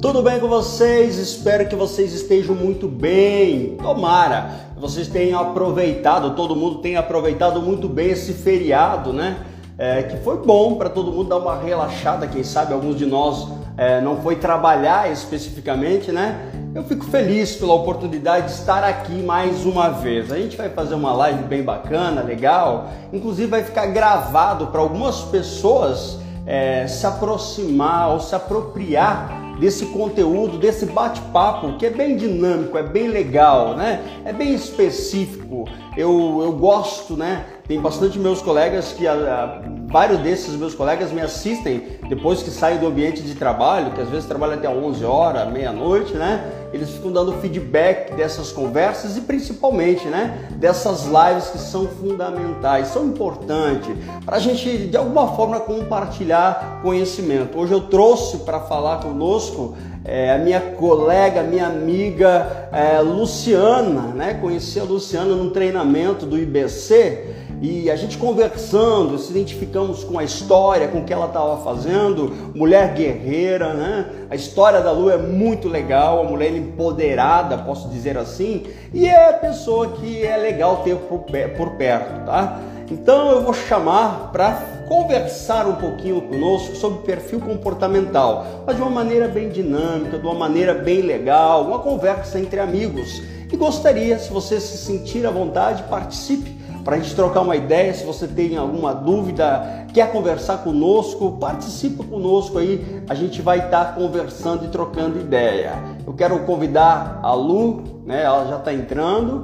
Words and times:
Tudo 0.00 0.22
bem 0.22 0.40
com 0.40 0.48
vocês? 0.48 1.18
Espero 1.18 1.68
que 1.68 1.76
vocês 1.76 2.14
estejam 2.14 2.54
muito 2.54 2.88
bem. 2.88 3.76
Tomara 3.76 4.50
que 4.74 4.80
vocês 4.80 5.06
tenham 5.06 5.38
aproveitado, 5.38 6.34
todo 6.34 6.56
mundo 6.56 6.78
tenha 6.78 7.00
aproveitado 7.00 7.60
muito 7.60 7.86
bem 7.86 8.08
esse 8.08 8.32
feriado, 8.32 9.12
né? 9.12 9.44
É, 9.76 10.02
que 10.04 10.16
foi 10.24 10.38
bom 10.38 10.76
para 10.76 10.88
todo 10.88 11.12
mundo 11.12 11.28
dar 11.28 11.36
uma 11.36 11.54
relaxada. 11.60 12.26
Quem 12.26 12.42
sabe 12.42 12.72
alguns 12.72 12.96
de 12.96 13.04
nós 13.04 13.46
é, 13.76 14.00
não 14.00 14.22
foi 14.22 14.36
trabalhar 14.36 15.12
especificamente, 15.12 16.10
né? 16.10 16.50
Eu 16.74 16.82
fico 16.84 17.04
feliz 17.04 17.56
pela 17.56 17.74
oportunidade 17.74 18.46
de 18.46 18.52
estar 18.52 18.82
aqui 18.82 19.22
mais 19.22 19.66
uma 19.66 19.90
vez. 19.90 20.32
A 20.32 20.38
gente 20.38 20.56
vai 20.56 20.70
fazer 20.70 20.94
uma 20.94 21.12
live 21.12 21.42
bem 21.42 21.62
bacana, 21.62 22.22
legal. 22.22 22.88
Inclusive 23.12 23.48
vai 23.48 23.62
ficar 23.62 23.84
gravado 23.88 24.68
para 24.68 24.80
algumas 24.80 25.20
pessoas 25.20 26.18
é, 26.46 26.86
se 26.86 27.06
aproximar 27.06 28.12
ou 28.12 28.20
se 28.20 28.34
apropriar 28.34 29.39
desse 29.60 29.86
conteúdo, 29.86 30.58
desse 30.58 30.86
bate-papo 30.86 31.76
que 31.76 31.86
é 31.86 31.90
bem 31.90 32.16
dinâmico, 32.16 32.78
é 32.78 32.82
bem 32.82 33.08
legal, 33.08 33.76
né? 33.76 34.02
É 34.24 34.32
bem 34.32 34.54
específico. 34.54 35.66
Eu, 35.96 36.40
eu 36.42 36.52
gosto, 36.52 37.16
né? 37.16 37.44
Tem 37.70 37.80
bastante 37.80 38.18
meus 38.18 38.42
colegas 38.42 38.92
que 38.92 39.06
a, 39.06 39.12
a, 39.12 39.62
vários 39.86 40.18
desses 40.18 40.56
meus 40.56 40.74
colegas 40.74 41.12
me 41.12 41.20
assistem 41.20 42.00
depois 42.08 42.42
que 42.42 42.50
saem 42.50 42.80
do 42.80 42.88
ambiente 42.88 43.22
de 43.22 43.36
trabalho, 43.36 43.92
que 43.92 44.00
às 44.00 44.08
vezes 44.08 44.26
trabalham 44.26 44.54
até 44.54 44.68
11 44.68 45.04
horas, 45.04 45.48
meia-noite, 45.52 46.14
né? 46.14 46.50
Eles 46.72 46.90
ficam 46.90 47.12
dando 47.12 47.32
feedback 47.34 48.12
dessas 48.16 48.50
conversas 48.50 49.16
e 49.16 49.20
principalmente, 49.20 50.08
né, 50.08 50.48
dessas 50.56 51.04
lives 51.06 51.50
que 51.50 51.58
são 51.58 51.86
fundamentais, 51.86 52.88
são 52.88 53.06
importantes 53.06 53.94
para 54.26 54.38
a 54.38 54.40
gente 54.40 54.88
de 54.88 54.96
alguma 54.96 55.28
forma 55.36 55.60
compartilhar 55.60 56.80
conhecimento. 56.82 57.56
Hoje 57.56 57.72
eu 57.72 57.82
trouxe 57.82 58.38
para 58.38 58.58
falar 58.58 59.00
conosco 59.00 59.76
é, 60.04 60.32
a 60.32 60.38
minha 60.38 60.60
colega, 60.60 61.44
minha 61.44 61.68
amiga 61.68 62.68
é, 62.72 63.00
Luciana, 63.00 64.12
né? 64.12 64.34
Conheci 64.34 64.80
a 64.80 64.82
Luciana 64.82 65.36
no 65.36 65.50
treinamento 65.50 66.26
do 66.26 66.36
IBC 66.36 67.38
e 67.60 67.90
a 67.90 67.96
gente 67.96 68.16
conversando, 68.16 69.18
se 69.18 69.30
identificamos 69.30 70.02
com 70.02 70.18
a 70.18 70.24
história, 70.24 70.88
com 70.88 71.00
o 71.00 71.04
que 71.04 71.12
ela 71.12 71.26
estava 71.26 71.58
fazendo, 71.58 72.32
mulher 72.54 72.94
guerreira, 72.94 73.74
né? 73.74 74.06
A 74.30 74.34
história 74.34 74.80
da 74.80 74.90
Lu 74.90 75.10
é 75.10 75.18
muito 75.18 75.68
legal, 75.68 76.20
a 76.20 76.24
mulher 76.24 76.56
empoderada, 76.56 77.58
posso 77.58 77.88
dizer 77.88 78.16
assim, 78.16 78.64
e 78.94 79.06
é 79.06 79.28
a 79.28 79.34
pessoa 79.34 79.88
que 79.88 80.24
é 80.24 80.38
legal 80.38 80.78
ter 80.78 80.96
por, 80.96 81.70
perto, 81.72 82.24
tá? 82.24 82.60
Então 82.90 83.30
eu 83.30 83.42
vou 83.42 83.52
chamar 83.52 84.32
para 84.32 84.54
conversar 84.88 85.66
um 85.66 85.74
pouquinho 85.74 86.22
conosco 86.22 86.74
sobre 86.74 87.00
perfil 87.00 87.40
comportamental, 87.40 88.64
mas 88.66 88.74
de 88.74 88.82
uma 88.82 88.90
maneira 88.90 89.28
bem 89.28 89.50
dinâmica, 89.50 90.18
de 90.18 90.24
uma 90.24 90.34
maneira 90.34 90.72
bem 90.72 91.02
legal, 91.02 91.66
uma 91.66 91.78
conversa 91.78 92.40
entre 92.40 92.58
amigos. 92.58 93.22
E 93.52 93.56
gostaria, 93.56 94.18
se 94.18 94.32
você 94.32 94.58
se 94.60 94.78
sentir 94.78 95.26
à 95.26 95.30
vontade, 95.30 95.82
participe 95.84 96.59
para 96.84 96.96
a 96.96 96.98
gente 96.98 97.14
trocar 97.14 97.40
uma 97.40 97.56
ideia. 97.56 97.92
Se 97.94 98.04
você 98.04 98.26
tem 98.26 98.56
alguma 98.56 98.94
dúvida, 98.94 99.86
quer 99.92 100.10
conversar 100.10 100.58
conosco, 100.58 101.36
participa 101.38 102.04
conosco 102.04 102.58
aí. 102.58 103.02
A 103.08 103.14
gente 103.14 103.42
vai 103.42 103.58
estar 103.58 103.84
tá 103.86 103.92
conversando 103.92 104.64
e 104.64 104.68
trocando 104.68 105.18
ideia. 105.18 105.74
Eu 106.06 106.12
quero 106.12 106.38
convidar 106.40 107.20
a 107.22 107.34
Lu, 107.34 108.02
né? 108.04 108.22
Ela 108.22 108.46
já 108.46 108.56
está 108.56 108.72
entrando. 108.72 109.42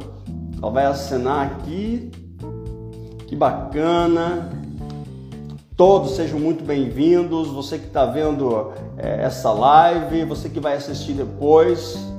Ela 0.60 0.70
vai 0.70 0.86
acenar 0.86 1.46
aqui. 1.46 2.10
Que 3.26 3.36
bacana. 3.36 4.50
Todos 5.76 6.16
sejam 6.16 6.38
muito 6.38 6.64
bem-vindos. 6.64 7.48
Você 7.48 7.78
que 7.78 7.86
está 7.86 8.06
vendo 8.06 8.72
é, 8.96 9.22
essa 9.24 9.52
live, 9.52 10.24
você 10.24 10.48
que 10.48 10.58
vai 10.58 10.76
assistir 10.76 11.12
depois. 11.12 12.15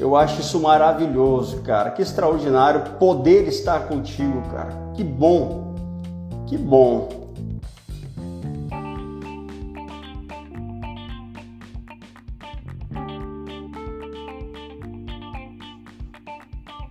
Eu 0.00 0.14
acho 0.14 0.40
isso 0.40 0.60
maravilhoso, 0.60 1.60
cara. 1.62 1.90
Que 1.90 2.02
extraordinário 2.02 2.92
poder 3.00 3.48
estar 3.48 3.88
contigo, 3.88 4.42
cara. 4.52 4.70
Que 4.94 5.02
bom. 5.02 5.74
Que 6.46 6.56
bom. 6.56 7.08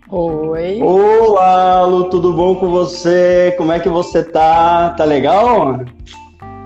Oi. 0.10 0.81
Olá, 0.81 1.86
Lu, 1.86 2.10
tudo 2.10 2.34
bom 2.34 2.56
com 2.56 2.70
você? 2.70 3.54
Como 3.58 3.72
é 3.72 3.80
que 3.80 3.88
você 3.88 4.22
tá? 4.22 4.90
Tá 4.92 5.06
legal? 5.06 5.80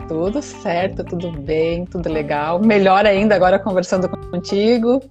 Tudo 0.08 0.42
certo, 0.42 1.04
tudo 1.04 1.32
bem, 1.32 1.86
tudo 1.86 2.12
legal. 2.12 2.60
Melhor 2.60 3.06
ainda 3.06 3.36
agora 3.36 3.60
conversando 3.60 4.10
contigo. 4.10 5.02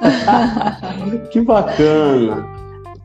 que 1.30 1.40
bacana. 1.40 2.46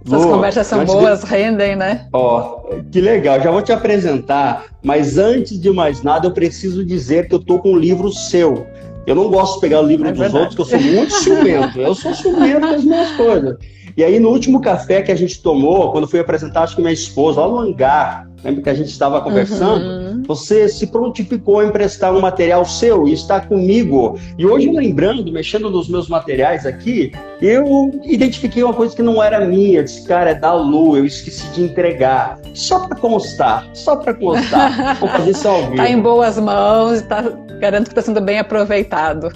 Essas 0.05 0.21
Boa. 0.21 0.35
conversas 0.35 0.67
são 0.67 0.85
boas, 0.85 1.21
de... 1.21 1.25
rendem, 1.25 1.75
né? 1.75 2.07
Ó, 2.13 2.61
que 2.91 3.01
legal. 3.01 3.41
Já 3.41 3.51
vou 3.51 3.61
te 3.61 3.73
apresentar, 3.73 4.65
mas 4.81 5.17
antes 5.17 5.59
de 5.59 5.69
mais 5.69 6.01
nada, 6.01 6.27
eu 6.27 6.31
preciso 6.31 6.85
dizer 6.85 7.27
que 7.27 7.35
eu 7.35 7.39
tô 7.39 7.59
com 7.59 7.73
um 7.73 7.77
livro 7.77 8.11
seu. 8.11 8.65
Eu 9.05 9.15
não 9.15 9.29
gosto 9.29 9.55
de 9.55 9.61
pegar 9.61 9.81
o 9.81 9.85
livro 9.85 10.07
é 10.07 10.11
dos 10.11 10.19
verdade. 10.19 10.45
outros, 10.45 10.55
que 10.55 10.61
eu 10.61 10.79
sou 10.79 10.89
muito 10.89 11.11
ciumento. 11.23 11.79
Eu 11.79 11.93
sou 11.93 12.13
ciumento 12.13 12.61
das 12.61 12.83
minhas 12.83 13.11
coisas. 13.11 13.57
E 13.97 14.03
aí, 14.03 14.19
no 14.19 14.29
último 14.29 14.61
café 14.61 15.01
que 15.01 15.11
a 15.11 15.15
gente 15.15 15.41
tomou, 15.41 15.91
quando 15.91 16.07
fui 16.07 16.19
apresentar, 16.19 16.63
acho 16.63 16.75
que 16.75 16.81
minha 16.81 16.93
esposa, 16.93 17.41
lá 17.41 17.47
no 17.47 17.59
hangar, 17.59 18.26
lembra 18.43 18.61
que 18.61 18.69
a 18.69 18.73
gente 18.73 18.89
estava 18.89 19.21
conversando? 19.21 19.85
Uhum. 19.85 20.23
Você 20.27 20.67
se 20.69 20.87
prontificou 20.87 21.59
a 21.59 21.65
emprestar 21.65 22.13
um 22.13 22.21
material 22.21 22.65
seu 22.65 23.07
e 23.07 23.13
está 23.13 23.39
comigo. 23.39 24.17
E 24.37 24.45
hoje, 24.45 24.69
lembrando, 24.69 25.31
mexendo 25.31 25.69
nos 25.69 25.87
meus 25.89 26.07
materiais 26.07 26.65
aqui, 26.65 27.11
eu 27.41 27.91
identifiquei 28.03 28.63
uma 28.63 28.73
coisa 28.73 28.95
que 28.95 29.01
não 29.01 29.21
era 29.21 29.45
minha. 29.45 29.83
Disse, 29.83 30.05
cara, 30.07 30.31
é 30.31 30.35
da 30.35 30.53
Lu, 30.53 30.97
eu 30.97 31.05
esqueci 31.05 31.47
de 31.53 31.63
entregar. 31.63 32.39
Só 32.53 32.87
para 32.87 32.97
constar, 32.97 33.67
só 33.73 33.95
para 33.95 34.13
constar. 34.13 34.97
Vou 34.99 35.09
fazer 35.09 35.31
isso 35.31 35.47
ao 35.47 35.61
vivo. 35.61 35.71
Está 35.73 35.89
em 35.89 35.99
boas 35.99 36.37
mãos, 36.37 37.01
tá, 37.03 37.21
garanto 37.59 37.85
que 37.85 37.91
está 37.91 38.01
sendo 38.01 38.21
bem 38.21 38.39
aproveitado. 38.39 39.31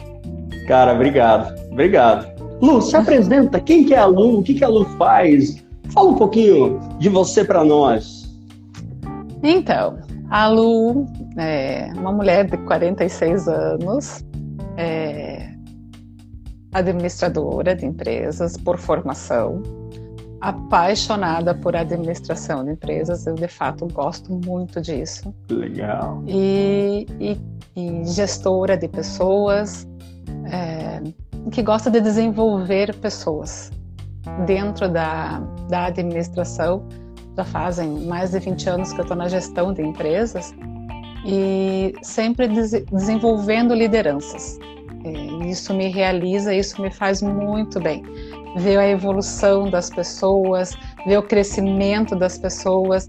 Cara, 0.68 0.94
obrigado, 0.94 1.54
obrigado. 1.72 2.32
Lu, 2.62 2.82
se 2.82 2.96
apresenta. 2.96 3.60
Quem 3.60 3.84
que 3.84 3.94
é 3.94 3.98
a 3.98 4.06
Lu? 4.06 4.40
O 4.40 4.44
que, 4.44 4.54
que 4.54 4.64
a 4.64 4.68
Lu 4.68 4.86
faz? 4.98 5.64
Fala 5.94 6.10
um 6.10 6.16
pouquinho 6.16 6.80
de 7.00 7.10
você 7.10 7.44
para 7.44 7.64
nós. 7.64 8.21
Então, 9.44 10.00
a 10.30 10.48
Lu 10.48 11.06
é 11.38 11.92
uma 11.96 12.12
mulher 12.12 12.46
de 12.50 12.58
46 12.58 13.48
anos, 13.48 14.24
é 14.78 15.50
administradora 16.74 17.76
de 17.76 17.86
empresas 17.86 18.56
por 18.56 18.78
formação, 18.78 19.62
apaixonada 20.40 21.54
por 21.54 21.76
administração 21.76 22.64
de 22.64 22.72
empresas. 22.72 23.28
Eu, 23.28 23.36
de 23.36 23.48
fato, 23.48 23.88
gosto 23.88 24.40
muito 24.46 24.80
disso. 24.82 25.34
Legal. 25.50 26.24
E, 26.28 27.06
e, 27.20 27.38
e 27.76 28.06
gestora 28.06 28.78
de 28.78 28.88
pessoas. 28.88 29.88
É, 30.46 31.02
que 31.50 31.64
gosta 31.64 31.90
de 31.90 32.00
desenvolver 32.00 32.96
pessoas 32.98 33.72
dentro 34.46 34.88
da, 34.88 35.40
da 35.70 35.86
administração. 35.86 36.88
Já 37.38 37.46
fazem 37.46 37.90
mais 38.08 38.32
de 38.32 38.40
20 38.40 38.70
anos 38.70 38.94
que 38.94 39.00
eu 39.00 39.04
estou 39.04 39.16
na 39.16 39.28
gestão 39.28 39.74
de 39.74 39.82
empresas 39.82 40.54
e 41.26 41.94
sempre 42.02 42.48
des 42.48 42.72
desenvolvendo 42.92 43.74
lideranças. 43.74 44.60
E 45.06 45.50
isso 45.50 45.74
me 45.74 45.88
realiza, 45.88 46.54
isso 46.54 46.82
me 46.82 46.92
faz 46.92 47.22
muito 47.22 47.80
bem. 47.80 48.04
Ver 48.58 48.78
a 48.78 48.88
evolução 48.88 49.70
das 49.70 49.90
pessoas, 49.90 50.76
ver 51.06 51.18
o 51.18 51.24
crescimento 51.24 52.16
das 52.16 52.38
pessoas. 52.38 53.08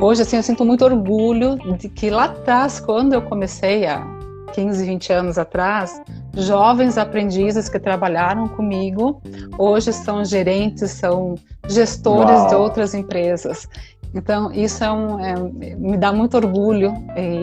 Hoje, 0.00 0.22
assim, 0.22 0.36
eu 0.36 0.42
sinto 0.42 0.64
muito 0.64 0.84
orgulho 0.84 1.56
de 1.76 1.88
que 1.88 2.08
lá 2.08 2.24
atrás, 2.24 2.78
quando 2.78 3.14
eu 3.14 3.22
comecei 3.22 3.86
há 3.86 4.06
15, 4.54 4.86
20 4.86 5.12
anos 5.12 5.38
atrás, 5.38 6.00
jovens 6.36 6.98
aprendizes 6.98 7.68
que 7.68 7.78
trabalharam 7.78 8.46
comigo, 8.48 9.22
hoje 9.58 9.92
são 9.92 10.24
gerentes, 10.24 10.90
são 10.90 11.34
gestores 11.66 12.38
Uau. 12.38 12.48
de 12.48 12.54
outras 12.54 12.94
empresas. 12.94 13.68
Então, 14.14 14.50
isso 14.52 14.82
é 14.82 14.90
um, 14.90 15.20
é, 15.20 15.34
me 15.76 15.96
dá 15.96 16.12
muito 16.12 16.36
orgulho 16.36 16.94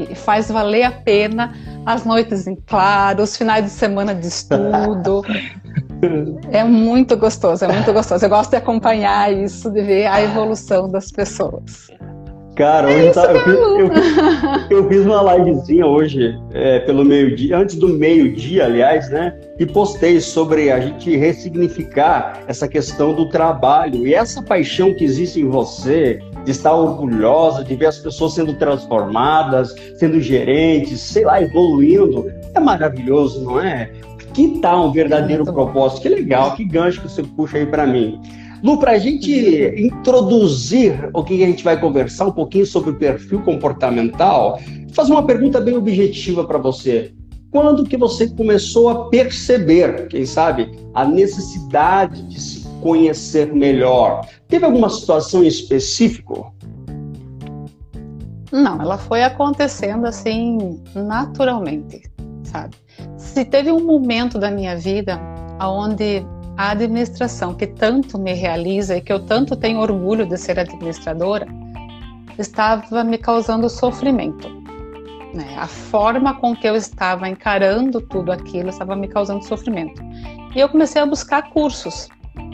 e 0.10 0.16
faz 0.16 0.50
valer 0.50 0.84
a 0.84 0.92
pena 0.92 1.54
as 1.86 2.06
noites 2.06 2.48
em 2.48 2.56
claro, 2.56 3.22
os 3.22 3.38
finais 3.38 3.66
de 3.66 3.69
semana 3.69 4.16
de 4.16 4.28
estudo. 4.28 5.22
é 6.51 6.63
muito 6.63 7.16
gostoso, 7.18 7.66
é 7.66 7.68
muito 7.68 7.92
gostoso. 7.94 8.25
Eu 8.25 8.30
gosto 8.30 8.51
de 8.51 8.56
acompanhar 8.56 9.31
isso, 9.31 9.69
de 9.69 9.81
ver 9.81 10.07
a 10.07 10.22
evolução 10.22 10.90
das 10.90 11.12
pessoas. 11.12 11.90
Cara, 12.55 12.91
é 12.91 13.05
hoje 13.05 13.13
tá, 13.13 13.33
eu, 13.33 13.44
fiz, 13.44 13.55
eu, 14.69 14.77
eu, 14.77 14.89
fiz, 14.89 15.05
uma 15.05 15.35
livezinha 15.35 15.88
hoje, 15.88 16.39
é, 16.51 16.79
pelo 16.79 17.03
meio-dia, 17.03 17.57
antes 17.57 17.75
do 17.75 17.89
meio-dia, 17.89 18.65
aliás, 18.65 19.09
né? 19.09 19.35
E 19.57 19.65
postei 19.65 20.21
sobre 20.21 20.71
a 20.71 20.79
gente 20.79 21.15
ressignificar 21.15 22.44
essa 22.47 22.67
questão 22.67 23.13
do 23.13 23.27
trabalho 23.27 24.05
e 24.05 24.13
essa 24.13 24.41
paixão 24.44 24.94
que 24.94 25.03
existe 25.03 25.39
em 25.39 25.50
você, 25.50 26.19
de 26.45 26.51
estar 26.51 26.73
orgulhosa, 26.73 27.63
de 27.63 27.75
ver 27.75 27.88
as 27.88 27.97
pessoas 27.97 28.33
sendo 28.35 28.53
transformadas, 28.53 29.73
sendo 29.97 30.21
gerentes, 30.21 30.99
sei 30.99 31.25
lá, 31.25 31.41
evoluindo. 31.41 32.31
É 32.53 32.59
maravilhoso, 32.59 33.44
não 33.44 33.59
é? 33.59 33.89
que 34.33 34.59
tal 34.59 34.88
um 34.88 34.91
verdadeiro 34.91 35.45
propósito? 35.45 36.01
Que 36.01 36.09
legal, 36.09 36.56
que 36.56 36.65
gancho 36.65 37.01
que 37.01 37.07
você 37.09 37.21
puxa 37.21 37.57
aí 37.57 37.65
para 37.65 37.85
mim. 37.85 38.19
Lu, 38.63 38.80
para 38.80 38.92
a 38.92 38.98
gente 38.98 39.30
introduzir 39.77 41.10
o 41.13 41.21
que 41.21 41.44
a 41.44 41.48
gente 41.48 41.65
vai 41.65 41.77
conversar 41.77 42.27
um 42.27 42.31
pouquinho 42.31 42.65
sobre 42.65 42.92
o 42.92 42.95
perfil 42.95 43.42
comportamental, 43.42 44.57
fazer 44.94 45.12
uma 45.12 45.25
pergunta 45.25 45.60
bem 45.60 45.75
objetiva 45.75 46.45
para 46.45 46.57
você. 46.57 47.13
Quando 47.51 47.83
que 47.83 47.98
você 47.98 48.30
começou 48.30 48.88
a 48.88 49.10
perceber, 49.10 50.07
quem 50.07 50.25
sabe, 50.25 50.71
a 50.94 51.04
necessidade 51.04 52.24
de 52.24 52.39
se 52.39 52.65
conhecer 52.80 53.54
melhor? 53.54 54.25
Teve 54.48 54.63
alguma 54.63 54.89
situação 54.89 55.44
em 55.44 55.48
específico? 55.48 56.56
Não, 58.50 58.81
ela 58.81 58.98
foi 58.98 59.24
acontecendo 59.24 60.06
assim 60.06 60.80
naturalmente, 60.95 62.01
sabe? 62.44 62.77
Se 63.18 63.44
teve 63.44 63.74
um 63.74 63.83
momento 63.83 64.39
da 64.39 64.50
minha 64.50 64.77
vida 64.77 65.19
onde 65.59 66.25
a 66.57 66.71
administração 66.71 67.53
que 67.53 67.67
tanto 67.67 68.19
me 68.19 68.33
realiza 68.33 68.97
e 68.97 69.01
que 69.01 69.11
eu 69.11 69.19
tanto 69.25 69.55
tenho 69.55 69.79
orgulho 69.79 70.25
de 70.25 70.38
ser 70.38 70.59
administradora 70.59 71.47
estava 72.38 73.03
me 73.03 73.17
causando 73.17 73.69
sofrimento. 73.69 74.50
Né? 75.33 75.55
A 75.57 75.67
forma 75.67 76.35
com 76.35 76.55
que 76.55 76.67
eu 76.67 76.75
estava 76.75 77.27
encarando 77.27 78.01
tudo 78.01 78.31
aquilo 78.31 78.69
estava 78.69 78.95
me 78.95 79.07
causando 79.07 79.44
sofrimento. 79.44 80.01
E 80.55 80.59
eu 80.59 80.69
comecei 80.69 81.01
a 81.01 81.05
buscar 81.05 81.50
cursos 81.50 82.07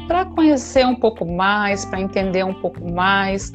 para 0.07 0.25
conhecer 0.25 0.86
um 0.86 0.95
pouco 0.95 1.25
mais, 1.25 1.86
para 1.86 2.00
entender 2.00 2.44
um 2.44 2.54
pouco 2.54 2.90
mais, 2.90 3.52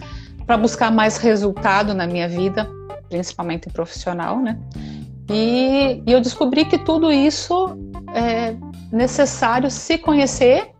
para 0.46 0.56
buscar 0.56 0.90
mais 0.90 1.16
resultado 1.16 1.94
na 1.94 2.06
minha 2.06 2.28
vida, 2.28 2.70
principalmente 3.08 3.70
profissional, 3.70 4.38
né? 4.38 4.58
E, 5.30 6.02
e 6.06 6.12
eu 6.12 6.20
descobri 6.20 6.64
que 6.64 6.78
tudo 6.78 7.10
isso 7.10 7.78
é, 8.14 8.54
necessário 8.92 9.70
se 9.70 9.98
conhecer 9.98 10.70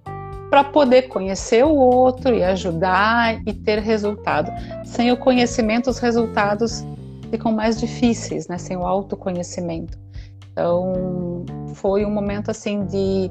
para 0.50 0.62
poder 0.62 1.08
conhecer 1.08 1.64
o 1.64 1.75
outro 1.75 2.35
e 2.35 2.44
ajudar 2.44 3.41
e 3.46 3.52
ter 3.52 3.81
resultado. 3.81 4.52
Sem 4.85 5.11
o 5.11 5.17
conhecimento, 5.17 5.91
os 5.91 5.99
resultados 5.99 6.85
ficam 7.31 7.52
mais 7.52 7.81
difíceis, 7.81 8.46
né? 8.46 8.56
Sem 8.58 8.76
o 8.76 8.87
autoconhecimento. 8.87 9.99
Então, 10.52 11.44
foi 11.75 12.05
um 12.05 12.11
momento 12.11 12.50
assim 12.52 12.85
de, 12.85 13.29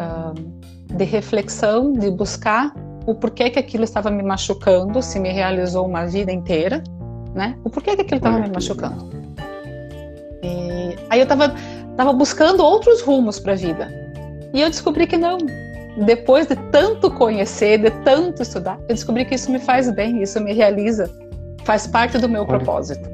uh, 0.00 0.96
de 0.96 1.04
reflexão, 1.04 1.92
de 1.92 2.10
buscar 2.10 2.72
o 3.06 3.14
porquê 3.14 3.50
que 3.50 3.58
aquilo 3.58 3.84
estava 3.84 4.10
me 4.10 4.22
machucando, 4.22 5.02
se 5.02 5.20
me 5.20 5.30
realizou 5.30 5.86
uma 5.86 6.06
vida 6.06 6.32
inteira, 6.32 6.82
né? 7.34 7.58
O 7.62 7.68
porquê 7.68 7.94
que 7.96 8.00
aquilo 8.00 8.16
estava 8.16 8.38
me 8.38 8.48
machucando. 8.48 9.13
E 10.44 10.96
aí 11.10 11.20
eu 11.20 11.24
estava 11.24 11.54
Estava 11.94 12.12
buscando 12.12 12.60
outros 12.60 13.00
rumos 13.02 13.38
para 13.38 13.52
a 13.52 13.54
vida. 13.56 13.88
E 14.52 14.60
eu 14.60 14.68
descobri 14.68 15.06
que 15.06 15.16
não. 15.16 15.38
Depois 16.04 16.44
de 16.48 16.56
tanto 16.72 17.08
conhecer, 17.08 17.78
de 17.78 17.90
tanto 18.02 18.42
estudar, 18.42 18.80
eu 18.88 18.96
descobri 18.96 19.24
que 19.24 19.36
isso 19.36 19.48
me 19.48 19.60
faz 19.60 19.88
bem, 19.92 20.20
isso 20.20 20.40
me 20.40 20.52
realiza, 20.52 21.08
faz 21.62 21.86
parte 21.86 22.18
do 22.18 22.28
meu 22.28 22.44
propósito. 22.44 23.08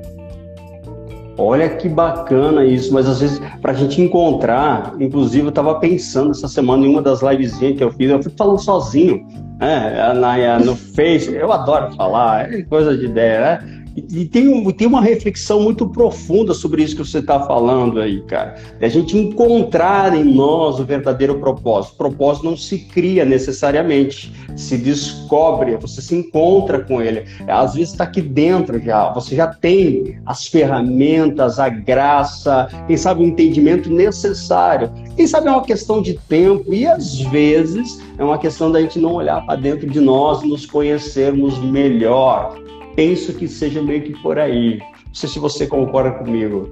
Olha 1.36 1.68
que 1.68 1.90
bacana 1.90 2.64
isso, 2.64 2.92
mas 2.94 3.06
às 3.06 3.20
vezes 3.20 3.38
para 3.60 3.72
a 3.72 3.74
gente 3.74 4.00
encontrar, 4.00 4.94
inclusive 4.98 5.44
eu 5.44 5.50
estava 5.50 5.78
pensando 5.78 6.30
essa 6.30 6.48
semana 6.48 6.86
em 6.86 6.88
uma 6.88 7.02
das 7.02 7.20
livezinhas 7.20 7.76
que 7.76 7.84
eu 7.84 7.92
fiz, 7.92 8.10
eu 8.10 8.22
fui 8.22 8.32
falando 8.34 8.58
sozinho, 8.58 9.26
né, 9.58 10.58
no 10.64 10.74
Face, 10.74 11.30
eu 11.34 11.52
adoro 11.52 11.94
falar, 11.94 12.50
é 12.50 12.62
coisa 12.62 12.96
de 12.96 13.04
ideia, 13.04 13.40
né? 13.40 13.79
E, 13.96 14.24
tem, 14.24 14.48
um, 14.48 14.70
tem 14.70 14.86
uma 14.86 15.00
reflexão 15.00 15.60
muito 15.60 15.88
profunda 15.88 16.54
sobre 16.54 16.82
isso 16.82 16.96
que 16.96 17.04
você 17.04 17.18
está 17.18 17.40
falando 17.40 18.00
aí, 18.00 18.20
cara. 18.22 18.56
É 18.80 18.86
a 18.86 18.88
gente 18.88 19.16
encontrar 19.16 20.14
em 20.14 20.24
nós 20.24 20.78
o 20.78 20.84
verdadeiro 20.84 21.38
propósito. 21.38 21.94
O 21.94 21.96
propósito 21.96 22.44
não 22.44 22.56
se 22.56 22.78
cria 22.78 23.24
necessariamente, 23.24 24.32
se 24.56 24.76
descobre, 24.76 25.76
você 25.76 26.00
se 26.00 26.14
encontra 26.14 26.80
com 26.80 27.02
ele. 27.02 27.24
Às 27.48 27.74
vezes 27.74 27.90
está 27.90 28.04
aqui 28.04 28.22
dentro 28.22 28.80
já, 28.80 29.12
você 29.12 29.34
já 29.34 29.48
tem 29.48 30.20
as 30.24 30.46
ferramentas, 30.46 31.58
a 31.58 31.68
graça, 31.68 32.68
quem 32.86 32.96
sabe 32.96 33.22
o 33.22 33.26
entendimento 33.26 33.90
necessário. 33.90 34.90
Quem 35.16 35.26
sabe 35.26 35.48
é 35.48 35.50
uma 35.50 35.64
questão 35.64 36.00
de 36.00 36.14
tempo 36.14 36.72
e 36.72 36.86
às 36.86 37.20
vezes 37.20 38.00
é 38.18 38.24
uma 38.24 38.38
questão 38.38 38.70
da 38.70 38.80
gente 38.80 38.98
não 38.98 39.14
olhar 39.14 39.44
para 39.44 39.56
dentro 39.56 39.88
de 39.88 40.00
nós, 40.00 40.42
nos 40.42 40.64
conhecermos 40.64 41.58
melhor 41.58 42.69
penso 43.00 43.32
que 43.32 43.48
seja 43.48 43.80
meio 43.80 44.02
que 44.02 44.12
por 44.20 44.38
aí. 44.38 44.78
Não 45.06 45.14
sei 45.14 45.26
se 45.26 45.38
você 45.38 45.66
concorda 45.66 46.10
comigo. 46.18 46.68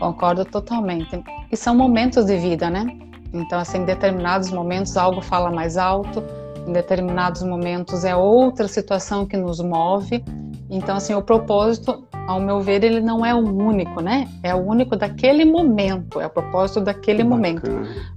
Concordo 0.00 0.44
totalmente. 0.44 1.22
E 1.52 1.56
são 1.56 1.72
momentos 1.72 2.24
de 2.24 2.36
vida, 2.36 2.68
né? 2.68 2.84
Então, 3.32 3.60
assim, 3.60 3.78
em 3.78 3.84
determinados 3.84 4.50
momentos 4.50 4.96
algo 4.96 5.20
fala 5.20 5.52
mais 5.52 5.76
alto, 5.76 6.20
em 6.66 6.72
determinados 6.72 7.44
momentos 7.44 8.04
é 8.04 8.16
outra 8.16 8.66
situação 8.66 9.24
que 9.24 9.36
nos 9.36 9.60
move. 9.60 10.24
Então, 10.68 10.96
assim, 10.96 11.14
o 11.14 11.22
propósito, 11.22 12.02
ao 12.26 12.40
meu 12.40 12.60
ver, 12.60 12.82
ele 12.82 13.00
não 13.00 13.24
é 13.24 13.32
o 13.32 13.38
único, 13.38 14.00
né? 14.00 14.26
É 14.42 14.52
o 14.52 14.58
único 14.58 14.96
daquele 14.96 15.44
momento, 15.44 16.20
é 16.20 16.26
o 16.26 16.30
propósito 16.30 16.80
daquele 16.80 17.22
momento. 17.22 17.70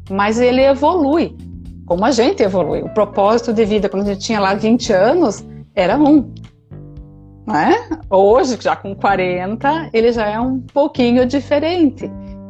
Mas 0.10 0.40
ele 0.40 0.64
evolui, 0.64 1.38
como 1.86 2.04
a 2.06 2.10
gente 2.10 2.42
evolui. 2.42 2.82
O 2.82 2.90
propósito 2.90 3.54
de 3.54 3.64
vida, 3.66 3.88
quando 3.88 4.02
a 4.02 4.14
gente 4.14 4.26
tinha 4.26 4.40
lá 4.40 4.56
20 4.56 4.92
anos, 4.92 5.46
era 5.76 5.96
um 5.96 6.34
né? 7.46 7.88
Hoje, 8.10 8.58
já 8.60 8.76
com 8.76 8.96
40, 8.96 9.90
ele 9.94 10.12
já 10.12 10.28
é 10.28 10.40
um 10.40 10.60
pouquinho 10.60 11.26
diferente. 11.26 12.10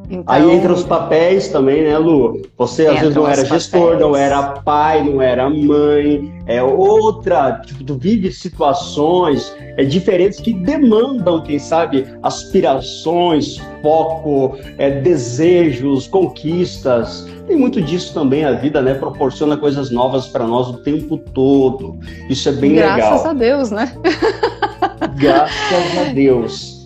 Então... 0.09 0.23
Aí 0.27 0.51
entra 0.51 0.71
os 0.71 0.83
papéis 0.83 1.47
também, 1.47 1.83
né, 1.83 1.97
Lu? 1.97 2.41
Você 2.57 2.85
às 2.87 2.99
vezes 2.99 3.15
não 3.15 3.27
era 3.27 3.43
gestor, 3.43 3.99
não 3.99 4.15
era 4.15 4.41
pai, 4.61 5.03
não 5.03 5.21
era 5.21 5.49
mãe, 5.49 6.31
é 6.45 6.61
outra, 6.61 7.59
tipo, 7.65 7.83
tu 7.83 7.95
vive 7.95 8.31
situações 8.31 9.55
é, 9.77 9.83
diferentes 9.83 10.39
que 10.39 10.53
demandam, 10.53 11.41
quem 11.41 11.57
sabe, 11.57 12.05
aspirações, 12.21 13.57
foco, 13.81 14.57
é, 14.77 14.91
desejos, 15.01 16.07
conquistas. 16.07 17.27
Tem 17.47 17.57
muito 17.57 17.81
disso 17.81 18.13
também, 18.13 18.45
a 18.45 18.53
vida, 18.53 18.81
né? 18.81 18.93
Proporciona 18.93 19.57
coisas 19.57 19.91
novas 19.91 20.27
para 20.27 20.45
nós 20.47 20.67
o 20.67 20.77
tempo 20.77 21.17
todo. 21.17 21.97
Isso 22.29 22.47
é 22.49 22.51
bem 22.51 22.73
Graças 22.73 22.95
legal. 22.95 23.09
Graças 23.09 23.25
a 23.27 23.33
Deus, 23.33 23.71
né? 23.71 23.93
Graças 25.15 25.97
a 25.97 26.13
Deus. 26.13 26.85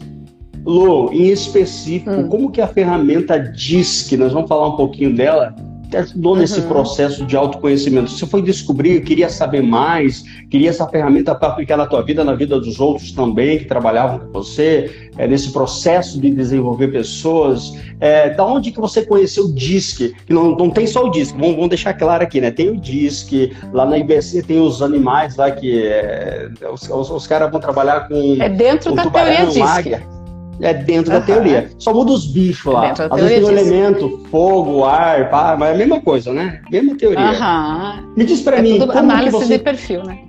Lu, 0.66 1.12
em 1.12 1.30
específico, 1.30 2.12
hum. 2.12 2.28
como 2.28 2.52
que 2.52 2.62
a 2.62 2.68
ferramenta 2.68 3.40
DISC, 3.40 4.16
nós 4.18 4.34
vamos 4.34 4.48
falar 4.48 4.68
um 4.68 4.76
pouquinho 4.76 5.16
dela, 5.16 5.56
ajudou 5.98 6.34
uhum. 6.34 6.40
nesse 6.40 6.62
processo 6.64 7.26
de 7.26 7.36
autoconhecimento? 7.36 8.12
Você 8.12 8.26
foi 8.26 8.42
descobrir, 8.42 9.02
queria 9.02 9.30
saber 9.30 9.62
mais, 9.62 10.24
queria 10.50 10.70
essa 10.70 10.88
ferramenta 10.88 11.34
para 11.36 11.50
aplicar 11.50 11.78
na 11.78 11.86
tua 11.86 12.02
vida, 12.02 12.24
na 12.24 12.34
vida 12.34 12.60
dos 12.60 12.80
outros 12.80 13.12
também 13.12 13.60
que 13.60 13.66
trabalhavam 13.66 14.20
com 14.20 14.32
você, 14.32 15.10
é, 15.18 15.28
nesse 15.28 15.52
processo 15.52 16.20
de 16.20 16.30
desenvolver 16.30 16.90
pessoas. 16.90 17.74
É, 18.00 18.30
da 18.30 18.46
onde 18.46 18.72
que 18.72 18.80
você 18.80 19.06
conheceu 19.06 19.46
o 19.46 19.54
DISC? 19.54 20.16
Que 20.26 20.34
não, 20.34 20.56
não 20.56 20.70
tem 20.70 20.88
só 20.88 21.06
o 21.06 21.10
DISC, 21.10 21.36
vamos, 21.38 21.56
vamos 21.56 21.70
deixar 21.70 21.94
claro 21.94 22.24
aqui, 22.24 22.40
né? 22.40 22.52
Tem 22.52 22.70
o 22.70 22.78
DISC, 22.78 23.52
lá 23.74 23.86
na 23.86 23.98
IBC 23.98 24.44
tem 24.44 24.60
os 24.60 24.82
animais 24.82 25.36
lá 25.36 25.52
que 25.52 25.84
é, 25.84 26.50
os, 26.72 26.90
os, 26.90 27.10
os 27.10 27.28
caras 27.28 27.52
vão 27.52 27.60
trabalhar 27.60 28.08
com. 28.08 28.38
É 28.40 28.50
dentro 28.50 28.94
da 28.94 29.04
tubarão, 29.04 29.26
teoria 29.32 29.46
DISC. 29.46 29.62
Águia 29.62 30.19
é 30.62 30.74
dentro 30.74 31.14
uhum. 31.14 31.20
da 31.20 31.26
teoria. 31.26 31.72
Só 31.78 31.94
muda 31.94 32.12
os 32.12 32.26
bichos 32.26 32.72
lá. 32.72 32.92
Às 32.92 33.22
vezes 33.22 33.36
tem 33.36 33.44
o 33.44 33.50
elemento, 33.50 34.24
fogo, 34.30 34.84
ar, 34.86 35.30
pá, 35.30 35.56
mas 35.58 35.70
é 35.70 35.74
a 35.74 35.78
mesma 35.78 36.02
coisa, 36.02 36.34
né? 36.34 36.62
Mesma 36.72 36.96
teoria. 36.96 37.20
Uhum. 37.20 38.14
Me 38.16 38.26
diz 38.26 38.42
para 38.42 38.58
é 38.58 38.62
mim. 38.62 38.80
Como 38.80 38.92
análise 38.92 39.38
que 39.38 39.44
você, 39.44 39.58
de 39.58 39.64
perfil, 39.64 40.04
né? 40.04 40.20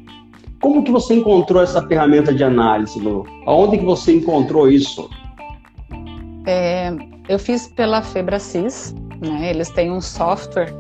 Como 0.61 0.85
que 0.85 0.91
você 0.91 1.15
encontrou 1.15 1.63
essa 1.63 1.87
ferramenta 1.87 2.35
de 2.35 2.45
análise, 2.45 2.99
Lu? 2.99 3.27
Aonde 3.47 3.79
que 3.79 3.85
você 3.85 4.15
encontrou 4.15 4.69
isso? 4.71 5.09
É, 6.47 6.93
eu 7.29 7.39
fiz 7.39 7.67
pela 7.69 8.03
Febracis, 8.03 8.95
né? 9.21 9.51
Eles 9.51 9.71
têm 9.71 9.91
um 9.91 10.01
software 10.01 10.73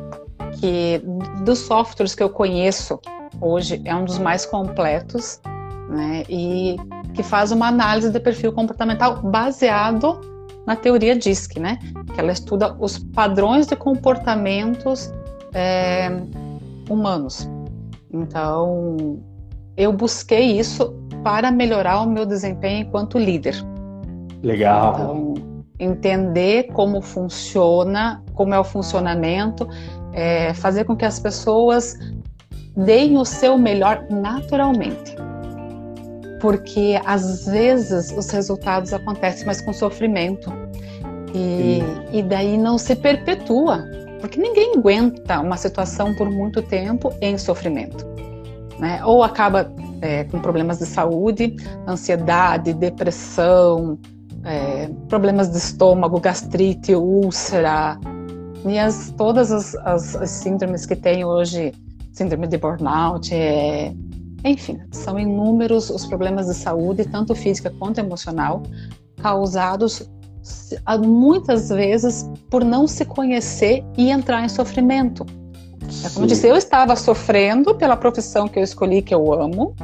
que, 0.61 1.00
dos 1.45 1.61
softwares 1.61 2.14
que 2.14 2.23
eu 2.23 2.28
conheço 2.28 3.00
hoje, 3.40 3.80
é 3.85 3.95
um 3.95 4.04
dos 4.04 4.19
mais 4.19 4.45
completos, 4.45 5.40
né? 5.91 6.23
E 6.29 6.77
que 7.15 7.23
faz 7.23 7.51
uma 7.51 7.69
análise 7.69 8.11
de 8.11 8.21
perfil 8.21 8.53
comportamental 8.53 9.21
baseado 9.23 10.21
na 10.67 10.77
teoria 10.77 11.17
DISC, 11.17 11.59
né? 11.59 11.79
Que 12.15 12.21
ela 12.21 12.33
estuda 12.33 12.77
os 12.79 12.99
padrões 12.99 13.67
de 13.67 13.75
comportamentos 13.77 15.13
é, 15.53 16.09
humanos. 16.89 17.49
Então, 18.13 19.21
eu 19.77 19.93
busquei 19.93 20.59
isso 20.59 20.95
para 21.25 21.51
melhorar 21.51 22.01
o 22.03 22.07
meu 22.07 22.25
desempenho 22.25 22.87
enquanto 22.87 23.19
líder. 23.19 23.57
Legal. 24.43 24.95
Então, 24.95 25.35
entender 25.79 26.65
como 26.73 27.01
funciona, 27.01 28.23
como 28.35 28.55
é 28.55 28.59
o 28.59 28.65
funcionamento, 28.65 29.69
é, 30.13 30.53
fazer 30.55 30.85
com 30.85 30.97
que 30.97 31.05
as 31.05 31.19
pessoas 31.19 31.99
deem 32.77 33.17
o 33.17 33.25
seu 33.25 33.59
melhor 33.59 34.07
naturalmente 34.11 35.17
porque 36.41 37.01
às 37.05 37.47
vezes 37.47 38.13
os 38.17 38.31
resultados 38.31 38.93
acontecem, 38.93 39.47
mas 39.47 39.61
com 39.61 39.73
sofrimento. 39.73 40.51
E, 41.35 41.81
e 42.13 42.23
daí 42.23 42.59
não 42.59 42.77
se 42.77 42.97
perpetua, 42.97 43.85
porque 44.21 44.41
ninguém 44.41 44.73
aguenta 44.77 45.39
uma 45.41 45.57
situação 45.57 46.15
por 46.15 46.29
muito 46.29 46.61
tempo 46.63 47.13
em 47.21 47.39
sofrimento. 47.39 48.05
Né? 48.79 49.01
Ou 49.05 49.23
acaba 49.23 49.73
é, 50.01 50.25
com 50.25 50.41
problemas 50.41 50.79
de 50.79 50.87
saúde, 50.87 51.55
ansiedade, 51.87 52.73
depressão, 52.73 53.99
é, 54.45 54.89
problemas 55.09 55.51
de 55.51 55.59
estômago, 55.59 56.19
gastrite, 56.19 56.95
úlcera, 56.95 57.99
e 58.67 58.79
as, 58.79 59.11
todas 59.17 59.51
as, 59.51 59.75
as, 59.77 60.17
as 60.17 60.31
síndromes 60.31 60.85
que 60.85 60.95
tem 60.95 61.25
hoje, 61.25 61.73
síndrome 62.13 62.47
de 62.47 62.59
burnout, 62.59 63.33
é, 63.35 63.93
enfim, 64.45 64.81
são 64.91 65.19
inúmeros 65.19 65.91
os 65.91 66.07
problemas 66.07 66.47
de 66.47 66.55
saúde, 66.55 67.05
tanto 67.05 67.35
física 67.35 67.73
quanto 67.79 67.99
emocional, 67.99 68.63
causados 69.23 70.09
muitas 71.05 71.69
vezes 71.69 72.29
por 72.49 72.65
não 72.65 72.87
se 72.87 73.05
conhecer 73.05 73.85
e 73.97 74.11
entrar 74.11 74.45
em 74.45 74.49
sofrimento. 74.49 75.27
É 76.05 76.09
como 76.11 76.25
eu 76.25 76.29
disse, 76.29 76.47
eu 76.47 76.57
estava 76.57 76.97
sofrendo 76.97 77.75
pela 77.75 77.97
profissão 77.97 78.49
que 78.49 78.59
eu 78.59 78.63
escolhi, 78.63 79.03
que 79.03 79.15
eu 79.15 79.33
amo, 79.33 79.75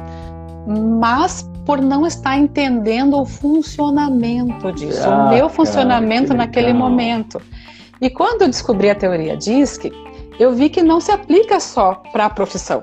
mas 0.99 1.47
por 1.65 1.81
não 1.81 2.05
estar 2.05 2.37
entendendo 2.37 3.19
o 3.19 3.25
funcionamento 3.25 4.71
disso, 4.71 5.07
ah, 5.07 5.25
o 5.25 5.29
meu 5.29 5.49
funcionamento 5.49 6.27
cara, 6.27 6.37
naquele 6.37 6.73
momento. 6.73 7.41
E 7.99 8.09
quando 8.09 8.43
eu 8.43 8.47
descobri 8.47 8.89
a 8.89 8.95
teoria 8.95 9.35
DISC, 9.35 9.91
eu 10.39 10.53
vi 10.53 10.69
que 10.69 10.81
não 10.81 11.01
se 11.01 11.11
aplica 11.11 11.59
só 11.59 11.95
para 12.11 12.25
a 12.25 12.29
profissão, 12.29 12.81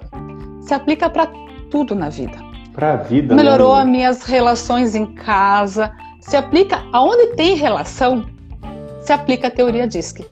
se 0.61 0.75
aplica 0.75 1.09
para 1.09 1.31
tudo 1.71 1.94
na 1.94 2.09
vida. 2.09 2.37
Para 2.73 2.94
a 2.94 2.97
vida. 2.97 3.35
Melhorou 3.35 3.75
né? 3.76 3.83
as 3.83 3.88
minhas 3.88 4.23
relações 4.23 4.94
em 4.94 5.06
casa, 5.06 5.92
se 6.21 6.37
aplica 6.37 6.83
aonde 6.92 7.35
tem 7.35 7.54
relação, 7.54 8.25
se 9.00 9.12
aplica 9.12 9.49
a 9.49 9.50
teoria 9.50 9.87
DISC. 9.87 10.25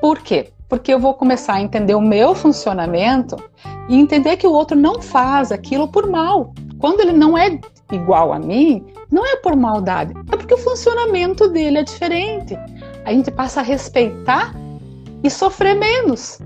Por 0.00 0.18
quê? 0.20 0.50
Porque 0.68 0.92
eu 0.92 0.98
vou 0.98 1.14
começar 1.14 1.54
a 1.54 1.60
entender 1.60 1.94
o 1.94 2.00
meu 2.00 2.34
funcionamento 2.34 3.36
e 3.88 3.98
entender 3.98 4.36
que 4.36 4.46
o 4.46 4.52
outro 4.52 4.76
não 4.76 5.00
faz 5.00 5.50
aquilo 5.50 5.88
por 5.88 6.08
mal. 6.08 6.52
Quando 6.78 7.00
ele 7.00 7.12
não 7.12 7.36
é 7.38 7.58
igual 7.92 8.32
a 8.32 8.38
mim, 8.38 8.84
não 9.10 9.24
é 9.24 9.36
por 9.36 9.56
maldade, 9.56 10.12
é 10.32 10.36
porque 10.36 10.54
o 10.54 10.58
funcionamento 10.58 11.48
dele 11.48 11.78
é 11.78 11.82
diferente. 11.82 12.56
A 13.04 13.12
gente 13.12 13.30
passa 13.30 13.60
a 13.60 13.62
respeitar 13.62 14.54
e 15.22 15.30
sofrer 15.30 15.74
menos. 15.74 16.40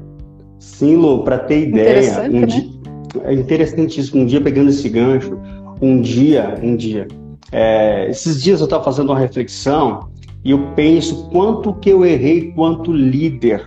Sim, 0.59 0.97
Lu, 0.97 1.25
para 1.25 1.38
ter 1.38 1.69
ideia, 1.69 2.21
um 2.23 2.40
né? 2.40 2.79
É 3.25 3.33
interessantíssimo. 3.33 4.23
Um 4.23 4.26
dia 4.26 4.40
pegando 4.40 4.71
esse 4.71 4.88
gancho, 4.88 5.38
um 5.81 6.00
dia, 6.00 6.59
um 6.62 6.76
dia, 6.76 7.07
é, 7.52 8.09
esses 8.09 8.43
dias 8.43 8.61
eu 8.61 8.64
estava 8.64 8.85
fazendo 8.85 9.11
uma 9.11 9.19
reflexão 9.19 10.09
e 10.45 10.52
eu 10.52 10.73
penso 10.75 11.29
quanto 11.31 11.75
que 11.75 11.90
eu 11.90 12.05
errei 12.05 12.52
quanto 12.52 12.93
líder. 12.93 13.64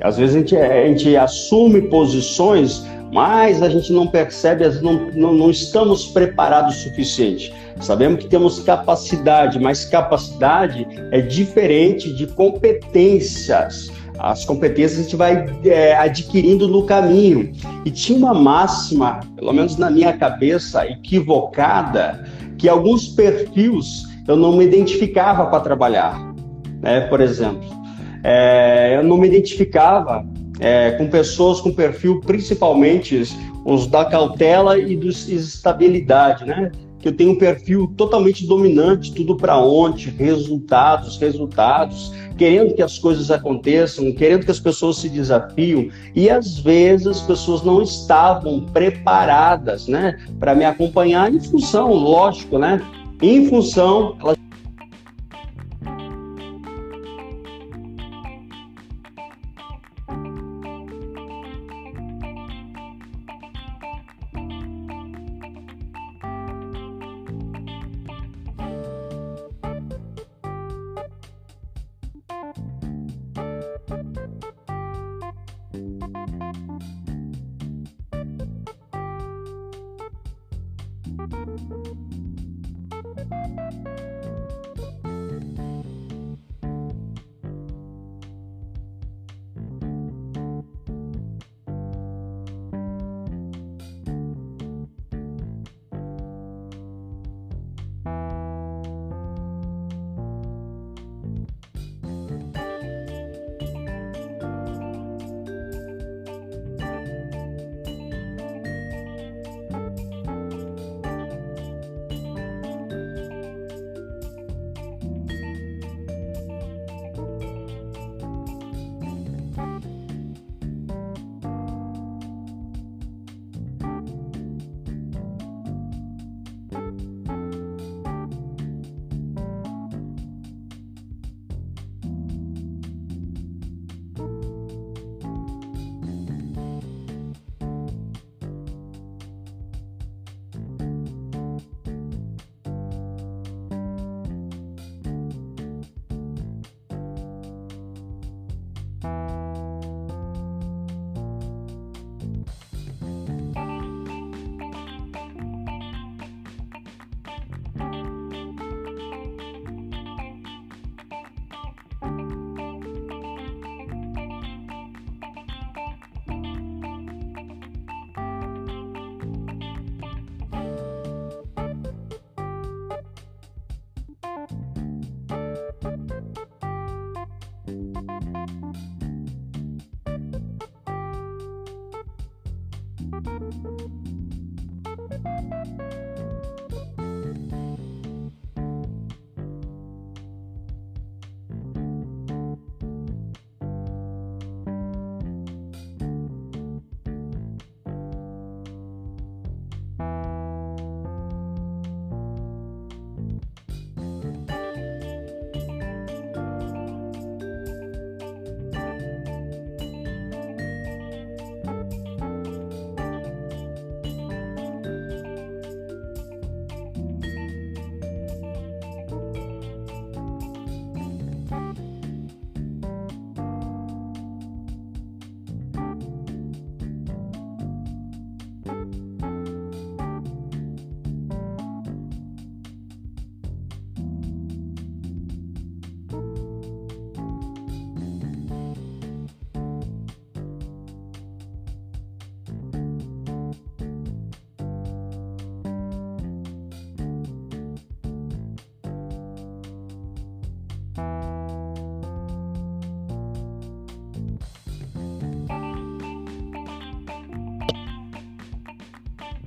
Às 0.00 0.18
vezes 0.18 0.36
a 0.36 0.38
gente, 0.40 0.56
a 0.56 0.86
gente 0.86 1.16
assume 1.16 1.82
posições, 1.82 2.84
mas 3.12 3.62
a 3.62 3.68
gente 3.68 3.92
não 3.92 4.06
percebe, 4.06 4.68
não, 4.82 5.10
não, 5.14 5.32
não 5.32 5.50
estamos 5.50 6.06
preparados 6.06 6.76
o 6.76 6.78
suficiente. 6.90 7.52
Sabemos 7.80 8.24
que 8.24 8.28
temos 8.28 8.58
capacidade, 8.60 9.58
mas 9.58 9.84
capacidade 9.84 10.86
é 11.12 11.20
diferente 11.20 12.12
de 12.12 12.26
competências. 12.26 13.90
As 14.18 14.44
competências 14.44 14.98
a 14.98 15.02
gente 15.02 15.16
vai 15.16 15.46
é, 15.64 15.94
adquirindo 15.96 16.68
no 16.68 16.84
caminho. 16.84 17.52
E 17.84 17.90
tinha 17.90 18.18
uma 18.18 18.34
máxima, 18.34 19.20
pelo 19.36 19.52
menos 19.52 19.76
na 19.76 19.90
minha 19.90 20.12
cabeça, 20.12 20.86
equivocada, 20.86 22.24
que 22.58 22.68
alguns 22.68 23.08
perfis 23.08 24.04
eu 24.26 24.36
não 24.36 24.56
me 24.56 24.64
identificava 24.64 25.46
para 25.46 25.60
trabalhar. 25.60 26.34
Né? 26.82 27.02
Por 27.02 27.20
exemplo, 27.20 27.68
é, 28.24 28.96
eu 28.96 29.04
não 29.04 29.16
me 29.18 29.28
identificava 29.28 30.26
é, 30.58 30.92
com 30.92 31.08
pessoas 31.08 31.60
com 31.60 31.72
perfil, 31.72 32.20
principalmente 32.20 33.22
os 33.64 33.86
da 33.86 34.04
cautela 34.04 34.78
e 34.78 34.96
dos 34.96 35.28
estabilidade, 35.28 36.44
né? 36.44 36.70
Que 37.00 37.08
eu 37.08 37.12
tenho 37.12 37.32
um 37.32 37.38
perfil 37.38 37.92
totalmente 37.96 38.46
dominante, 38.46 39.12
tudo 39.12 39.36
para 39.36 39.58
onde, 39.58 40.10
resultados, 40.10 41.18
resultados, 41.18 42.12
querendo 42.36 42.74
que 42.74 42.82
as 42.82 42.98
coisas 42.98 43.30
aconteçam, 43.30 44.12
querendo 44.12 44.44
que 44.44 44.50
as 44.50 44.60
pessoas 44.60 44.98
se 44.98 45.08
desafiam, 45.08 45.88
e 46.14 46.28
às 46.28 46.58
vezes 46.58 47.06
as 47.06 47.20
pessoas 47.22 47.62
não 47.62 47.82
estavam 47.82 48.60
preparadas, 48.60 49.86
né, 49.86 50.18
para 50.38 50.54
me 50.54 50.64
acompanhar 50.64 51.32
em 51.32 51.40
função, 51.40 51.92
lógico, 51.92 52.58
né, 52.58 52.80
em 53.22 53.48
função, 53.48 54.16
elas 54.20 54.36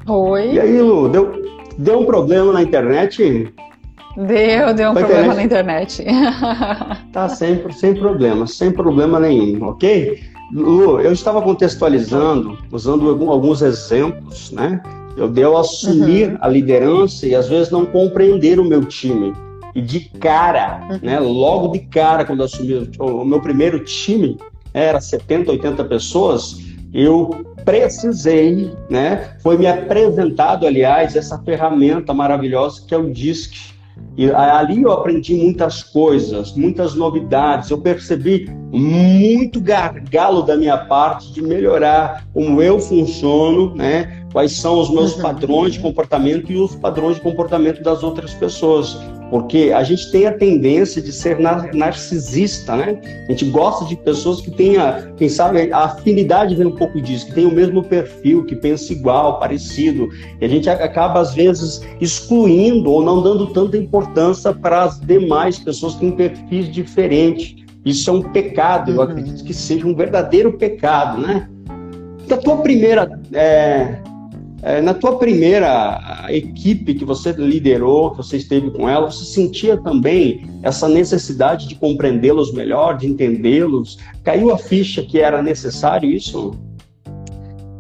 Oi. 0.10 0.54
E 0.54 0.60
aí, 0.60 0.82
Lu, 0.82 1.08
deu, 1.08 1.32
deu 1.78 2.00
um 2.00 2.06
problema 2.06 2.52
na 2.52 2.64
internet? 2.64 3.54
Deu, 4.18 4.74
deu 4.74 4.90
um 4.90 4.94
Foi 4.94 5.04
problema 5.04 5.44
internet? 5.44 6.04
na 6.04 6.12
internet. 6.12 7.06
Tá 7.14 7.30
sempre, 7.30 7.74
sem 7.74 7.94
problema, 7.94 8.48
sem 8.48 8.72
problema 8.72 9.20
nenhum, 9.20 9.68
ok? 9.68 10.20
Lu, 10.52 11.00
eu 11.00 11.12
estava 11.12 11.42
contextualizando, 11.42 12.58
usando 12.72 13.10
alguns 13.30 13.62
exemplos, 13.62 14.52
né? 14.52 14.82
Eu 15.16 15.28
devo 15.28 15.58
assumir 15.58 16.30
uhum. 16.30 16.38
a 16.42 16.48
liderança 16.48 17.28
e 17.28 17.36
às 17.36 17.48
vezes 17.48 17.70
não 17.72 17.86
compreender 17.86 18.60
o 18.60 18.66
meu 18.66 18.84
time. 18.86 19.34
E 19.76 19.82
de 19.82 20.00
cara, 20.00 20.88
uhum. 20.90 21.00
né, 21.04 21.20
logo 21.20 21.68
de 21.70 21.80
cara, 21.80 22.26
quando 22.26 22.40
eu 22.40 22.46
assumi 22.46 22.90
o 23.00 23.24
meu 23.24 23.42
primeiro 23.42 23.84
time, 23.84 24.38
era 24.74 25.00
70, 25.00 25.52
80 25.52 25.84
pessoas, 25.86 26.58
eu 26.94 27.46
precisei, 27.64 28.72
né, 28.90 29.36
foi 29.42 29.58
me 29.58 29.68
apresentado, 29.68 30.66
aliás, 30.66 31.16
essa 31.16 31.38
ferramenta 31.40 32.14
maravilhosa 32.14 32.82
que 32.86 32.94
é 32.94 32.98
o 32.98 33.12
DISC, 33.12 33.70
e 34.18 34.30
ali 34.32 34.84
eu 34.84 34.92
aprendi 34.92 35.34
muitas 35.34 35.82
coisas, 35.82 36.54
muitas 36.54 36.94
novidades. 36.94 37.70
Eu 37.70 37.78
percebi 37.80 38.50
muito 38.72 39.62
gargalo 39.62 40.42
da 40.42 40.58
minha 40.58 40.78
parte 40.78 41.32
de 41.32 41.42
melhorar 41.42 42.26
como 42.34 42.62
eu 42.62 42.80
funciono, 42.80 43.74
né? 43.76 44.26
Quais 44.34 44.54
são 44.54 44.80
os 44.80 44.90
meus 44.90 45.16
uhum. 45.16 45.22
padrões 45.22 45.74
de 45.74 45.80
comportamento 45.80 46.52
e 46.52 46.58
os 46.58 46.76
padrões 46.76 47.16
de 47.16 47.22
comportamento 47.22 47.82
das 47.82 48.04
outras 48.04 48.34
pessoas 48.34 48.98
porque 49.30 49.72
a 49.74 49.84
gente 49.84 50.12
tem 50.12 50.26
a 50.26 50.34
tendência 50.34 51.02
de 51.02 51.12
ser 51.12 51.38
narcisista, 51.40 52.76
né? 52.76 53.00
A 53.28 53.32
gente 53.32 53.46
gosta 53.46 53.86
de 53.86 53.96
pessoas 53.96 54.42
que 54.42 54.50
tenham, 54.52 55.14
quem 55.18 55.30
sabe, 55.30 55.72
a 55.72 55.86
afinidade 55.86 56.56
vem 56.56 56.68
um 56.68 56.76
pouco 56.76 57.00
disso, 57.00 57.28
que 57.28 57.34
tem 57.34 57.46
o 57.46 57.54
mesmo 57.54 57.84
perfil, 57.84 58.46
que 58.46 58.56
pensa 58.56 58.92
igual, 58.92 59.40
parecido. 59.40 60.10
E 60.42 60.46
a 60.46 60.48
gente 60.48 60.70
acaba, 60.70 61.20
às 61.20 61.34
vezes, 61.34 61.82
excluindo 62.02 62.90
ou 62.90 63.04
não 63.04 63.22
dando 63.22 63.48
tanta 63.48 63.78
importância 63.78 64.54
para 64.54 64.84
as 64.84 65.00
demais 65.00 65.60
pessoas 65.60 65.94
que 65.94 66.02
têm 66.02 66.12
perfis 66.12 66.72
diferentes. 66.72 67.56
Isso 67.86 68.10
é 68.10 68.14
um 68.14 68.22
pecado, 68.22 68.92
eu 68.92 68.98
uhum. 68.98 69.04
acredito 69.04 69.44
que 69.44 69.54
seja 69.54 69.88
um 69.88 69.96
verdadeiro 69.96 70.54
pecado, 70.54 71.22
né? 71.22 71.48
Da 72.28 72.38
tua 72.38 72.58
primeira 72.58 73.20
é, 73.34 73.96
é, 74.62 74.82
na 74.82 74.94
tua 74.94 75.18
primeira 75.18 76.26
equipe 76.30 76.94
que 76.94 77.06
você 77.06 77.32
liderou, 77.32 78.12
que 78.12 78.18
você 78.18 78.38
esteve 78.38 78.72
com 78.72 78.90
ela, 78.90 79.10
você 79.10 79.24
sentia 79.24 79.78
também 79.78 80.46
essa 80.62 80.88
necessidade 80.90 81.68
de 81.68 81.76
compreendê-los 81.76 82.54
melhor, 82.54 82.98
de 82.98 83.08
entendê-los? 83.08 83.98
Caiu 84.24 84.52
a 84.52 84.58
ficha 84.58 85.02
que 85.02 85.20
era 85.20 85.42
necessário 85.42 86.10
isso? 86.10 86.52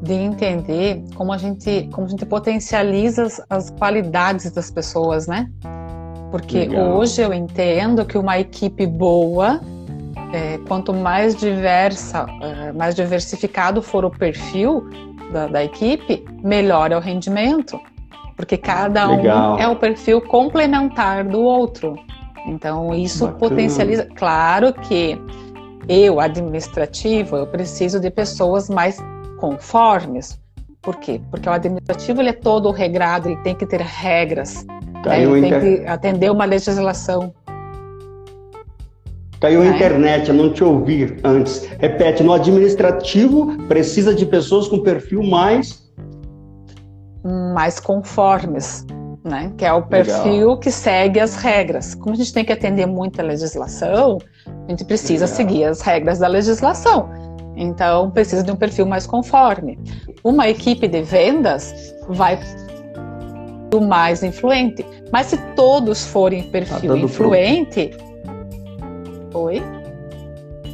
De 0.02 0.14
entender 0.14 1.04
como 1.16 1.34
a 1.34 1.38
gente, 1.38 1.90
como 1.92 2.08
a 2.08 2.10
gente 2.10 2.26
potencializa 2.26 3.24
as, 3.24 3.42
as 3.50 3.70
qualidades 3.72 4.50
das 4.52 4.72
pessoas, 4.72 5.28
né? 5.28 5.50
Porque 6.32 6.60
Legal. 6.60 6.98
hoje 6.98 7.22
eu 7.22 7.34
entendo 7.34 8.06
que 8.06 8.18
uma 8.18 8.40
equipe 8.40 8.86
boa, 8.86 9.60
é, 10.32 10.58
quanto 10.68 10.94
mais 10.94 11.36
diversa, 11.36 12.26
é, 12.42 12.72
mais 12.72 12.96
diversificado 12.96 13.82
for 13.82 14.06
o 14.06 14.12
perfil, 14.12 14.88
da, 15.32 15.48
da 15.48 15.64
equipe, 15.64 16.26
melhor 16.44 16.92
é 16.92 16.98
o 16.98 17.00
rendimento, 17.00 17.80
porque 18.36 18.58
cada 18.58 19.06
Legal. 19.08 19.56
um 19.56 19.60
é 19.60 19.68
o 19.68 19.76
perfil 19.76 20.22
complementar 20.22 21.24
do 21.24 21.42
outro. 21.42 21.96
Então, 22.48 22.94
isso 22.94 23.26
Bacana. 23.26 23.40
potencializa. 23.40 24.08
Claro 24.16 24.74
que 24.74 25.20
eu, 25.88 26.20
administrativo, 26.20 27.36
eu 27.36 27.48
preciso 27.48 28.00
de 28.00 28.10
pessoas 28.10 28.70
mais 28.70 28.98
conformes. 29.38 30.40
Por 30.82 30.96
quê? 30.98 31.20
Porque 31.30 31.50
o 31.50 31.52
administrativo 31.52 32.22
ele 32.22 32.30
é 32.30 32.34
todo 32.34 32.72
regrado, 32.72 33.28
ele 33.28 33.42
tem 33.42 33.54
que 33.54 33.66
ter 33.66 33.82
regras, 33.82 34.66
né? 35.06 35.24
ele 35.24 35.42
tem 35.42 35.60
que 35.60 35.88
atender 35.88 36.32
uma 36.32 36.46
legislação. 36.46 37.34
Caiu 39.40 39.62
a 39.62 39.66
é. 39.66 39.70
internet, 39.70 40.30
eu 40.30 40.36
não 40.36 40.52
te 40.52 40.64
ouvi 40.64 41.18
antes. 41.24 41.66
Repete, 41.80 42.24
no 42.24 42.34
administrativo 42.34 43.58
precisa 43.68 44.14
de 44.14 44.26
pessoas 44.26 44.68
com 44.68 44.80
perfil 44.80 45.24
mais 45.24 45.88
mais 47.54 47.80
conformes, 47.80 48.86
né? 49.24 49.52
Que 49.58 49.66
é 49.66 49.74
o 49.74 49.82
perfil 49.84 50.32
Legal. 50.32 50.60
que 50.60 50.72
segue 50.72 51.20
as 51.20 51.36
regras. 51.36 51.94
Como 51.96 52.14
a 52.14 52.18
gente 52.18 52.34
tem 52.34 52.46
que 52.46 52.54
atender 52.54 52.86
muita 52.86 53.22
legislação, 53.22 54.20
a 54.48 54.70
gente 54.70 54.86
precisa 54.86 55.26
Legal. 55.26 55.36
seguir 55.36 55.64
as 55.66 55.82
regras 55.82 56.20
da 56.20 56.28
legislação. 56.28 57.10
Então, 57.58 58.10
precisa 58.10 58.42
de 58.42 58.52
um 58.52 58.56
perfil 58.56 58.86
mais 58.86 59.06
conforme. 59.06 59.78
Uma 60.24 60.48
equipe 60.48 60.88
de 60.88 61.02
vendas 61.02 61.94
vai 62.08 62.40
o 63.74 63.82
mais 63.82 64.24
influente. 64.24 64.86
Mas 65.12 65.28
se 65.28 65.38
todos 65.56 66.06
forem 66.06 66.44
perfil 66.44 66.94
tá 66.94 66.98
influente, 66.98 67.90
pro 67.90 68.09
Oi? 69.34 69.62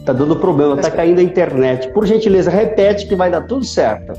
Tá 0.06 0.14
dando 0.14 0.36
problema, 0.36 0.78
tá 0.78 0.92
caindo 0.92 1.20
a 1.20 1.24
internet. 1.24 1.90
Por 1.90 2.06
gentileza, 2.06 2.50
repete 2.50 3.08
que 3.08 3.16
vai 3.16 3.30
dar 3.30 3.42
tudo 3.42 3.66
certo. 3.66 4.14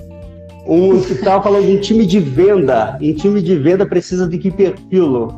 Um 0.66 1.01
que 1.01 1.12
estava 1.12 1.44
falando 1.44 1.64
de 1.64 1.77
um 1.77 1.81
time 1.81 2.05
de 2.05 2.18
venda. 2.18 2.99
Em 3.01 3.14
time 3.14 3.40
de 3.40 3.57
venda 3.57 3.87
precisa 3.87 4.29
de 4.29 4.37
que 4.37 4.51
perfil? 4.51 5.29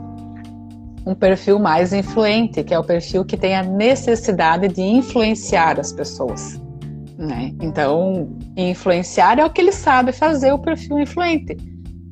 Um 1.06 1.14
perfil 1.14 1.58
mais 1.58 1.92
influente, 1.92 2.64
que 2.64 2.72
é 2.72 2.78
o 2.78 2.84
perfil 2.84 3.24
que 3.24 3.37
tem 3.37 3.54
a 3.54 3.62
necessidade 3.62 4.68
de 4.68 4.80
influenciar 4.80 5.78
as 5.78 5.92
pessoas. 5.92 6.58
Né? 7.18 7.52
Então, 7.61 8.30
influenciar 8.56 9.38
é 9.38 9.44
o 9.44 9.50
que 9.50 9.61
ele 9.61 9.72
sabe 9.72 10.12
fazer, 10.12 10.52
o 10.52 10.58
perfil 10.58 10.98
influente. 10.98 11.56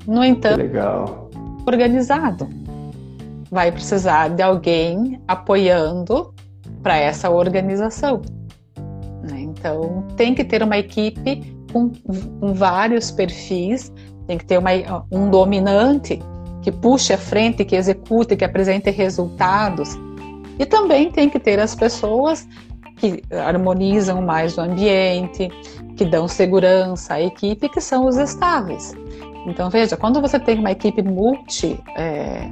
No 0.06 0.22
entanto, 0.22 0.58
legal. 0.58 1.30
organizado. 1.66 2.48
Vai 3.50 3.72
precisar 3.72 4.28
de 4.28 4.42
alguém 4.42 5.20
apoiando 5.26 6.34
para 6.86 6.96
essa 6.96 7.28
organização. 7.28 8.22
Né? 9.24 9.40
Então, 9.40 10.06
tem 10.16 10.36
que 10.36 10.44
ter 10.44 10.62
uma 10.62 10.78
equipe 10.78 11.42
com, 11.72 11.90
com, 11.90 12.54
vários 12.54 13.10
perfis, 13.10 13.92
tem 14.28 14.38
que 14.38 14.44
ter 14.44 14.56
uma, 14.56 14.70
um 15.10 15.28
dominante 15.28 16.20
que 16.62 16.70
puxe 16.70 17.12
a 17.12 17.18
frente, 17.18 17.64
que 17.64 17.74
execute, 17.74 18.36
que 18.36 18.44
apresente 18.44 18.88
resultados. 18.90 19.98
E 20.60 20.64
também 20.64 21.10
tem 21.10 21.28
que 21.28 21.40
ter 21.40 21.58
as 21.58 21.74
pessoas 21.74 22.46
que 22.98 23.20
harmonizam 23.32 24.22
mais 24.22 24.56
o 24.56 24.60
ambiente, 24.60 25.48
que 25.96 26.04
dão 26.04 26.28
segurança 26.28 27.14
à 27.14 27.20
equipe, 27.20 27.68
que 27.68 27.80
são 27.80 28.06
os 28.06 28.16
estáveis. 28.16 28.94
Então, 29.44 29.68
veja, 29.70 29.96
quando 29.96 30.20
você 30.20 30.38
tem 30.38 30.56
uma 30.60 30.70
equipe 30.70 31.02
multi, 31.02 31.80
é, 31.96 32.48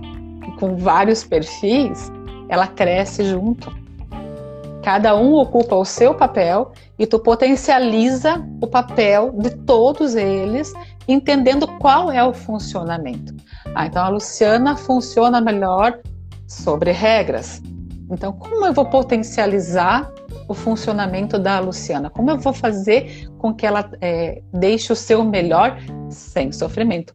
com 0.58 0.74
vários 0.74 1.22
perfis, 1.22 2.10
ela 2.48 2.66
cresce 2.66 3.24
junto. 3.26 3.83
Cada 4.84 5.16
um 5.16 5.32
ocupa 5.32 5.74
o 5.74 5.84
seu 5.84 6.14
papel 6.14 6.70
e 6.98 7.06
tu 7.06 7.18
potencializa 7.18 8.46
o 8.60 8.66
papel 8.66 9.32
de 9.32 9.48
todos 9.48 10.14
eles, 10.14 10.74
entendendo 11.08 11.66
qual 11.78 12.12
é 12.12 12.22
o 12.22 12.34
funcionamento. 12.34 13.34
Ah, 13.74 13.86
então 13.86 14.04
a 14.04 14.08
Luciana 14.10 14.76
funciona 14.76 15.40
melhor 15.40 15.98
sobre 16.46 16.92
regras. 16.92 17.62
Então, 18.10 18.34
como 18.34 18.66
eu 18.66 18.74
vou 18.74 18.84
potencializar 18.84 20.12
o 20.46 20.52
funcionamento 20.52 21.38
da 21.38 21.58
Luciana? 21.60 22.10
Como 22.10 22.30
eu 22.30 22.38
vou 22.38 22.52
fazer 22.52 23.26
com 23.38 23.54
que 23.54 23.64
ela 23.64 23.90
é, 24.02 24.42
deixe 24.52 24.92
o 24.92 24.96
seu 24.96 25.24
melhor 25.24 25.78
sem 26.10 26.52
sofrimento? 26.52 27.14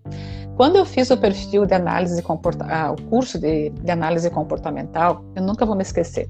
Quando 0.59 0.75
eu 0.75 0.83
fiz 0.83 1.09
o 1.09 1.15
perfil 1.15 1.65
de 1.65 1.73
análise 1.73 2.21
comportamental, 2.21 2.77
ah, 2.77 2.91
o 2.91 3.01
curso 3.09 3.39
de, 3.39 3.69
de 3.69 3.89
análise 3.89 4.29
comportamental, 4.29 5.23
eu 5.33 5.41
nunca 5.41 5.65
vou 5.65 5.73
me 5.73 5.83
esquecer 5.83 6.29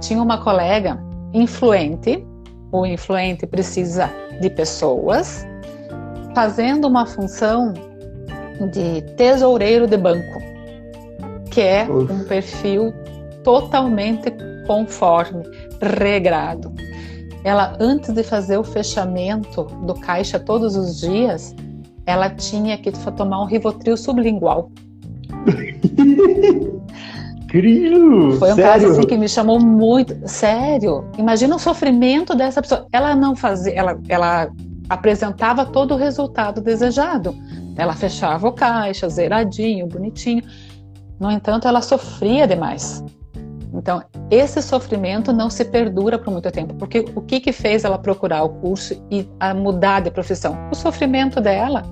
tinha 0.00 0.22
uma 0.22 0.38
colega 0.38 0.98
influente, 1.32 2.26
o 2.72 2.84
influente 2.86 3.46
precisa 3.46 4.10
de 4.40 4.50
pessoas, 4.50 5.46
fazendo 6.34 6.88
uma 6.88 7.06
função 7.06 7.72
de 8.72 9.02
tesoureiro 9.16 9.86
de 9.86 9.96
banco, 9.96 10.40
que 11.50 11.60
é 11.60 11.84
um 11.84 12.24
perfil 12.24 12.92
totalmente 13.44 14.32
conforme, 14.66 15.44
regrado. 15.80 16.72
Ela, 17.42 17.76
antes 17.80 18.12
de 18.12 18.22
fazer 18.22 18.58
o 18.58 18.64
fechamento 18.64 19.64
do 19.86 19.94
caixa 19.94 20.38
todos 20.38 20.76
os 20.76 21.00
dias, 21.00 21.54
ela 22.10 22.30
tinha 22.30 22.76
que 22.76 22.90
tomar 22.92 23.42
um 23.42 23.46
Rivotril 23.46 23.96
sublingual. 23.96 24.70
incrível! 27.50 28.38
Foi 28.38 28.52
um 28.52 28.54
sério? 28.54 28.72
caso 28.72 28.92
assim 28.92 29.06
que 29.06 29.16
me 29.16 29.28
chamou 29.28 29.58
muito. 29.58 30.16
Sério? 30.26 31.04
Imagina 31.18 31.56
o 31.56 31.58
sofrimento 31.58 32.34
dessa 32.34 32.62
pessoa. 32.62 32.86
Ela 32.92 33.16
não 33.16 33.34
fazia, 33.34 33.72
ela, 33.74 33.98
ela 34.08 34.50
apresentava 34.88 35.64
todo 35.66 35.94
o 35.94 35.96
resultado 35.96 36.60
desejado. 36.60 37.34
Ela 37.76 37.94
fechava 37.94 38.48
o 38.48 38.52
caixa, 38.52 39.08
zeradinho, 39.08 39.86
bonitinho. 39.86 40.42
No 41.18 41.30
entanto, 41.30 41.66
ela 41.66 41.82
sofria 41.82 42.46
demais. 42.46 43.04
Então, 43.80 44.02
esse 44.30 44.60
sofrimento 44.60 45.32
não 45.32 45.48
se 45.48 45.64
perdura 45.64 46.18
por 46.18 46.30
muito 46.30 46.50
tempo, 46.50 46.74
porque 46.74 47.02
o 47.14 47.22
que 47.22 47.40
que 47.40 47.50
fez 47.50 47.82
ela 47.82 47.96
procurar 47.96 48.42
o 48.42 48.50
curso 48.50 49.02
e 49.10 49.26
mudar 49.56 50.00
de 50.00 50.10
profissão? 50.10 50.54
O 50.70 50.74
sofrimento 50.74 51.40
dela. 51.40 51.82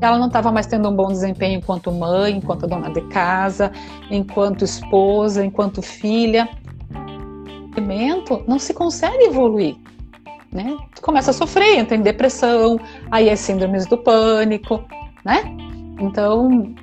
ela 0.00 0.18
não 0.18 0.26
estava 0.26 0.50
mais 0.50 0.66
tendo 0.66 0.88
um 0.88 0.96
bom 0.96 1.06
desempenho 1.06 1.58
enquanto 1.58 1.92
mãe, 1.92 2.36
enquanto 2.36 2.66
dona 2.66 2.90
de 2.90 3.00
casa, 3.02 3.70
enquanto 4.10 4.64
esposa, 4.64 5.44
enquanto 5.44 5.80
filha. 5.80 6.48
Não 8.48 8.58
se 8.58 8.74
consegue 8.74 9.26
evoluir. 9.26 9.76
Né? 10.50 10.76
Começa 11.00 11.30
a 11.30 11.34
sofrer, 11.34 11.78
entra 11.78 11.96
em 11.96 12.02
depressão, 12.02 12.80
aí 13.08 13.28
é 13.28 13.36
síndromes 13.36 13.86
do 13.86 13.96
pânico, 13.96 14.84
né? 15.24 15.44
Então, 16.00 16.74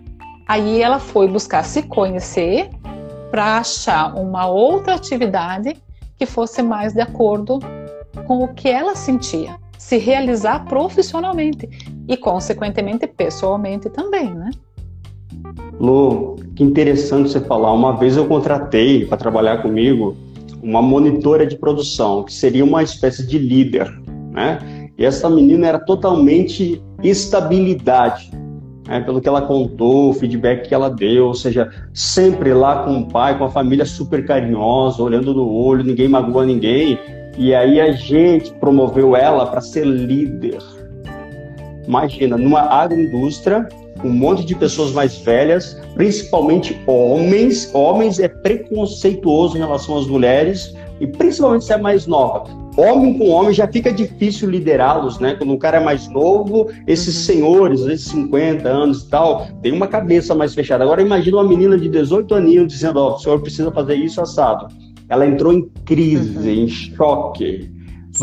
aí 0.48 0.82
ela 0.82 1.00
foi 1.00 1.28
buscar 1.28 1.64
se 1.66 1.84
conhecer 1.84 2.70
para 3.34 3.58
achar 3.58 4.16
uma 4.16 4.46
outra 4.46 4.94
atividade 4.94 5.76
que 6.16 6.24
fosse 6.24 6.62
mais 6.62 6.94
de 6.94 7.02
acordo 7.02 7.58
com 8.28 8.44
o 8.44 8.48
que 8.50 8.70
ela 8.70 8.96
sentia, 8.96 9.56
se 9.76 9.98
realizar 9.98 10.66
profissionalmente 10.66 11.68
e, 12.08 12.16
consequentemente, 12.16 13.08
pessoalmente 13.08 13.90
também, 13.90 14.32
né? 14.32 14.52
Lu, 15.80 16.36
que 16.56 16.64
interessante 16.64 17.32
você 17.32 17.40
falar. 17.40 17.74
Uma 17.74 17.98
vez 17.98 18.16
eu 18.18 18.28
contratei 18.28 19.08
para 19.08 19.18
trabalhar 19.18 19.64
comigo 19.64 20.16
uma 20.62 20.84
monitora 20.84 21.44
de 21.44 21.58
produção, 21.58 22.22
que 22.22 22.32
seria 22.32 22.64
uma 22.64 22.84
espécie 22.84 23.26
de 23.26 23.40
líder, 23.40 23.90
né? 24.32 24.92
E 24.96 25.04
essa 25.04 25.28
menina 25.28 25.66
era 25.66 25.80
totalmente 25.80 26.80
estabilidade, 27.02 28.30
né? 28.88 29.00
pelo 29.02 29.22
que 29.22 29.28
ela 29.28 29.42
contou, 29.42 30.10
o 30.10 30.14
feedback 30.14 30.68
que 30.68 30.74
ela 30.74 30.90
deu, 30.90 31.28
ou 31.28 31.34
seja, 31.34 31.70
sempre 31.94 32.54
lá 32.54 32.84
com 32.84 33.00
o 33.00 33.08
pai, 33.08 33.38
com 33.38 33.46
a 33.46 33.50
família 33.50 33.86
super 33.86 34.26
carinhosa, 34.26 35.02
olhando 35.02 35.34
no 35.34 35.50
olho, 35.50 35.84
ninguém 35.84 36.08
magoa 36.08 36.46
ninguém. 36.46 37.00
E 37.38 37.54
aí 37.54 37.82
a 37.82 37.92
gente 37.92 38.54
promoveu 38.54 39.16
ela 39.16 39.46
para 39.48 39.62
ser 39.62 39.86
líder. 39.86 40.60
Imagina, 41.88 42.38
numa 42.38 42.62
agroindústria, 42.62 43.68
um 44.04 44.10
monte 44.10 44.46
de 44.46 44.56
pessoas 44.56 44.92
mais 44.92 45.18
velhas, 45.18 45.80
principalmente 45.96 46.80
homens. 46.86 47.74
Homens 47.74 48.20
é 48.20 48.28
preconceituoso 48.28 49.58
em 49.58 49.60
relação 49.60 49.98
às 49.98 50.08
mulheres, 50.08 50.76
e 51.00 51.08
principalmente 51.08 51.66
se 51.66 51.74
é 51.74 51.78
mais 51.78 52.06
nova. 52.06 52.63
Homem 52.76 53.18
com 53.18 53.30
homem 53.30 53.54
já 53.54 53.68
fica 53.68 53.92
difícil 53.92 54.50
liderá-los, 54.50 55.20
né? 55.20 55.36
Quando 55.36 55.54
um 55.54 55.58
cara 55.58 55.78
é 55.78 55.84
mais 55.84 56.08
novo, 56.08 56.70
esses 56.88 57.16
uhum. 57.16 57.36
senhores, 57.36 57.82
às 57.82 57.88
vezes 57.88 58.06
50 58.06 58.68
anos 58.68 59.04
e 59.04 59.10
tal, 59.10 59.48
tem 59.62 59.72
uma 59.72 59.88
cabeça 59.88 60.34
mais 60.34 60.54
fechada. 60.56 60.84
Agora 60.84 61.02
imagina 61.02 61.38
uma 61.38 61.48
menina 61.48 61.78
de 61.78 61.88
18 61.88 62.34
aninhos 62.34 62.68
dizendo, 62.68 62.98
ó, 62.98 63.12
oh, 63.12 63.16
o 63.16 63.20
senhor 63.20 63.40
precisa 63.42 63.72
fazer 63.72 63.96
isso 63.96 64.20
assado 64.22 64.68
ela 65.14 65.28
entrou 65.28 65.54
em 65.54 65.70
crise, 65.86 66.38
uhum. 66.38 66.64
em 66.64 66.68
choque. 66.68 67.70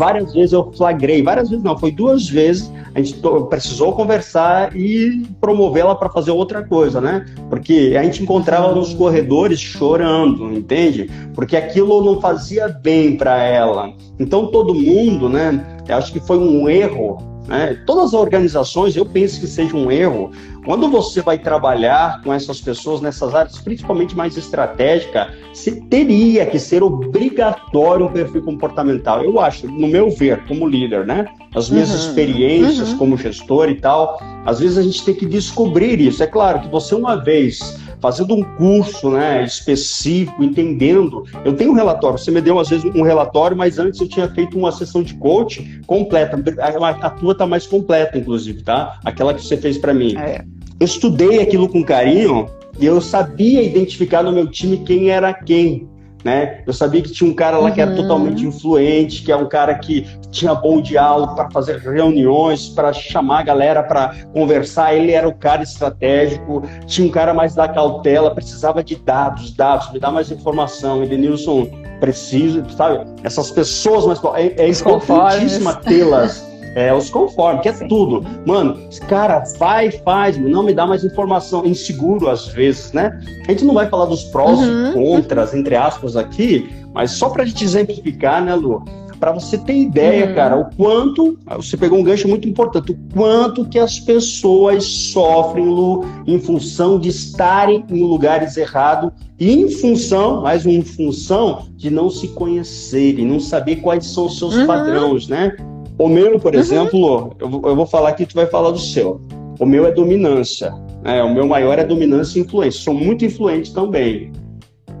Várias 0.01 0.33
vezes 0.33 0.51
eu 0.51 0.71
flagrei, 0.75 1.21
várias 1.21 1.51
vezes 1.51 1.63
não, 1.63 1.77
foi 1.77 1.91
duas 1.91 2.27
vezes. 2.27 2.73
A 2.95 2.99
gente 2.99 3.21
precisou 3.51 3.93
conversar 3.93 4.75
e 4.75 5.27
promovê-la 5.39 5.93
para 5.93 6.09
fazer 6.09 6.31
outra 6.31 6.63
coisa, 6.63 6.99
né? 6.99 7.23
Porque 7.51 7.95
a 7.95 8.01
gente 8.01 8.23
encontrava 8.23 8.73
nos 8.73 8.95
corredores 8.95 9.59
chorando, 9.59 10.51
entende? 10.51 11.07
Porque 11.35 11.55
aquilo 11.55 12.03
não 12.03 12.19
fazia 12.19 12.67
bem 12.67 13.15
para 13.15 13.43
ela. 13.43 13.93
Então 14.19 14.47
todo 14.47 14.73
mundo, 14.73 15.29
né? 15.29 15.63
Eu 15.87 15.95
acho 15.95 16.11
que 16.11 16.19
foi 16.19 16.39
um 16.39 16.67
erro 16.67 17.19
né? 17.51 17.77
Todas 17.85 18.05
as 18.05 18.13
organizações, 18.13 18.95
eu 18.95 19.05
penso 19.05 19.39
que 19.41 19.45
seja 19.45 19.75
um 19.75 19.91
erro, 19.91 20.31
quando 20.63 20.89
você 20.89 21.21
vai 21.21 21.37
trabalhar 21.37 22.21
com 22.23 22.33
essas 22.33 22.61
pessoas 22.61 23.01
nessas 23.01 23.35
áreas, 23.35 23.59
principalmente 23.59 24.15
mais 24.15 24.37
estratégica, 24.37 25.33
você 25.53 25.81
teria 25.89 26.45
que 26.45 26.57
ser 26.57 26.81
obrigatório 26.81 28.05
um 28.05 28.11
perfil 28.11 28.41
comportamental. 28.43 29.23
Eu 29.23 29.39
acho, 29.39 29.67
no 29.67 29.87
meu 29.87 30.09
ver, 30.09 30.45
como 30.45 30.67
líder, 30.67 31.05
né? 31.05 31.25
As 31.53 31.69
minhas 31.69 31.89
uhum, 31.89 31.95
experiências 31.97 32.91
uhum. 32.91 32.97
como 32.97 33.17
gestor 33.17 33.69
e 33.69 33.75
tal, 33.75 34.17
às 34.45 34.59
vezes 34.59 34.77
a 34.77 34.81
gente 34.81 35.03
tem 35.03 35.13
que 35.13 35.25
descobrir 35.25 35.99
isso. 35.99 36.23
É 36.23 36.27
claro 36.27 36.61
que 36.61 36.69
você 36.69 36.95
uma 36.95 37.17
vez 37.17 37.77
fazendo 38.01 38.33
um 38.33 38.43
curso 38.43 39.11
né, 39.11 39.43
específico, 39.43 40.43
entendendo. 40.43 41.23
Eu 41.45 41.53
tenho 41.53 41.71
um 41.71 41.75
relatório, 41.75 42.17
você 42.17 42.31
me 42.31 42.41
deu 42.41 42.59
às 42.59 42.69
vezes 42.69 42.83
um 42.95 43.03
relatório, 43.03 43.55
mas 43.55 43.77
antes 43.77 44.01
eu 44.01 44.07
tinha 44.07 44.27
feito 44.29 44.57
uma 44.57 44.71
sessão 44.71 45.03
de 45.03 45.13
coach 45.15 45.81
completa. 45.85 46.41
A, 46.59 46.89
a 46.89 47.09
tua 47.11 47.35
tá 47.35 47.45
mais 47.45 47.67
completa, 47.67 48.17
inclusive, 48.17 48.63
tá? 48.63 48.99
Aquela 49.05 49.33
que 49.33 49.41
você 49.41 49.55
fez 49.55 49.77
para 49.77 49.93
mim. 49.93 50.17
É. 50.17 50.43
Eu 50.79 50.85
estudei 50.85 51.41
aquilo 51.41 51.69
com 51.69 51.83
carinho 51.83 52.47
e 52.79 52.85
eu 52.85 52.99
sabia 52.99 53.61
identificar 53.61 54.23
no 54.23 54.31
meu 54.31 54.47
time 54.47 54.77
quem 54.79 55.11
era 55.11 55.31
quem 55.31 55.87
né? 56.23 56.61
Eu 56.65 56.73
sabia 56.73 57.01
que 57.01 57.11
tinha 57.11 57.29
um 57.29 57.33
cara 57.33 57.57
lá 57.57 57.69
uhum. 57.69 57.73
que 57.73 57.81
era 57.81 57.95
totalmente 57.95 58.45
influente, 58.45 59.23
que 59.23 59.31
é 59.31 59.35
um 59.35 59.47
cara 59.47 59.73
que 59.75 60.05
tinha 60.31 60.55
bom 60.55 60.81
diálogo 60.81 61.35
para 61.35 61.51
fazer 61.51 61.77
reuniões, 61.79 62.69
para 62.69 62.93
chamar 62.93 63.39
a 63.39 63.43
galera 63.43 63.83
para 63.83 64.15
conversar. 64.33 64.95
Ele 64.95 65.11
era 65.11 65.27
o 65.27 65.33
cara 65.33 65.61
estratégico. 65.61 66.63
Tinha 66.87 67.07
um 67.07 67.11
cara 67.11 67.33
mais 67.33 67.53
da 67.53 67.67
cautela, 67.67 68.33
precisava 68.33 68.83
de 68.83 68.95
dados, 68.95 69.53
dados, 69.53 69.91
me 69.91 69.99
dá 69.99 70.09
mais 70.09 70.31
informação. 70.31 71.03
Edenilson, 71.03 71.67
preciso, 71.99 72.63
sabe? 72.71 73.05
Essas 73.23 73.51
pessoas 73.51 74.05
mais 74.05 74.19
é, 74.35 74.63
é 74.63 74.69
importantíssima 74.69 75.75
tê-las 75.75 76.49
é, 76.75 76.93
os 76.93 77.09
conformes, 77.09 77.61
que 77.61 77.69
é 77.69 77.73
Sim. 77.73 77.87
tudo. 77.87 78.25
Mano, 78.45 78.77
cara, 79.07 79.43
vai, 79.57 79.91
faz, 79.91 80.37
não 80.37 80.63
me 80.63 80.73
dá 80.73 80.85
mais 80.85 81.03
informação. 81.03 81.65
Inseguro 81.65 82.29
às 82.29 82.47
vezes, 82.47 82.91
né? 82.93 83.19
A 83.47 83.51
gente 83.51 83.65
não 83.65 83.73
vai 83.73 83.87
falar 83.87 84.05
dos 84.05 84.23
prós 84.25 84.59
uhum. 84.59 84.89
e 84.89 84.93
contras, 84.93 85.53
entre 85.53 85.75
aspas, 85.75 86.15
aqui, 86.15 86.69
mas 86.93 87.11
só 87.11 87.29
pra 87.29 87.45
gente 87.45 87.63
exemplificar, 87.63 88.43
né, 88.43 88.55
Lu? 88.55 88.83
Para 89.21 89.33
você 89.33 89.55
ter 89.55 89.75
ideia, 89.75 90.25
uhum. 90.25 90.33
cara, 90.33 90.57
o 90.59 90.75
quanto. 90.75 91.37
Você 91.55 91.77
pegou 91.77 91.99
um 91.99 92.03
gancho 92.03 92.27
muito 92.27 92.49
importante, 92.49 92.91
o 92.91 92.97
quanto 93.13 93.63
que 93.65 93.77
as 93.77 93.99
pessoas 93.99 94.83
sofrem, 94.83 95.63
Lu, 95.63 96.03
em 96.25 96.39
função 96.39 96.99
de 96.99 97.09
estarem 97.09 97.85
em 97.87 98.01
lugares 98.01 98.57
errados 98.57 99.11
e 99.39 99.51
em 99.51 99.69
função, 99.69 100.41
mais 100.41 100.65
uma 100.65 100.83
função, 100.83 101.67
de 101.75 101.91
não 101.91 102.09
se 102.09 102.29
conhecerem, 102.29 103.23
não 103.23 103.39
saber 103.39 103.75
quais 103.75 104.07
são 104.07 104.25
os 104.25 104.39
seus 104.39 104.55
uhum. 104.55 104.65
padrões, 104.65 105.27
né? 105.27 105.55
O 105.99 106.07
meu, 106.07 106.39
por 106.39 106.55
uhum. 106.55 106.59
exemplo, 106.59 107.35
eu, 107.39 107.61
eu 107.63 107.75
vou 107.75 107.85
falar 107.85 108.09
aqui, 108.09 108.25
tu 108.25 108.33
vai 108.33 108.47
falar 108.47 108.71
do 108.71 108.79
seu. 108.79 109.21
O 109.59 109.67
meu 109.67 109.85
é 109.85 109.91
dominância. 109.91 110.73
Né? 111.03 111.21
O 111.21 111.31
meu 111.31 111.45
maior 111.45 111.77
é 111.77 111.83
dominância 111.83 112.39
e 112.39 112.41
influência. 112.41 112.81
Sou 112.81 112.95
muito 112.95 113.23
influente 113.23 113.71
também. 113.71 114.31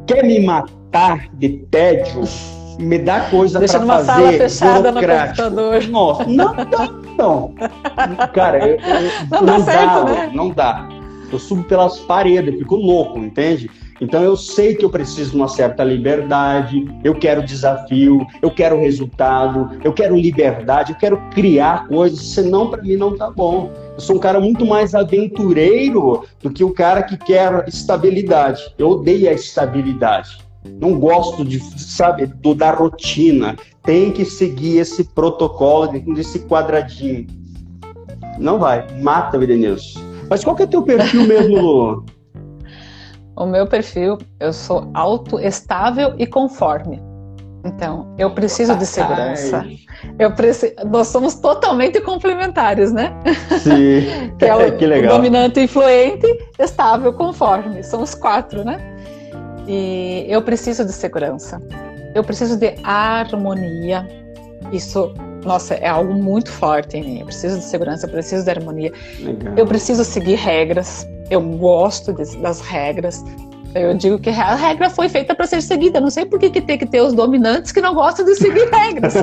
Quer 0.05 0.23
me 0.23 0.39
matar 0.39 1.27
de 1.39 1.49
tédio? 1.71 2.21
Me 2.79 2.97
dá 2.97 3.21
coisa 3.29 3.59
para 3.59 3.67
fazer. 3.67 4.37
Deixa 4.37 4.49
sala 4.49 4.81
fechada 4.81 4.91
no 4.91 5.01
computador. 5.01 5.87
Nossa, 5.87 6.25
não 6.25 6.55
dá, 6.55 6.89
não. 7.17 7.53
Cara, 8.33 8.67
eu, 8.67 8.77
eu, 8.77 9.11
não, 9.29 9.41
não, 9.41 9.65
dá, 9.65 9.71
certo, 9.71 10.05
né? 10.05 10.31
não 10.33 10.49
dá. 10.49 10.89
Eu 11.31 11.39
subo 11.39 11.63
pelas 11.63 11.99
paredes, 11.99 12.57
fico 12.57 12.75
louco, 12.75 13.17
entende? 13.19 13.69
Então 14.01 14.23
eu 14.23 14.35
sei 14.35 14.73
que 14.73 14.83
eu 14.83 14.89
preciso 14.89 15.31
de 15.31 15.37
uma 15.37 15.47
certa 15.47 15.83
liberdade, 15.83 16.83
eu 17.03 17.13
quero 17.13 17.43
desafio, 17.43 18.25
eu 18.41 18.49
quero 18.49 18.79
resultado, 18.79 19.79
eu 19.83 19.93
quero 19.93 20.15
liberdade, 20.15 20.93
eu 20.93 20.97
quero 20.97 21.21
criar 21.29 21.87
coisas, 21.87 22.19
senão 22.19 22.67
para 22.67 22.81
mim 22.81 22.95
não 22.95 23.15
tá 23.15 23.29
bom. 23.29 23.71
Eu 23.93 23.99
sou 23.99 24.15
um 24.15 24.19
cara 24.19 24.39
muito 24.39 24.65
mais 24.65 24.95
aventureiro 24.95 26.25
do 26.41 26.49
que 26.49 26.63
o 26.63 26.73
cara 26.73 27.03
que 27.03 27.15
quer 27.15 27.63
estabilidade. 27.67 28.73
Eu 28.75 28.89
odeio 28.89 29.29
a 29.29 29.33
estabilidade. 29.33 30.39
Não 30.63 30.99
gosto 30.99 31.43
de, 31.43 31.59
sabe, 31.79 32.25
do, 32.25 32.53
da 32.53 32.71
rotina. 32.71 33.55
Tem 33.83 34.11
que 34.11 34.25
seguir 34.25 34.77
esse 34.77 35.03
protocolo, 35.03 35.91
esse 36.17 36.39
quadradinho. 36.39 37.27
Não 38.37 38.59
vai. 38.59 38.85
Mata, 39.01 39.37
Videnilson. 39.37 39.99
Mas 40.29 40.43
qual 40.43 40.55
que 40.55 40.63
é 40.63 40.65
o 40.65 40.69
teu 40.69 40.83
perfil 40.83 41.27
mesmo, 41.27 41.59
Lu? 41.59 42.05
O 43.33 43.45
meu 43.45 43.65
perfil, 43.65 44.17
eu 44.39 44.51
sou 44.51 44.91
autoestável 44.93 46.13
e 46.19 46.27
conforme. 46.27 47.01
Então, 47.63 48.13
eu 48.17 48.31
preciso 48.31 48.75
de 48.75 48.85
segurança. 48.85 49.65
Eu 50.19 50.31
preciso, 50.31 50.73
nós 50.85 51.07
somos 51.07 51.35
totalmente 51.35 52.01
complementares, 52.01 52.91
né? 52.91 53.13
Sim. 53.59 54.31
que 54.37 54.45
é 54.45 54.55
o, 54.55 54.75
que 54.77 54.85
legal. 54.85 55.15
dominante 55.15 55.59
influente, 55.59 56.27
estável, 56.59 57.13
conforme. 57.13 57.83
São 57.83 58.01
os 58.01 58.15
quatro, 58.15 58.65
né? 58.65 58.79
E 59.67 60.25
eu 60.27 60.41
preciso 60.41 60.85
de 60.85 60.93
segurança. 60.93 61.61
Eu 62.13 62.23
preciso 62.23 62.57
de 62.57 62.75
harmonia. 62.83 64.07
Isso, 64.71 65.13
nossa, 65.43 65.75
é 65.75 65.87
algo 65.87 66.13
muito 66.13 66.51
forte 66.51 66.97
em 66.97 67.03
mim. 67.03 67.19
Eu 67.19 67.25
preciso 67.25 67.57
de 67.57 67.65
segurança, 67.65 68.05
eu 68.05 68.11
preciso 68.11 68.43
de 68.43 68.51
harmonia. 68.51 68.91
Legal. 69.19 69.53
Eu 69.57 69.65
preciso 69.65 70.03
seguir 70.03 70.35
regras 70.35 71.07
eu 71.31 71.41
gosto 71.41 72.13
de, 72.13 72.37
das 72.37 72.59
regras. 72.59 73.23
Eu 73.73 73.95
digo 73.95 74.19
que 74.19 74.29
a 74.29 74.53
regra 74.53 74.89
foi 74.89 75.07
feita 75.07 75.33
para 75.33 75.47
ser 75.47 75.61
seguida. 75.61 76.01
Não 76.01 76.09
sei 76.09 76.25
por 76.25 76.37
que, 76.37 76.49
que 76.49 76.59
tem 76.59 76.77
que 76.77 76.85
ter 76.85 76.99
os 76.99 77.13
dominantes 77.13 77.71
que 77.71 77.79
não 77.79 77.95
gostam 77.95 78.25
de 78.25 78.35
seguir 78.35 78.69
regras. 78.69 79.13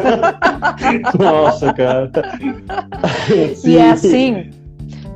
Nossa, 1.21 1.71
cara. 1.75 2.11
e 3.63 3.77
é 3.77 3.91
assim, 3.91 4.51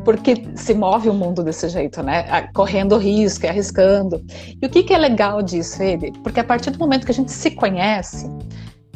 porque 0.05 0.45
se 0.55 0.75
move 0.75 1.09
o 1.09 1.15
mundo 1.15 1.43
desse 1.43 1.69
jeito, 1.69 2.03
né? 2.03 2.49
Correndo 2.55 2.97
risco, 2.97 3.47
arriscando. 3.47 4.25
E 4.61 4.67
o 4.67 4.69
que, 4.69 4.83
que 4.83 4.93
é 4.93 4.99
legal 4.99 5.43
disso, 5.43 5.83
ele? 5.83 6.12
Porque 6.23 6.41
a 6.41 6.45
partir 6.45 6.71
do 6.71 6.79
momento 6.79 7.05
que 7.05 7.12
a 7.12 7.15
gente 7.15 7.31
se 7.31 7.51
conhece, 7.53 8.29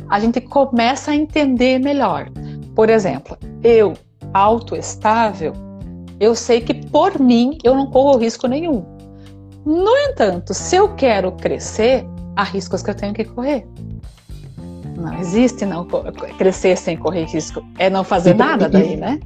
a 0.09 0.19
gente 0.21 0.40
começa 0.40 1.11
a 1.11 1.14
entender 1.14 1.79
melhor. 1.79 2.29
Por 2.75 2.90
exemplo, 2.90 3.37
eu, 3.62 3.95
autoestável, 4.33 5.53
eu 6.19 6.35
sei 6.35 6.61
que 6.61 6.75
por 6.75 7.21
mim 7.21 7.59
eu 7.62 7.75
não 7.75 7.90
corro 7.90 8.19
risco 8.19 8.47
nenhum. 8.47 8.85
No 9.64 9.97
entanto, 9.97 10.55
se 10.55 10.77
eu 10.77 10.95
quero 10.95 11.33
crescer, 11.33 12.07
há 12.37 12.45
riscos 12.45 12.83
que 12.83 12.90
eu 12.90 12.95
tenho 12.95 13.12
que 13.12 13.25
correr. 13.25 13.66
Não 14.97 15.19
existe 15.19 15.66
não 15.66 15.87
crescer 16.38 16.77
sem 16.77 16.97
correr 16.97 17.25
risco. 17.25 17.62
É 17.79 17.90
não 17.90 18.03
fazer 18.03 18.35
nada 18.35 18.69
daí, 18.69 18.97
né? 18.97 19.21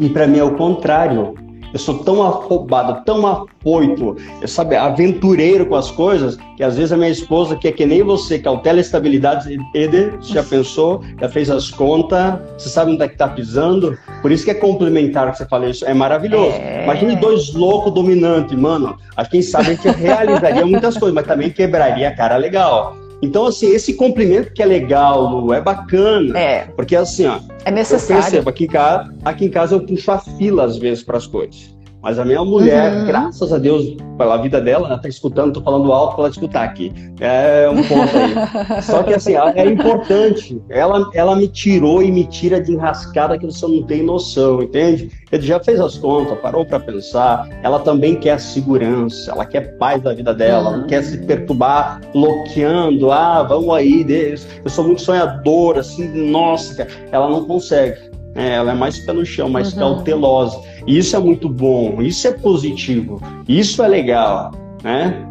E 0.00 0.08
para 0.08 0.26
mim 0.26 0.38
é 0.38 0.44
o 0.44 0.56
contrário. 0.56 1.34
Eu 1.72 1.78
sou 1.78 1.98
tão 1.98 2.20
afobado, 2.26 3.04
tão 3.04 3.24
afoito, 3.24 4.16
eu, 4.42 4.48
sabe, 4.48 4.74
aventureiro 4.74 5.64
com 5.66 5.76
as 5.76 5.88
coisas, 5.88 6.36
que 6.56 6.64
às 6.64 6.76
vezes 6.76 6.90
a 6.90 6.96
minha 6.96 7.10
esposa, 7.10 7.54
que 7.54 7.68
é 7.68 7.72
que 7.72 7.86
nem 7.86 8.02
você, 8.02 8.40
cautela 8.40 8.78
a 8.78 8.80
estabilidade, 8.80 9.56
Eder, 9.72 10.18
já 10.20 10.42
pensou, 10.42 11.04
já 11.20 11.28
fez 11.28 11.48
as 11.48 11.70
contas, 11.70 12.40
você 12.58 12.68
sabe 12.68 12.90
onde 12.90 13.04
é 13.04 13.08
que 13.08 13.16
tá 13.16 13.28
pisando? 13.28 13.96
Por 14.20 14.32
isso 14.32 14.44
que 14.44 14.50
é 14.50 14.54
complementar 14.54 15.30
que 15.30 15.38
você 15.38 15.46
fala 15.46 15.68
isso, 15.68 15.84
é 15.86 15.94
maravilhoso. 15.94 16.56
É... 16.56 16.82
Imagine 16.82 17.14
dois 17.14 17.54
loucos 17.54 17.94
dominantes, 17.94 18.58
mano. 18.58 18.98
A 19.14 19.24
quem 19.24 19.40
sabe 19.40 19.70
a 19.70 19.74
gente 19.74 19.88
realizaria 19.90 20.66
muitas 20.66 20.96
coisas, 20.96 21.14
mas 21.14 21.26
também 21.26 21.50
quebraria 21.50 22.08
a 22.08 22.16
cara 22.16 22.36
legal. 22.36 22.96
Então, 23.22 23.46
assim, 23.46 23.68
esse 23.68 23.94
cumprimento 23.94 24.52
que 24.52 24.62
é 24.62 24.66
legal, 24.66 25.22
Lu, 25.24 25.52
é 25.52 25.60
bacana. 25.60 26.38
É. 26.38 26.64
Porque, 26.76 26.96
assim, 26.96 27.26
ó. 27.26 27.40
É 27.64 27.70
necessário. 27.70 28.18
Eu 28.18 28.22
percebo, 28.22 28.50
aqui 28.50 28.64
em 28.64 28.68
casa, 28.68 29.14
aqui 29.24 29.44
em 29.44 29.50
casa 29.50 29.74
eu 29.74 29.80
puxo 29.84 30.10
a 30.10 30.18
fila, 30.18 30.64
às 30.64 30.78
vezes, 30.78 31.02
para 31.02 31.18
as 31.18 31.26
coisas. 31.26 31.76
Mas 32.02 32.18
a 32.18 32.24
minha 32.24 32.42
mulher, 32.44 32.92
uhum. 32.92 33.06
graças 33.06 33.52
a 33.52 33.58
Deus, 33.58 33.94
pela 34.16 34.38
vida 34.38 34.60
dela, 34.60 34.86
ela 34.86 34.98
tá 34.98 35.08
escutando, 35.08 35.54
tô 35.54 35.62
falando 35.62 35.92
alto 35.92 36.14
para 36.14 36.24
ela 36.24 36.30
escutar 36.30 36.64
aqui. 36.64 36.92
É 37.20 37.68
um 37.68 37.82
ponto 37.82 38.16
aí. 38.16 38.80
Só 38.82 39.02
que 39.02 39.14
assim, 39.14 39.34
é 39.34 39.66
importante. 39.66 40.60
Ela, 40.70 41.10
ela 41.14 41.36
me 41.36 41.46
tirou 41.46 42.02
e 42.02 42.10
me 42.10 42.24
tira 42.24 42.60
de 42.60 42.72
enrascada 42.72 43.38
que 43.38 43.44
você 43.44 43.66
não 43.66 43.82
tem 43.82 44.02
noção, 44.02 44.62
entende? 44.62 45.10
Ele 45.30 45.42
já 45.42 45.60
fez 45.60 45.78
as 45.78 45.98
contas, 45.98 46.38
parou 46.38 46.64
para 46.64 46.80
pensar. 46.80 47.48
Ela 47.62 47.78
também 47.78 48.14
quer 48.16 48.40
segurança, 48.40 49.30
ela 49.30 49.44
quer 49.44 49.76
paz 49.76 50.02
da 50.02 50.14
vida 50.14 50.34
dela, 50.34 50.70
uhum. 50.70 50.76
não 50.78 50.86
quer 50.86 51.02
se 51.02 51.18
perturbar, 51.18 52.00
bloqueando. 52.12 53.12
Ah, 53.12 53.42
vamos 53.42 53.74
aí, 53.74 54.02
Deus. 54.04 54.46
Eu 54.64 54.70
sou 54.70 54.84
muito 54.84 55.02
sonhadora, 55.02 55.80
assim, 55.80 56.08
nossa, 56.30 56.86
ela 57.12 57.28
não 57.28 57.44
consegue. 57.44 58.09
É, 58.34 58.54
ela 58.54 58.72
é 58.72 58.74
mais 58.74 58.98
pé 58.98 59.12
no 59.12 59.24
chão, 59.24 59.48
mais 59.48 59.72
uhum. 59.72 59.80
cautelosa. 59.80 60.60
Isso 60.86 61.16
é 61.16 61.18
muito 61.18 61.48
bom, 61.48 62.00
isso 62.00 62.26
é 62.28 62.32
positivo, 62.32 63.20
isso 63.48 63.82
é 63.82 63.88
legal, 63.88 64.52
né? 64.82 65.26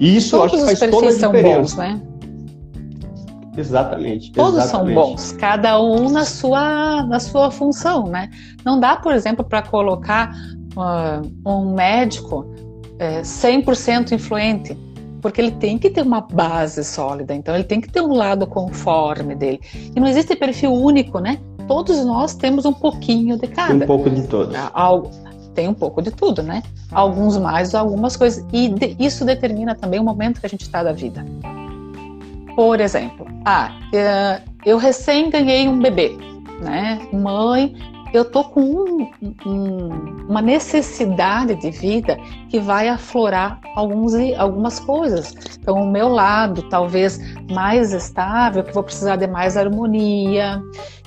Isso 0.00 0.36
Todos 0.36 0.52
eu 0.54 0.60
acho 0.60 0.70
que 0.70 0.76
faz 0.76 0.90
toda 0.90 1.08
a 1.08 1.12
diferença. 1.12 1.20
São 1.20 1.42
bons, 1.42 1.76
né? 1.76 2.00
Exatamente. 3.56 4.32
Todos 4.32 4.58
exatamente. 4.58 4.94
são 4.94 5.04
bons, 5.10 5.32
cada 5.32 5.80
um 5.80 6.08
na 6.10 6.24
sua, 6.24 7.04
na 7.04 7.20
sua 7.20 7.50
função, 7.50 8.04
né? 8.04 8.30
Não 8.64 8.80
dá, 8.80 8.96
por 8.96 9.12
exemplo, 9.12 9.44
para 9.44 9.62
colocar 9.62 10.34
uh, 10.76 11.50
um 11.50 11.74
médico 11.74 12.46
é, 12.98 13.22
100% 13.22 14.12
influente, 14.12 14.76
porque 15.20 15.40
ele 15.40 15.52
tem 15.52 15.78
que 15.78 15.88
ter 15.88 16.02
uma 16.02 16.20
base 16.20 16.84
sólida, 16.84 17.34
então 17.34 17.54
ele 17.54 17.64
tem 17.64 17.80
que 17.80 17.90
ter 17.90 18.00
um 18.00 18.12
lado 18.12 18.46
conforme 18.46 19.34
dele. 19.34 19.60
E 19.94 20.00
não 20.00 20.06
existe 20.08 20.34
perfil 20.34 20.72
único, 20.72 21.18
né? 21.18 21.38
Todos 21.66 22.04
nós 22.04 22.34
temos 22.34 22.64
um 22.64 22.72
pouquinho 22.72 23.38
de 23.38 23.46
cada. 23.48 23.84
Um 23.84 23.86
pouco 23.86 24.10
de 24.10 24.26
todos. 24.26 24.54
Ah, 24.54 24.70
algo, 24.72 25.10
tem 25.54 25.68
um 25.68 25.74
pouco 25.74 26.02
de 26.02 26.10
tudo, 26.10 26.42
né? 26.42 26.62
Alguns 26.92 27.36
mais, 27.38 27.74
algumas 27.74 28.16
coisas. 28.16 28.44
E 28.52 28.68
de, 28.68 28.96
isso 28.98 29.24
determina 29.24 29.74
também 29.74 30.00
o 30.00 30.04
momento 30.04 30.40
que 30.40 30.46
a 30.46 30.48
gente 30.48 30.62
está 30.62 30.82
da 30.82 30.92
vida. 30.92 31.24
Por 32.54 32.80
exemplo, 32.80 33.26
ah, 33.44 33.72
eh, 33.92 34.40
eu 34.64 34.78
recém 34.78 35.28
ganhei 35.30 35.66
um 35.66 35.80
bebê, 35.80 36.16
né? 36.60 37.00
Mãe, 37.12 37.74
eu 38.14 38.24
tô 38.24 38.44
com 38.44 38.60
um, 38.60 39.10
um, 39.44 39.88
uma 40.28 40.40
necessidade 40.40 41.56
de 41.56 41.70
vida 41.72 42.16
que 42.48 42.60
vai 42.60 42.88
aflorar 42.88 43.60
alguns, 43.74 44.14
algumas 44.38 44.78
coisas. 44.78 45.34
Então, 45.58 45.82
o 45.82 45.90
meu 45.90 46.08
lado, 46.08 46.62
talvez 46.68 47.18
mais 47.50 47.92
estável, 47.92 48.62
que 48.62 48.72
vou 48.72 48.84
precisar 48.84 49.16
de 49.16 49.26
mais 49.26 49.56
harmonia, 49.56 50.62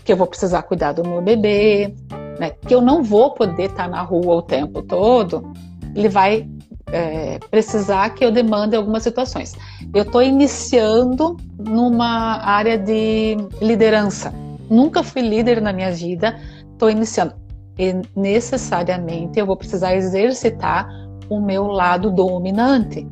que 0.08 0.13
eu 0.13 0.17
vou 0.17 0.26
precisar 0.26 0.62
cuidar 0.62 0.93
do 0.93 1.06
meu 1.06 1.22
bebê, 1.22 1.93
né, 2.39 2.52
que 2.65 2.74
eu 2.74 2.80
não 2.80 3.04
vou 3.04 3.32
poder 3.32 3.65
estar 3.65 3.89
na 3.89 4.02
rua 4.02 4.36
o 4.36 4.41
tempo 4.41 4.82
todo, 4.82 5.52
ele 5.93 6.08
vai 6.08 6.48
é, 6.93 7.38
precisar 7.52 8.12
que 8.12 8.24
eu 8.24 8.32
demande 8.32 8.74
algumas 8.74 9.04
situações. 9.04 9.54
Eu 9.93 10.04
estou 10.04 10.24
iniciando 10.24 11.36
numa 11.60 12.38
área 12.38 12.78
de 12.78 13.36
liderança. 13.62 14.34
Nunca 14.70 15.04
fui 15.04 15.22
líder 15.22 15.62
na 15.62 15.74
minha 15.74 15.91
vida, 15.91 16.39
estou 16.72 16.89
iniciando. 16.89 17.34
E 17.78 17.93
necessariamente 18.15 19.38
eu 19.38 19.46
vou 19.46 19.58
precisar 19.58 19.93
exercitar 19.93 20.88
o 21.30 21.41
meu 21.41 21.67
lado 21.67 22.10
dominante, 22.10 23.06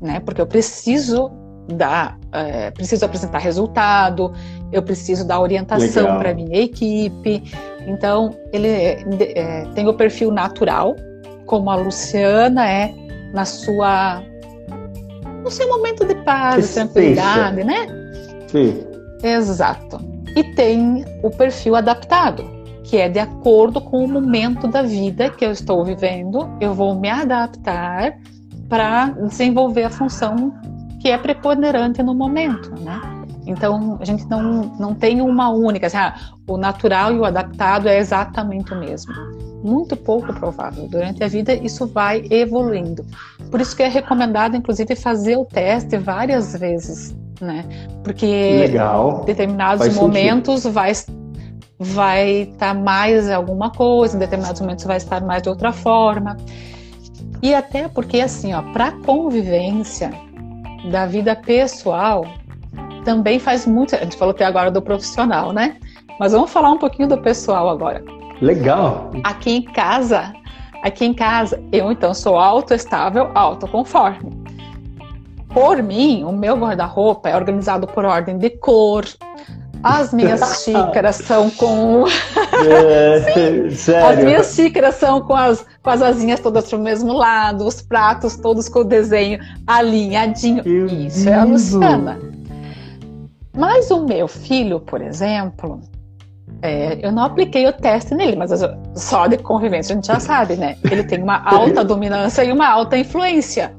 né? 0.00 0.20
Porque 0.20 0.40
eu 0.40 0.46
preciso 0.46 1.28
dar, 1.66 2.19
é, 2.32 2.70
preciso 2.70 3.04
apresentar 3.04 3.38
resultado, 3.38 4.32
eu 4.72 4.82
preciso 4.82 5.26
dar 5.26 5.40
orientação 5.40 6.18
para 6.18 6.34
minha 6.34 6.60
equipe. 6.60 7.42
Então, 7.86 8.34
ele 8.52 8.68
é, 8.68 9.04
é, 9.34 9.64
tem 9.74 9.88
o 9.88 9.94
perfil 9.94 10.30
natural, 10.30 10.94
como 11.46 11.70
a 11.70 11.76
Luciana 11.76 12.68
é 12.70 12.94
na 13.32 13.44
sua 13.44 14.22
no 15.42 15.50
seu 15.50 15.68
momento 15.68 16.04
de 16.04 16.14
paz, 16.16 16.68
de 16.68 16.74
tranquilidade, 16.74 17.64
né? 17.64 17.86
Sim. 18.48 18.84
Exato. 19.22 19.98
E 20.36 20.44
tem 20.54 21.04
o 21.22 21.30
perfil 21.30 21.74
adaptado, 21.74 22.44
que 22.84 22.98
é 22.98 23.08
de 23.08 23.18
acordo 23.18 23.80
com 23.80 24.04
o 24.04 24.08
momento 24.08 24.68
da 24.68 24.82
vida 24.82 25.30
que 25.30 25.44
eu 25.44 25.50
estou 25.50 25.84
vivendo, 25.84 26.48
eu 26.60 26.74
vou 26.74 26.94
me 26.94 27.08
adaptar 27.08 28.18
para 28.68 29.06
desenvolver 29.10 29.84
a 29.84 29.90
função 29.90 30.54
que 31.00 31.08
é 31.08 31.18
preponderante 31.18 32.02
no 32.02 32.14
momento, 32.14 32.70
né? 32.80 33.00
Então, 33.46 33.98
a 34.00 34.04
gente 34.04 34.28
não, 34.28 34.64
não 34.78 34.94
tem 34.94 35.20
uma 35.20 35.50
única, 35.50 35.86
assim, 35.86 35.96
ah, 35.96 36.14
o 36.46 36.56
natural 36.56 37.14
e 37.14 37.18
o 37.18 37.24
adaptado 37.24 37.88
é 37.88 37.98
exatamente 37.98 38.72
o 38.72 38.78
mesmo. 38.78 39.12
Muito 39.64 39.96
pouco 39.96 40.32
provável. 40.32 40.86
Durante 40.88 41.24
a 41.24 41.28
vida, 41.28 41.54
isso 41.54 41.86
vai 41.86 42.24
evoluindo. 42.30 43.04
Por 43.50 43.60
isso 43.60 43.74
que 43.74 43.82
é 43.82 43.88
recomendado, 43.88 44.56
inclusive, 44.56 44.94
fazer 44.94 45.36
o 45.36 45.44
teste 45.44 45.96
várias 45.96 46.54
vezes, 46.56 47.16
né? 47.40 47.64
Porque 48.04 48.26
Legal. 48.26 49.22
em 49.22 49.24
determinados 49.24 49.86
Faz 49.86 49.96
momentos 49.96 50.62
sentido. 50.62 50.72
vai 50.72 50.92
vai 51.82 52.30
estar 52.42 52.74
tá 52.74 52.74
mais 52.74 53.30
alguma 53.30 53.70
coisa, 53.70 54.14
em 54.14 54.20
determinados 54.20 54.60
momentos 54.60 54.84
vai 54.84 54.98
estar 54.98 55.22
mais 55.22 55.42
de 55.42 55.48
outra 55.48 55.72
forma. 55.72 56.36
E 57.42 57.54
até 57.54 57.88
porque, 57.88 58.20
assim, 58.20 58.52
ó, 58.52 58.60
para 58.60 58.92
convivência, 58.92 60.12
da 60.90 61.06
vida 61.06 61.36
pessoal 61.36 62.24
também 63.04 63.38
faz 63.38 63.66
muito. 63.66 63.94
A 63.94 63.98
gente 63.98 64.16
falou 64.16 64.32
até 64.32 64.44
agora 64.44 64.70
do 64.70 64.80
profissional, 64.80 65.52
né? 65.52 65.76
Mas 66.18 66.32
vamos 66.32 66.50
falar 66.50 66.70
um 66.70 66.78
pouquinho 66.78 67.08
do 67.08 67.18
pessoal 67.18 67.68
agora. 67.68 68.02
Legal. 68.40 69.10
Aqui 69.24 69.56
em 69.56 69.62
casa, 69.62 70.32
aqui 70.82 71.04
em 71.04 71.14
casa, 71.14 71.62
eu 71.72 71.90
então 71.90 72.14
sou 72.14 72.38
autoestável, 72.38 73.30
autoconforme. 73.34 74.40
Por 75.48 75.82
mim, 75.82 76.22
o 76.24 76.32
meu 76.32 76.56
guarda-roupa 76.56 77.28
é 77.28 77.36
organizado 77.36 77.86
por 77.86 78.04
ordem 78.04 78.38
de 78.38 78.50
cor, 78.50 79.04
as 79.82 80.12
minhas 80.12 80.40
xícaras 80.62 81.16
são 81.16 81.50
com. 81.50 82.04
É, 82.66 83.70
sério? 83.70 84.06
As 84.06 84.24
minhas 84.24 84.54
xícaras 84.54 84.94
são 84.96 85.20
com 85.22 85.34
as, 85.34 85.64
com 85.82 85.90
as 85.90 86.02
asinhas 86.02 86.40
todas 86.40 86.68
pro 86.68 86.78
mesmo 86.78 87.12
lado, 87.12 87.66
os 87.66 87.80
pratos 87.80 88.36
todos 88.36 88.68
com 88.68 88.80
o 88.80 88.84
desenho 88.84 89.38
alinhadinho. 89.66 90.62
Meu 90.64 90.86
Isso 90.86 91.24
Deus. 91.24 91.26
é 91.26 91.34
a 91.34 91.44
Luciana. 91.44 92.18
Mas 93.56 93.90
o 93.90 94.04
meu 94.04 94.28
filho, 94.28 94.80
por 94.80 95.02
exemplo, 95.02 95.80
é, 96.62 97.04
eu 97.04 97.10
não 97.10 97.24
apliquei 97.24 97.66
o 97.66 97.72
teste 97.72 98.14
nele, 98.14 98.36
mas 98.36 98.50
só 98.94 99.26
de 99.26 99.38
convivência 99.38 99.92
a 99.92 99.96
gente 99.96 100.06
já 100.06 100.20
sabe, 100.20 100.56
né? 100.56 100.76
Ele 100.90 101.02
tem 101.02 101.22
uma 101.22 101.42
alta 101.48 101.84
dominância 101.84 102.44
e 102.44 102.52
uma 102.52 102.68
alta 102.68 102.96
influência. 102.96 103.74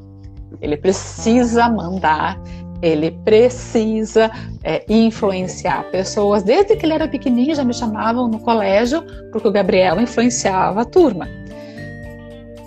Ele 0.59 0.77
precisa 0.77 1.69
mandar 1.69 2.39
ele 2.81 3.11
precisa 3.23 4.31
é, 4.63 4.83
influenciar 4.89 5.83
pessoas. 5.91 6.43
Desde 6.43 6.75
que 6.75 6.85
ele 6.85 6.93
era 6.93 7.07
pequenininho, 7.07 7.55
já 7.55 7.63
me 7.63 7.73
chamavam 7.73 8.27
no 8.27 8.39
colégio, 8.39 9.03
porque 9.31 9.47
o 9.47 9.51
Gabriel 9.51 9.99
influenciava 10.01 10.81
a 10.81 10.85
turma. 10.85 11.27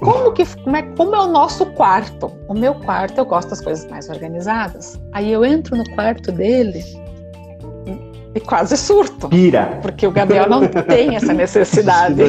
Como, 0.00 0.33
que, 0.33 0.44
como, 0.62 0.77
é, 0.77 0.83
como 0.83 1.14
é 1.14 1.20
o 1.20 1.29
nosso 1.29 1.66
quarto? 1.66 2.31
O 2.48 2.55
meu 2.55 2.74
quarto, 2.74 3.18
eu 3.18 3.24
gosto 3.24 3.50
das 3.50 3.61
coisas 3.61 3.88
mais 3.90 4.09
organizadas. 4.09 5.00
Aí 5.12 5.33
eu 5.33 5.44
entro 5.44 5.77
no 5.77 5.85
quarto 5.94 6.31
dele 6.31 6.85
e 8.35 8.40
quase 8.40 8.77
surto. 8.77 9.29
Pira. 9.29 9.79
Porque 9.81 10.07
o 10.07 10.11
Gabriel 10.11 10.48
não 10.48 10.66
tem 10.66 11.16
essa 11.16 11.33
necessidade. 11.33 12.20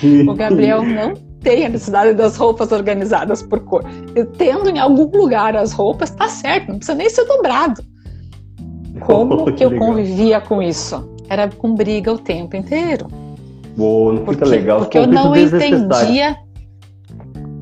o 0.28 0.34
Gabriel 0.34 0.82
não 0.82 1.33
tem 1.44 1.66
a 1.66 1.68
necessidade 1.68 2.14
das 2.14 2.36
roupas 2.36 2.72
organizadas 2.72 3.42
por 3.42 3.60
cor. 3.60 3.84
Eu 4.16 4.26
tendo 4.26 4.70
em 4.70 4.78
algum 4.78 5.16
lugar 5.16 5.54
as 5.54 5.72
roupas, 5.72 6.10
tá 6.10 6.28
certo, 6.28 6.70
não 6.70 6.78
precisa 6.78 6.96
nem 6.96 7.08
ser 7.08 7.24
dobrado. 7.26 7.84
Como 9.00 9.34
oh, 9.34 9.44
que, 9.46 9.52
que 9.52 9.64
eu 9.64 9.68
legal. 9.68 9.86
convivia 9.86 10.40
com 10.40 10.62
isso? 10.62 11.08
Era 11.28 11.48
com 11.48 11.74
briga 11.74 12.12
o 12.12 12.18
tempo 12.18 12.56
inteiro. 12.56 13.06
Pô, 13.76 14.12
não 14.12 14.26
fica 14.26 14.46
legal. 14.46 14.80
Porque 14.80 14.98
eu 14.98 15.06
não 15.06 15.36
entendia. 15.36 16.36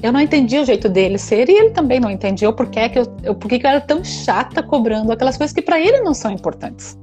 Eu 0.02 0.12
não 0.12 0.20
entendia 0.20 0.62
o 0.62 0.64
jeito 0.64 0.88
dele 0.88 1.16
ser 1.16 1.48
e 1.48 1.52
ele 1.52 1.70
também 1.70 2.00
não 2.00 2.10
entendia 2.10 2.48
o 2.48 2.52
porquê 2.52 2.88
que 2.88 2.98
eu, 2.98 3.06
eu, 3.22 3.34
porquê 3.36 3.58
que 3.58 3.66
eu 3.66 3.70
era 3.70 3.80
tão 3.80 4.02
chata 4.02 4.60
cobrando 4.60 5.12
aquelas 5.12 5.36
coisas 5.36 5.54
que 5.54 5.62
para 5.62 5.80
ele 5.80 6.00
não 6.00 6.12
são 6.12 6.32
importantes. 6.32 6.98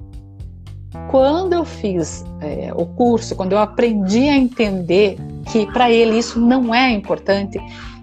Quando 1.10 1.54
eu 1.54 1.64
fiz 1.64 2.26
é, 2.42 2.74
o 2.76 2.86
curso, 2.86 3.36
quando 3.36 3.54
eu 3.54 3.60
aprendi 3.60 4.28
a 4.28 4.36
entender 4.36 5.18
que 5.50 5.66
para 5.72 5.92
ele 5.92 6.18
isso 6.18 6.40
não 6.40 6.74
é 6.74 6.92
importante 6.92 7.60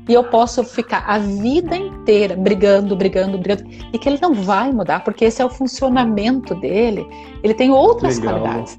e 0.09 0.13
eu 0.13 0.23
posso 0.25 0.63
ficar 0.63 1.05
a 1.07 1.19
vida 1.19 1.77
inteira 1.77 2.37
brigando, 2.37 2.95
brigando, 2.95 3.39
brigando 3.39 3.69
e 3.93 3.99
que 3.99 4.09
ele 4.09 4.19
não 4.21 4.35
vai 4.35 4.73
mudar 4.73 5.03
porque 5.03 5.25
esse 5.25 5.43
é 5.43 5.45
o 5.45 5.51
funcionamento 5.51 6.55
dele. 6.55 7.07
Ele 7.43 7.55
tem 7.55 7.71
outras 7.71 8.19
Legal. 8.19 8.41
qualidades, 8.41 8.79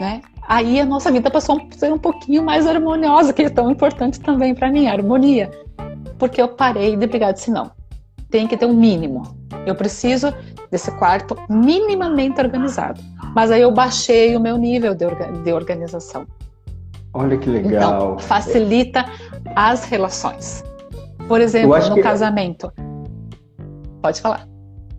né? 0.00 0.22
Aí 0.48 0.80
a 0.80 0.84
nossa 0.84 1.12
vida 1.12 1.30
passou 1.30 1.60
a 1.60 1.78
ser 1.78 1.92
um 1.92 1.98
pouquinho 1.98 2.42
mais 2.42 2.66
harmoniosa, 2.66 3.32
que 3.32 3.42
é 3.42 3.50
tão 3.50 3.70
importante 3.70 4.18
também 4.18 4.54
para 4.54 4.70
mim, 4.70 4.88
a 4.88 4.92
harmonia. 4.92 5.50
Porque 6.18 6.42
eu 6.42 6.48
parei 6.48 6.96
de 6.96 7.06
brigar, 7.06 7.32
disse 7.32 7.50
não, 7.50 7.70
tem 8.30 8.48
que 8.48 8.56
ter 8.56 8.66
um 8.66 8.74
mínimo. 8.74 9.22
Eu 9.64 9.74
preciso 9.74 10.34
desse 10.70 10.90
quarto 10.92 11.36
minimamente 11.48 12.40
organizado. 12.40 13.00
Mas 13.34 13.50
aí 13.50 13.60
eu 13.60 13.70
baixei 13.70 14.34
o 14.36 14.40
meu 14.40 14.56
nível 14.56 14.94
de, 14.94 15.04
orga 15.04 15.30
de 15.30 15.52
organização. 15.52 16.26
Olha 17.12 17.36
que 17.36 17.50
legal. 17.50 18.14
Então, 18.14 18.18
facilita 18.18 19.04
as 19.56 19.84
relações. 19.84 20.64
Por 21.26 21.40
exemplo, 21.40 21.76
no 21.88 21.94
que... 21.94 22.02
casamento. 22.02 22.72
Pode 24.02 24.20
falar. 24.20 24.48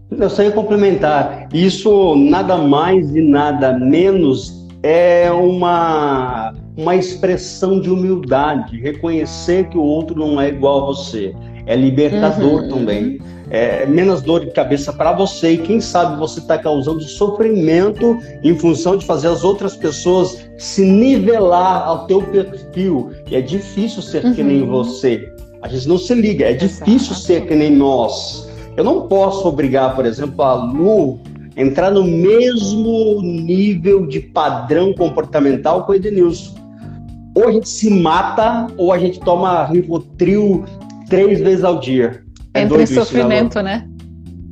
Eu 0.10 0.30
só 0.30 0.44
ia 0.44 0.52
complementar. 0.52 1.48
Isso 1.54 2.16
nada 2.16 2.58
mais 2.58 3.16
e 3.16 3.22
nada 3.22 3.78
menos 3.80 4.68
é 4.84 5.32
uma, 5.32 6.54
uma 6.78 6.96
expressão 6.96 7.80
de 7.80 7.90
humildade, 7.90 8.80
reconhecer 8.80 9.70
que 9.70 9.78
o 9.78 9.84
outro 9.84 10.18
não 10.18 10.40
é 10.42 10.50
igual 10.50 10.84
a 10.84 10.86
você. 10.88 11.34
É 11.66 11.76
libertador 11.76 12.64
uhum. 12.64 12.70
também 12.70 13.20
é, 13.52 13.86
menos 13.86 14.22
dor 14.22 14.46
de 14.46 14.52
cabeça 14.52 14.94
para 14.94 15.12
você 15.12 15.52
e 15.52 15.58
quem 15.58 15.82
sabe 15.82 16.18
você 16.18 16.40
está 16.40 16.58
causando 16.58 17.02
sofrimento 17.02 18.18
em 18.42 18.58
função 18.58 18.96
de 18.96 19.06
fazer 19.06 19.28
as 19.28 19.44
outras 19.44 19.76
pessoas 19.76 20.50
se 20.58 20.86
nivelar 20.86 21.86
ao 21.86 22.08
teu 22.08 22.22
perfil. 22.24 23.12
E 23.30 23.36
é 23.36 23.42
difícil 23.42 24.02
ser 24.02 24.24
uhum. 24.24 24.34
que 24.34 24.42
nem 24.42 24.62
uhum. 24.62 24.70
você. 24.70 25.30
A 25.62 25.68
gente 25.68 25.86
não 25.88 25.98
se 25.98 26.14
liga, 26.16 26.46
é 26.46 26.54
difícil 26.54 27.12
Exato. 27.12 27.20
ser 27.20 27.46
que 27.46 27.54
nem 27.54 27.76
nós. 27.76 28.50
Eu 28.78 28.86
não 28.86 29.08
posso 29.08 29.46
obrigar, 29.46 29.96
por 29.96 30.06
exemplo, 30.06 30.42
a 30.44 30.54
Lu 30.54 31.20
entrar 31.58 31.92
no 31.92 32.06
mesmo 32.06 33.22
nível 33.22 34.08
de 34.08 34.22
padrão 34.22 34.94
comportamental 34.94 35.84
com 35.84 35.92
o 35.92 35.96
Edenilson. 35.96 36.56
Ou 37.36 37.50
a 37.50 37.52
gente 37.52 37.68
se 37.68 37.90
mata, 37.90 38.68
ou 38.78 38.94
a 38.94 38.98
gente 38.98 39.20
toma 39.20 39.66
Rivotril 39.66 40.66
três 41.12 41.40
vezes 41.42 41.64
ao 41.64 41.80
dia. 41.80 42.24
É 42.54 42.62
Entra 42.62 42.82
em 42.82 42.86
sofrimento, 42.88 43.62
né? 43.62 43.88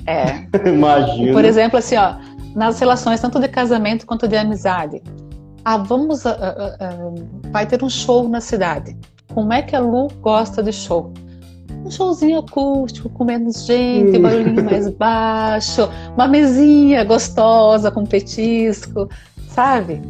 É. 0.05 0.45
Imagina. 0.69 1.31
Por 1.31 1.45
exemplo, 1.45 1.79
assim, 1.79 1.95
ó, 1.95 2.15
nas 2.55 2.79
relações 2.79 3.19
tanto 3.19 3.39
de 3.39 3.47
casamento 3.47 4.05
quanto 4.05 4.27
de 4.27 4.35
amizade. 4.35 5.01
Ah, 5.63 5.77
vamos, 5.77 6.25
uh, 6.25 6.29
uh, 6.29 7.15
uh, 7.15 7.51
vai 7.51 7.65
ter 7.65 7.83
um 7.83 7.89
show 7.89 8.27
na 8.27 8.41
cidade. 8.41 8.95
Como 9.33 9.53
é 9.53 9.61
que 9.61 9.75
a 9.75 9.79
Lu 9.79 10.07
gosta 10.21 10.61
de 10.61 10.71
show? 10.71 11.13
Um 11.85 11.91
showzinho 11.91 12.39
acústico, 12.39 13.09
com 13.09 13.23
menos 13.23 13.65
gente, 13.65 14.17
hum. 14.17 14.21
barulhinho 14.21 14.63
mais 14.63 14.89
baixo, 14.95 15.89
uma 16.13 16.27
mesinha 16.27 17.03
gostosa 17.03 17.89
com 17.89 18.05
petisco, 18.05 19.07
sabe? 19.47 20.01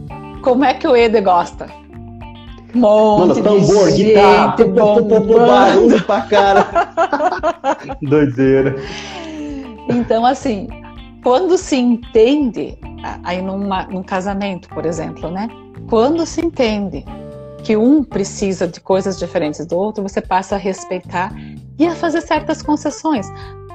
Como 0.42 0.64
é 0.64 0.74
que 0.74 0.88
o 0.88 0.96
Eder 0.96 1.24
gosta? 1.24 1.68
Monte 2.74 3.42
Mano, 3.42 3.44
tambor, 3.44 3.92
guitarra, 3.92 4.56
barulho 4.58 6.04
pra 6.04 6.22
cara. 6.22 6.68
Doideira. 8.02 8.76
Então, 9.90 10.26
assim, 10.26 10.68
quando 11.24 11.58
se 11.58 11.76
entende, 11.76 12.78
aí 13.24 13.42
numa, 13.42 13.84
num 13.86 14.04
casamento, 14.04 14.70
por 14.70 14.86
exemplo, 14.86 15.32
né? 15.32 15.48
Quando 15.90 16.26
se 16.26 16.46
entende 16.46 17.04
que 17.64 17.76
um 17.76 18.04
precisa 18.04 18.68
de 18.68 18.80
coisas 18.80 19.18
diferentes 19.18 19.66
do 19.66 19.76
outro, 19.78 20.04
você 20.04 20.22
passa 20.22 20.56
a 20.56 20.58
respeitar 20.58 21.34
e 21.78 21.86
a 21.86 21.96
fazer 21.96 22.22
certas 22.22 22.62
concessões. 22.62 23.28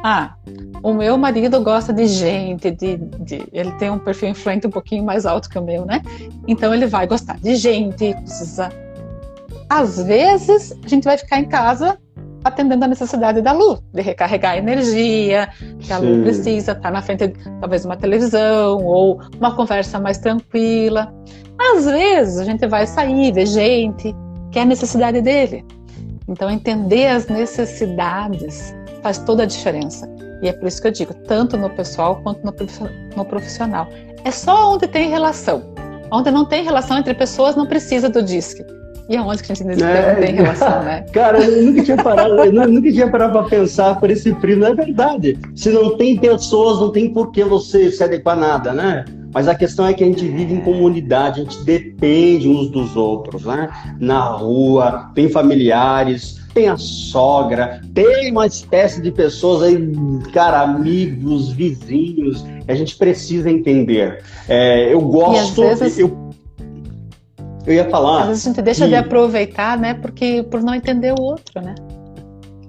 Ah, 0.02 0.34
o 0.82 0.92
meu 0.92 1.16
marido 1.16 1.60
gosta 1.62 1.92
de 1.92 2.06
gente, 2.06 2.70
de, 2.70 2.96
de, 2.96 3.48
ele 3.52 3.72
tem 3.72 3.90
um 3.90 3.98
perfil 3.98 4.28
influente 4.28 4.66
um 4.66 4.70
pouquinho 4.70 5.02
mais 5.02 5.26
alto 5.26 5.48
que 5.48 5.58
o 5.58 5.62
meu, 5.62 5.84
né? 5.84 6.02
Então 6.46 6.74
ele 6.74 6.86
vai 6.86 7.06
gostar 7.06 7.38
de 7.38 7.56
gente, 7.56 8.14
precisa 8.14 8.68
às 9.74 10.00
vezes, 10.00 10.72
a 10.84 10.88
gente 10.88 11.02
vai 11.02 11.18
ficar 11.18 11.40
em 11.40 11.46
casa 11.46 11.98
atendendo 12.44 12.84
a 12.84 12.88
necessidade 12.88 13.42
da 13.42 13.50
luz, 13.50 13.80
de 13.92 14.02
recarregar 14.02 14.52
a 14.52 14.58
energia, 14.58 15.48
que 15.80 15.92
a 15.92 15.98
luz 15.98 16.22
precisa, 16.22 16.72
estar 16.72 16.82
tá 16.82 16.90
na 16.92 17.02
frente 17.02 17.26
de 17.26 17.50
talvez 17.58 17.84
uma 17.84 17.96
televisão 17.96 18.84
ou 18.84 19.20
uma 19.36 19.56
conversa 19.56 19.98
mais 19.98 20.18
tranquila. 20.18 21.12
Às 21.58 21.86
vezes, 21.86 22.38
a 22.38 22.44
gente 22.44 22.64
vai 22.68 22.86
sair, 22.86 23.32
ver 23.32 23.46
gente, 23.46 24.14
que 24.52 24.60
é 24.60 24.62
a 24.62 24.64
necessidade 24.64 25.20
dele. 25.20 25.64
Então, 26.28 26.48
entender 26.48 27.08
as 27.08 27.26
necessidades 27.26 28.72
faz 29.02 29.18
toda 29.18 29.42
a 29.42 29.46
diferença. 29.46 30.08
E 30.40 30.48
é 30.48 30.52
por 30.52 30.68
isso 30.68 30.80
que 30.80 30.86
eu 30.86 30.92
digo, 30.92 31.14
tanto 31.26 31.56
no 31.56 31.68
pessoal 31.70 32.20
quanto 32.22 32.44
no 32.44 33.24
profissional. 33.24 33.88
É 34.22 34.30
só 34.30 34.72
onde 34.74 34.86
tem 34.86 35.10
relação. 35.10 35.64
Onde 36.12 36.30
não 36.30 36.44
tem 36.44 36.62
relação 36.62 36.96
entre 36.96 37.12
pessoas, 37.14 37.56
não 37.56 37.66
precisa 37.66 38.08
do 38.08 38.22
DISC. 38.22 38.64
E 39.08 39.16
aonde 39.16 39.42
que 39.42 39.52
a 39.52 39.54
gente 39.54 39.82
é, 39.82 40.14
não 40.14 40.20
tem 40.20 40.34
relação, 40.34 40.82
né? 40.82 41.04
Cara, 41.12 41.38
eu 41.38 41.62
nunca 41.62 41.82
tinha 41.82 41.96
parado, 41.96 42.34
eu 42.36 42.68
nunca 42.68 42.90
tinha 42.90 43.10
parado 43.10 43.32
para 43.32 43.48
pensar 43.48 44.00
por 44.00 44.10
esse 44.10 44.32
primo, 44.34 44.62
não 44.62 44.68
é 44.68 44.74
verdade. 44.74 45.38
Se 45.54 45.70
não 45.70 45.96
tem 45.96 46.16
pessoas, 46.16 46.80
não 46.80 46.90
tem 46.90 47.12
por 47.12 47.30
que 47.30 47.44
você 47.44 47.90
se 47.90 48.02
adequar 48.02 48.36
a 48.36 48.40
nada, 48.40 48.72
né? 48.72 49.04
Mas 49.32 49.48
a 49.48 49.54
questão 49.54 49.86
é 49.86 49.92
que 49.92 50.02
a 50.04 50.06
gente 50.06 50.26
vive 50.26 50.54
em 50.54 50.60
comunidade, 50.60 51.40
a 51.40 51.44
gente 51.44 51.62
depende 51.64 52.48
uns 52.48 52.70
dos 52.70 52.96
outros, 52.96 53.44
né? 53.44 53.68
Na 53.98 54.20
rua, 54.20 55.10
tem 55.14 55.28
familiares, 55.28 56.40
tem 56.54 56.68
a 56.68 56.76
sogra, 56.76 57.80
tem 57.92 58.30
uma 58.30 58.46
espécie 58.46 59.02
de 59.02 59.10
pessoas 59.10 59.64
aí, 59.64 59.76
cara, 60.32 60.60
amigos, 60.62 61.50
vizinhos, 61.50 62.44
a 62.68 62.74
gente 62.74 62.96
precisa 62.96 63.50
entender. 63.50 64.22
É, 64.48 64.92
eu 64.92 65.00
gosto, 65.00 65.62
vezes... 65.62 65.98
eu 65.98 66.23
eu 67.66 67.74
ia 67.74 67.88
falar. 67.88 68.22
Às 68.22 68.28
vezes 68.28 68.46
a 68.46 68.50
gente 68.50 68.62
deixa 68.62 68.84
que... 68.84 68.90
de 68.90 68.96
aproveitar, 68.96 69.78
né? 69.78 69.94
Porque 69.94 70.42
por 70.50 70.62
não 70.62 70.74
entender 70.74 71.12
o 71.12 71.22
outro, 71.22 71.60
né? 71.60 71.74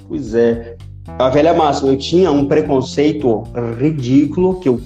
Pois 0.08 0.34
é. 0.34 0.76
A 1.20 1.30
velha 1.30 1.54
máxima, 1.54 1.92
eu 1.92 1.98
tinha 1.98 2.32
um 2.32 2.46
preconceito 2.46 3.44
ridículo 3.80 4.60
que 4.60 4.68
eu, 4.68 4.82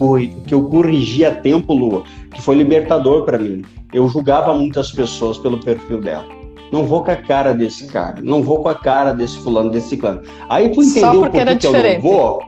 que 0.45 0.53
eu 0.53 0.64
corrigi 0.64 1.24
a 1.24 1.34
tempo, 1.34 1.74
Lua, 1.74 2.03
que 2.34 2.41
foi 2.41 2.55
libertador 2.55 3.24
para 3.24 3.38
mim. 3.38 3.64
Eu 3.93 4.07
julgava 4.10 4.53
muitas 4.53 4.91
pessoas 4.91 5.38
pelo 5.38 5.57
perfil 5.60 6.01
dela. 6.01 6.26
Não 6.72 6.86
vou 6.86 7.03
com 7.03 7.10
a 7.10 7.16
cara 7.16 7.53
desse 7.53 7.88
cara, 7.88 8.22
não 8.22 8.43
vou 8.43 8.62
com 8.62 8.70
a 8.70 8.76
cara 8.76 9.14
desse 9.14 9.38
fulano, 9.39 9.72
desse 9.72 9.97
clã. 9.97 10.22
Aí 10.49 10.74
fui 10.76 10.86
entender 10.86 11.07
o 11.07 11.22
porquê 11.22 11.55
que 11.55 11.68
eu 11.68 11.72
não 11.74 12.01
vou. 12.01 12.43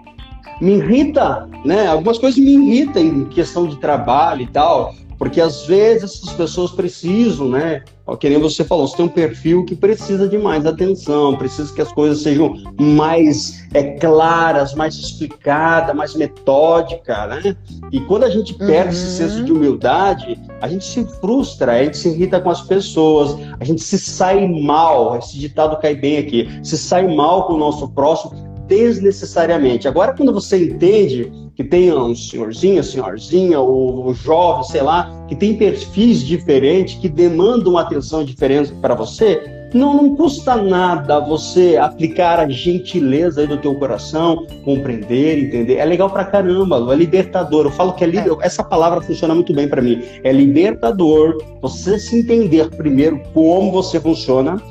Me 0.59 0.73
irrita, 0.73 1.49
né? 1.65 1.87
Algumas 1.87 2.19
coisas 2.19 2.39
me 2.39 2.51
irritam 2.51 3.01
em 3.01 3.25
questão 3.25 3.65
de 3.65 3.77
trabalho 3.77 4.43
e 4.43 4.47
tal. 4.47 4.93
Porque 5.21 5.39
às 5.39 5.67
vezes 5.67 6.15
essas 6.15 6.33
pessoas 6.33 6.71
precisam, 6.71 7.47
né? 7.47 7.83
Que 8.19 8.27
nem 8.27 8.39
você 8.39 8.63
falou, 8.63 8.87
você 8.87 8.97
tem 8.97 9.05
um 9.05 9.09
perfil 9.09 9.63
que 9.63 9.75
precisa 9.75 10.27
de 10.27 10.35
mais 10.35 10.65
atenção, 10.65 11.37
precisa 11.37 11.71
que 11.71 11.79
as 11.79 11.93
coisas 11.93 12.23
sejam 12.23 12.55
mais 12.79 13.63
é, 13.71 13.99
claras, 13.99 14.73
mais 14.73 14.95
explicadas, 14.95 15.95
mais 15.95 16.15
metódicas, 16.15 17.29
né? 17.29 17.55
E 17.91 17.99
quando 17.99 18.23
a 18.23 18.31
gente 18.31 18.55
perde 18.55 18.95
uhum. 18.95 19.01
esse 19.03 19.17
senso 19.17 19.43
de 19.43 19.51
humildade, 19.51 20.41
a 20.59 20.67
gente 20.67 20.85
se 20.85 21.05
frustra, 21.19 21.73
a 21.73 21.83
gente 21.83 21.97
se 21.97 22.09
irrita 22.09 22.41
com 22.41 22.49
as 22.49 22.61
pessoas, 22.61 23.37
a 23.59 23.63
gente 23.63 23.83
se 23.83 23.99
sai 23.99 24.47
mal, 24.47 25.19
esse 25.19 25.37
ditado 25.37 25.79
cai 25.79 25.93
bem 25.93 26.17
aqui, 26.17 26.49
se 26.63 26.75
sai 26.79 27.05
mal 27.07 27.45
com 27.45 27.53
o 27.53 27.59
nosso 27.59 27.87
próximo 27.89 28.50
desnecessariamente. 28.71 29.85
Agora, 29.85 30.13
quando 30.13 30.31
você 30.31 30.69
entende 30.69 31.29
que 31.55 31.63
tem 31.63 31.93
um 31.93 32.15
senhorzinho, 32.15 32.81
senhorzinha, 32.81 33.59
ou 33.59 34.13
jovem, 34.13 34.63
sei 34.63 34.81
lá, 34.81 35.11
que 35.27 35.35
tem 35.35 35.57
perfis 35.57 36.23
diferentes, 36.23 36.95
que 36.95 37.09
demandam 37.09 37.77
atenção 37.77 38.23
diferente 38.23 38.71
para 38.81 38.95
você, 38.95 39.43
não, 39.73 39.93
não 39.95 40.15
custa 40.15 40.55
nada 40.55 41.19
você 41.19 41.77
aplicar 41.77 42.39
a 42.39 42.47
gentileza 42.47 43.41
aí 43.41 43.47
do 43.47 43.57
teu 43.57 43.75
coração, 43.75 44.45
compreender, 44.63 45.37
entender. 45.37 45.75
É 45.75 45.85
legal 45.85 46.09
pra 46.09 46.23
caramba, 46.23 46.77
é 46.93 46.95
libertador. 46.95 47.65
Eu 47.65 47.71
falo 47.71 47.93
que 47.93 48.05
é, 48.05 48.07
li... 48.07 48.17
é. 48.17 48.25
essa 48.41 48.63
palavra 48.63 49.01
funciona 49.01 49.35
muito 49.35 49.53
bem 49.53 49.67
para 49.67 49.81
mim. 49.81 50.01
É 50.23 50.31
libertador 50.31 51.37
você 51.61 51.99
se 51.99 52.19
entender 52.19 52.69
primeiro 52.69 53.21
como 53.33 53.69
você 53.71 53.99
funciona. 53.99 54.61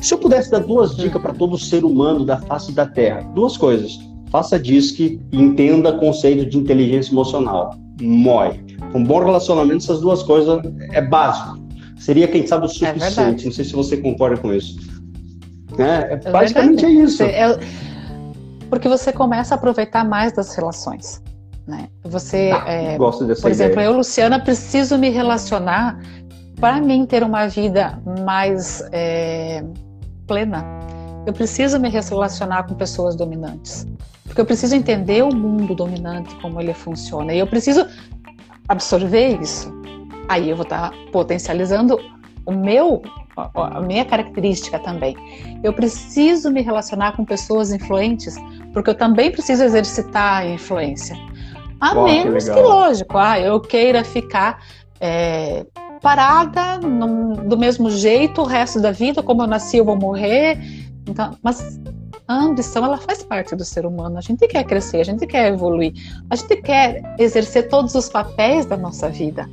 Se 0.00 0.14
eu 0.14 0.18
pudesse 0.18 0.50
dar 0.50 0.60
duas 0.60 0.96
dicas 0.96 1.20
para 1.20 1.32
todo 1.34 1.58
ser 1.58 1.84
humano 1.84 2.24
da 2.24 2.38
face 2.38 2.72
da 2.72 2.86
Terra, 2.86 3.20
duas 3.34 3.56
coisas 3.56 3.98
faça 4.30 4.58
DISC 4.58 5.00
e 5.00 5.20
entenda 5.32 5.92
conceito 5.92 6.48
de 6.48 6.56
inteligência 6.56 7.12
emocional. 7.12 7.74
MOI. 8.00 8.64
Um 8.94 9.04
bom 9.04 9.18
relacionamento, 9.18 9.78
essas 9.84 10.00
duas 10.00 10.22
coisas 10.22 10.60
é 10.92 11.02
básico. 11.02 11.58
seria, 11.98 12.26
quem 12.26 12.46
sabe, 12.46 12.64
o 12.64 12.66
é 12.66 12.68
suficiente. 12.68 13.42
É 13.42 13.44
Não 13.46 13.52
sei 13.52 13.64
se 13.64 13.72
você 13.74 13.96
concorda 13.96 14.36
com 14.36 14.54
isso. 14.54 14.78
É, 15.78 16.14
é 16.14 16.30
basicamente 16.30 16.82
verdade. 16.82 17.00
é 17.00 17.04
isso. 17.04 17.22
É, 17.22 17.58
porque 18.70 18.88
você 18.88 19.12
começa 19.12 19.54
a 19.54 19.58
aproveitar 19.58 20.04
mais 20.04 20.32
das 20.32 20.54
relações. 20.54 21.20
Né? 21.66 21.88
Você, 22.04 22.50
ah, 22.52 22.64
é, 22.66 22.96
gosto 22.96 23.24
dessa 23.24 23.42
por 23.42 23.50
exemplo, 23.50 23.80
eu, 23.80 23.92
Luciana, 23.92 24.40
preciso 24.40 24.96
me 24.96 25.10
relacionar 25.10 26.00
para 26.58 26.80
mim 26.80 27.04
ter 27.06 27.22
uma 27.22 27.46
vida 27.46 28.00
mais 28.24 28.82
é, 28.92 29.62
plena. 30.30 30.64
Eu 31.26 31.32
preciso 31.32 31.80
me 31.80 31.88
relacionar 31.88 32.62
com 32.62 32.74
pessoas 32.76 33.16
dominantes, 33.16 33.84
porque 34.24 34.40
eu 34.40 34.46
preciso 34.46 34.76
entender 34.76 35.24
o 35.24 35.34
mundo 35.34 35.74
dominante, 35.74 36.32
como 36.36 36.60
ele 36.60 36.72
funciona, 36.72 37.34
e 37.34 37.40
eu 37.40 37.48
preciso 37.48 37.84
absorver 38.68 39.40
isso. 39.42 39.68
Aí 40.28 40.48
eu 40.48 40.54
vou 40.54 40.62
estar 40.62 40.92
potencializando 41.10 41.98
o 42.46 42.52
meu 42.52 43.02
a 43.54 43.80
minha 43.80 44.04
característica 44.04 44.78
também. 44.78 45.16
Eu 45.64 45.72
preciso 45.72 46.50
me 46.50 46.62
relacionar 46.62 47.16
com 47.16 47.24
pessoas 47.24 47.72
influentes, 47.72 48.36
porque 48.72 48.90
eu 48.90 48.94
também 48.94 49.32
preciso 49.32 49.64
exercitar 49.64 50.42
a 50.42 50.46
influência. 50.46 51.16
A 51.80 51.94
Uau, 51.94 52.04
menos 52.04 52.48
que, 52.48 52.54
que, 52.54 52.60
lógico, 52.60 53.16
ah, 53.16 53.40
eu 53.40 53.58
queira 53.60 54.04
ficar 54.04 54.58
é, 55.00 55.64
parada 56.00 56.78
do 56.78 57.56
mesmo 57.56 57.90
jeito 57.90 58.42
o 58.42 58.44
resto 58.44 58.80
da 58.80 58.90
vida, 58.90 59.22
como 59.22 59.42
eu 59.42 59.46
nasci, 59.46 59.76
eu 59.78 59.84
vou 59.84 59.96
morrer. 59.96 60.58
Então, 61.08 61.36
mas 61.42 61.80
a 62.26 62.44
ambição 62.44 62.84
ela 62.84 62.96
faz 62.96 63.24
parte 63.24 63.56
do 63.56 63.64
ser 63.64 63.84
humano. 63.84 64.16
A 64.16 64.20
gente 64.20 64.46
quer 64.46 64.64
crescer, 64.64 65.00
a 65.00 65.04
gente 65.04 65.26
quer 65.26 65.52
evoluir, 65.52 65.92
a 66.30 66.36
gente 66.36 66.56
quer 66.62 67.02
exercer 67.18 67.68
todos 67.68 67.94
os 67.94 68.08
papéis 68.08 68.66
da 68.66 68.76
nossa 68.76 69.08
vida 69.08 69.48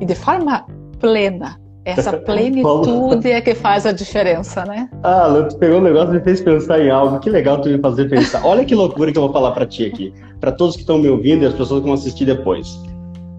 e 0.00 0.06
de 0.06 0.14
forma 0.14 0.64
plena. 0.98 1.60
Essa 1.84 2.14
plenitude 2.18 3.30
é 3.30 3.40
que 3.40 3.54
faz 3.54 3.86
a 3.86 3.92
diferença, 3.92 4.64
né? 4.64 4.88
Ah, 5.02 5.46
tu 5.48 5.56
pegou 5.56 5.78
um 5.78 5.82
negócio 5.82 6.14
e 6.14 6.18
me 6.18 6.24
fez 6.24 6.40
pensar 6.40 6.80
em 6.80 6.90
algo. 6.90 7.18
Que 7.18 7.30
legal 7.30 7.60
tu 7.60 7.68
me 7.68 7.78
fazer 7.78 8.08
pensar. 8.08 8.44
Olha 8.44 8.64
que 8.64 8.74
loucura 8.74 9.12
que 9.12 9.18
eu 9.18 9.22
vou 9.22 9.32
falar 9.32 9.52
para 9.52 9.66
ti 9.66 9.86
aqui. 9.86 10.12
Para 10.40 10.52
todos 10.52 10.76
que 10.76 10.82
estão 10.82 10.98
me 10.98 11.08
ouvindo 11.08 11.42
e 11.42 11.46
as 11.46 11.54
pessoas 11.54 11.80
que 11.80 11.86
vão 11.86 11.94
assistir 11.94 12.24
depois. 12.24 12.78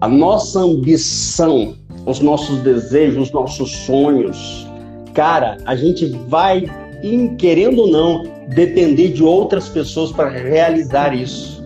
A 0.00 0.08
nossa 0.08 0.60
ambição, 0.60 1.74
os 2.06 2.20
nossos 2.20 2.58
desejos, 2.60 3.28
os 3.28 3.32
nossos 3.32 3.70
sonhos, 3.70 4.66
cara, 5.14 5.58
a 5.66 5.76
gente 5.76 6.06
vai, 6.28 6.64
querendo 7.38 7.82
ou 7.82 7.90
não, 7.90 8.24
depender 8.48 9.08
de 9.08 9.22
outras 9.22 9.68
pessoas 9.68 10.12
para 10.12 10.28
realizar 10.28 11.14
isso. 11.14 11.60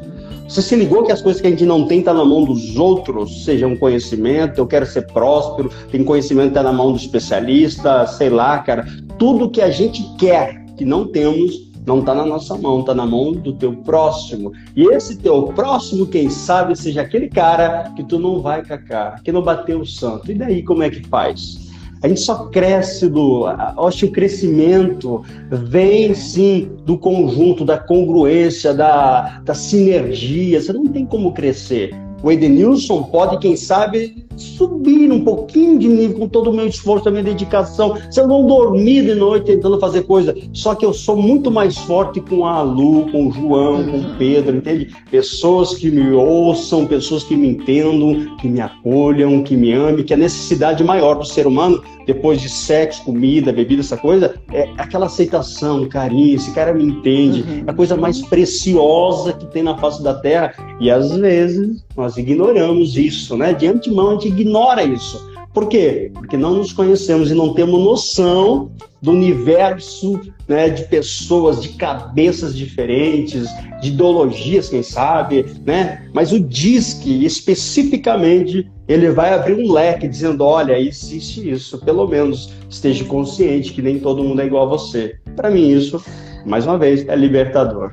Você 0.48 0.60
se 0.60 0.76
ligou 0.76 1.02
que 1.02 1.10
as 1.10 1.22
coisas 1.22 1.40
que 1.40 1.48
a 1.48 1.50
gente 1.50 1.64
não 1.64 1.86
tem 1.86 2.02
tá 2.02 2.12
na 2.12 2.24
mão 2.24 2.44
dos 2.44 2.76
outros, 2.76 3.44
seja 3.44 3.66
um 3.66 3.76
conhecimento, 3.76 4.58
eu 4.58 4.66
quero 4.66 4.84
ser 4.84 5.06
próspero, 5.06 5.70
tem 5.90 6.04
conhecimento 6.04 6.52
tá 6.52 6.62
na 6.62 6.72
mão 6.72 6.92
do 6.92 6.98
especialista, 6.98 8.06
sei 8.06 8.28
lá, 8.28 8.58
cara. 8.58 8.86
Tudo 9.18 9.50
que 9.50 9.62
a 9.62 9.70
gente 9.70 10.02
quer, 10.18 10.62
que 10.76 10.84
não 10.84 11.06
temos, 11.06 11.72
não 11.86 12.00
está 12.00 12.14
na 12.14 12.24
nossa 12.24 12.56
mão, 12.56 12.80
está 12.80 12.94
na 12.94 13.06
mão 13.06 13.32
do 13.32 13.52
teu 13.52 13.74
próximo. 13.76 14.52
E 14.74 14.84
esse 14.88 15.18
teu 15.18 15.44
próximo, 15.44 16.06
quem 16.06 16.30
sabe, 16.30 16.76
seja 16.76 17.02
aquele 17.02 17.28
cara 17.28 17.92
que 17.94 18.02
tu 18.02 18.18
não 18.18 18.40
vai 18.40 18.62
cacar, 18.62 19.22
que 19.22 19.30
não 19.30 19.42
bateu 19.42 19.80
o 19.80 19.86
santo. 19.86 20.30
E 20.30 20.34
daí 20.34 20.62
como 20.62 20.82
é 20.82 20.90
que 20.90 21.06
faz? 21.06 21.64
A 22.02 22.08
gente 22.08 22.20
só 22.20 22.46
cresce 22.46 23.08
do. 23.08 23.46
Acho 23.46 24.00
que 24.00 24.04
o 24.04 24.12
crescimento 24.12 25.24
vem 25.50 26.14
sim 26.14 26.70
do 26.84 26.98
conjunto, 26.98 27.64
da 27.64 27.78
congruência, 27.78 28.74
da, 28.74 29.40
da 29.42 29.54
sinergia. 29.54 30.60
Você 30.60 30.70
não 30.70 30.86
tem 30.86 31.06
como 31.06 31.32
crescer. 31.32 31.94
O 32.22 32.30
Edenilson 32.30 33.04
pode, 33.04 33.38
quem 33.38 33.56
sabe, 33.56 34.26
subir 34.36 35.10
um 35.10 35.24
pouquinho 35.24 35.78
de 35.78 35.88
nível 35.88 36.18
com 36.20 36.28
todo 36.28 36.50
o 36.50 36.54
meu 36.54 36.66
esforço, 36.66 37.08
a 37.08 37.12
minha 37.12 37.24
dedicação. 37.24 37.96
Se 38.10 38.20
eu 38.20 38.26
não 38.26 38.46
dormir 38.46 39.04
de 39.04 39.14
noite 39.14 39.46
tentando 39.46 39.78
fazer 39.78 40.02
coisa, 40.02 40.34
só 40.52 40.74
que 40.74 40.84
eu 40.84 40.92
sou 40.92 41.16
muito 41.16 41.50
mais 41.50 41.76
forte 41.78 42.20
com 42.20 42.46
a 42.46 42.62
Lu, 42.62 43.10
com 43.10 43.28
o 43.28 43.32
João, 43.32 43.84
com 43.84 43.98
o 43.98 44.16
Pedro, 44.16 44.56
entende? 44.56 44.94
Pessoas 45.10 45.74
que 45.74 45.90
me 45.90 46.10
ouçam, 46.12 46.86
pessoas 46.86 47.24
que 47.24 47.36
me 47.36 47.48
entendam, 47.48 48.36
que 48.36 48.48
me 48.48 48.60
acolham, 48.60 49.42
que 49.42 49.56
me 49.56 49.72
amem, 49.72 50.04
que 50.04 50.14
a 50.14 50.16
necessidade 50.16 50.82
maior 50.84 51.14
do 51.14 51.24
ser 51.24 51.46
humano, 51.46 51.82
depois 52.06 52.40
de 52.40 52.48
sexo, 52.48 53.04
comida, 53.04 53.52
bebida, 53.52 53.80
essa 53.80 53.96
coisa, 53.96 54.34
é 54.52 54.68
aquela 54.76 55.06
aceitação, 55.06 55.88
carinho, 55.88 56.36
esse 56.36 56.52
cara 56.52 56.72
me 56.72 56.84
entende, 56.84 57.42
uhum. 57.42 57.64
é 57.66 57.70
a 57.70 57.74
coisa 57.74 57.96
mais 57.96 58.20
preciosa 58.22 59.32
que 59.32 59.46
tem 59.46 59.62
na 59.62 59.76
face 59.78 60.02
da 60.02 60.14
Terra. 60.14 60.54
E 60.80 60.90
às 60.90 61.16
vezes 61.16 61.84
nós 61.96 62.16
ignoramos 62.16 62.96
isso, 62.96 63.36
né? 63.36 63.52
De 63.52 63.66
antemão 63.66 64.10
a 64.10 64.12
gente 64.14 64.23
ignora 64.28 64.82
isso. 64.82 65.34
Por 65.54 65.68
quê? 65.68 66.10
Porque 66.12 66.36
não 66.36 66.54
nos 66.54 66.72
conhecemos 66.72 67.30
e 67.30 67.34
não 67.34 67.54
temos 67.54 67.80
noção 67.80 68.72
do 69.00 69.12
universo 69.12 70.20
né, 70.48 70.68
de 70.68 70.84
pessoas, 70.84 71.62
de 71.62 71.70
cabeças 71.70 72.56
diferentes, 72.56 73.48
de 73.80 73.88
ideologias, 73.88 74.68
quem 74.68 74.82
sabe, 74.82 75.46
né? 75.64 76.08
Mas 76.12 76.32
o 76.32 76.40
DISC, 76.40 77.06
especificamente, 77.06 78.68
ele 78.88 79.10
vai 79.10 79.32
abrir 79.32 79.54
um 79.54 79.70
leque 79.70 80.08
dizendo, 80.08 80.42
olha, 80.42 80.78
existe 80.78 81.48
isso, 81.48 81.78
pelo 81.78 82.08
menos 82.08 82.52
esteja 82.68 83.04
consciente 83.04 83.72
que 83.72 83.82
nem 83.82 84.00
todo 84.00 84.24
mundo 84.24 84.42
é 84.42 84.46
igual 84.46 84.64
a 84.64 84.70
você. 84.70 85.16
Para 85.36 85.50
mim 85.50 85.68
isso, 85.68 86.02
mais 86.44 86.66
uma 86.66 86.76
vez, 86.76 87.06
é 87.06 87.14
libertador. 87.14 87.90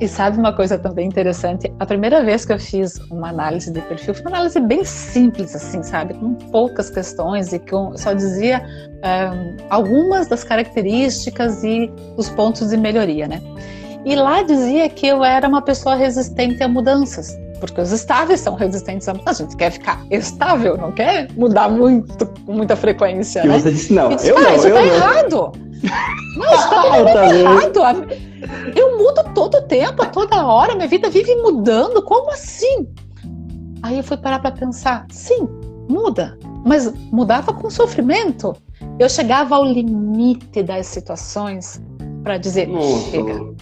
E 0.00 0.08
sabe 0.08 0.38
uma 0.38 0.52
coisa 0.54 0.78
também 0.78 1.06
interessante? 1.06 1.70
A 1.78 1.84
primeira 1.84 2.24
vez 2.24 2.46
que 2.46 2.52
eu 2.54 2.58
fiz 2.58 2.98
uma 3.10 3.28
análise 3.28 3.70
de 3.70 3.82
perfil 3.82 4.14
foi 4.14 4.22
uma 4.22 4.30
análise 4.30 4.58
bem 4.58 4.82
simples, 4.82 5.54
assim, 5.54 5.82
sabe? 5.82 6.14
Com 6.14 6.34
poucas 6.34 6.88
questões 6.88 7.52
e 7.52 7.58
com 7.58 7.94
só 7.98 8.14
dizia 8.14 8.64
um, 9.04 9.56
algumas 9.68 10.26
das 10.26 10.42
características 10.42 11.62
e 11.62 11.92
os 12.16 12.30
pontos 12.30 12.70
de 12.70 12.78
melhoria, 12.78 13.28
né? 13.28 13.42
E 14.06 14.16
lá 14.16 14.42
dizia 14.42 14.88
que 14.88 15.06
eu 15.06 15.22
era 15.22 15.46
uma 15.46 15.60
pessoa 15.60 15.94
resistente 15.94 16.62
a 16.62 16.68
mudanças, 16.68 17.38
porque 17.60 17.78
os 17.78 17.92
estáveis 17.92 18.40
são 18.40 18.54
resistentes 18.54 19.06
a 19.06 19.12
mudanças. 19.12 19.40
A 19.40 19.42
gente 19.44 19.56
quer 19.58 19.70
ficar 19.70 20.02
estável, 20.10 20.78
não 20.78 20.92
quer 20.92 21.28
mudar 21.36 21.68
muito, 21.68 22.24
com 22.46 22.54
muita 22.54 22.74
frequência, 22.74 23.44
e 23.44 23.48
né? 23.48 23.60
você 23.60 23.70
disse, 23.70 23.92
não, 23.92 24.08
disse, 24.08 24.28
eu 24.28 24.38
ah, 24.38 24.40
não, 24.40 24.54
isso 24.56 24.66
eu 24.66 24.74
tá 24.74 24.80
não. 24.80 24.94
errado. 24.94 25.69
Não, 26.36 26.54
isso 26.54 26.68
tá 26.68 27.34
errado. 27.34 28.08
Eu 28.74 28.98
mudo 28.98 29.22
todo 29.34 29.58
o 29.58 29.62
tempo, 29.62 30.06
toda 30.06 30.46
hora, 30.46 30.74
minha 30.74 30.88
vida 30.88 31.10
vive 31.10 31.34
mudando. 31.36 32.02
Como 32.02 32.30
assim? 32.30 32.88
Aí 33.82 33.98
eu 33.98 34.04
fui 34.04 34.16
parar 34.16 34.40
para 34.40 34.52
pensar, 34.52 35.06
sim, 35.10 35.48
muda, 35.88 36.38
mas 36.64 36.92
mudava 37.10 37.52
com 37.52 37.70
sofrimento. 37.70 38.54
Eu 38.98 39.08
chegava 39.08 39.56
ao 39.56 39.64
limite 39.64 40.62
das 40.62 40.86
situações 40.86 41.80
para 42.22 42.36
dizer, 42.36 42.68
Nossa. 42.68 43.10
chega. 43.10 43.54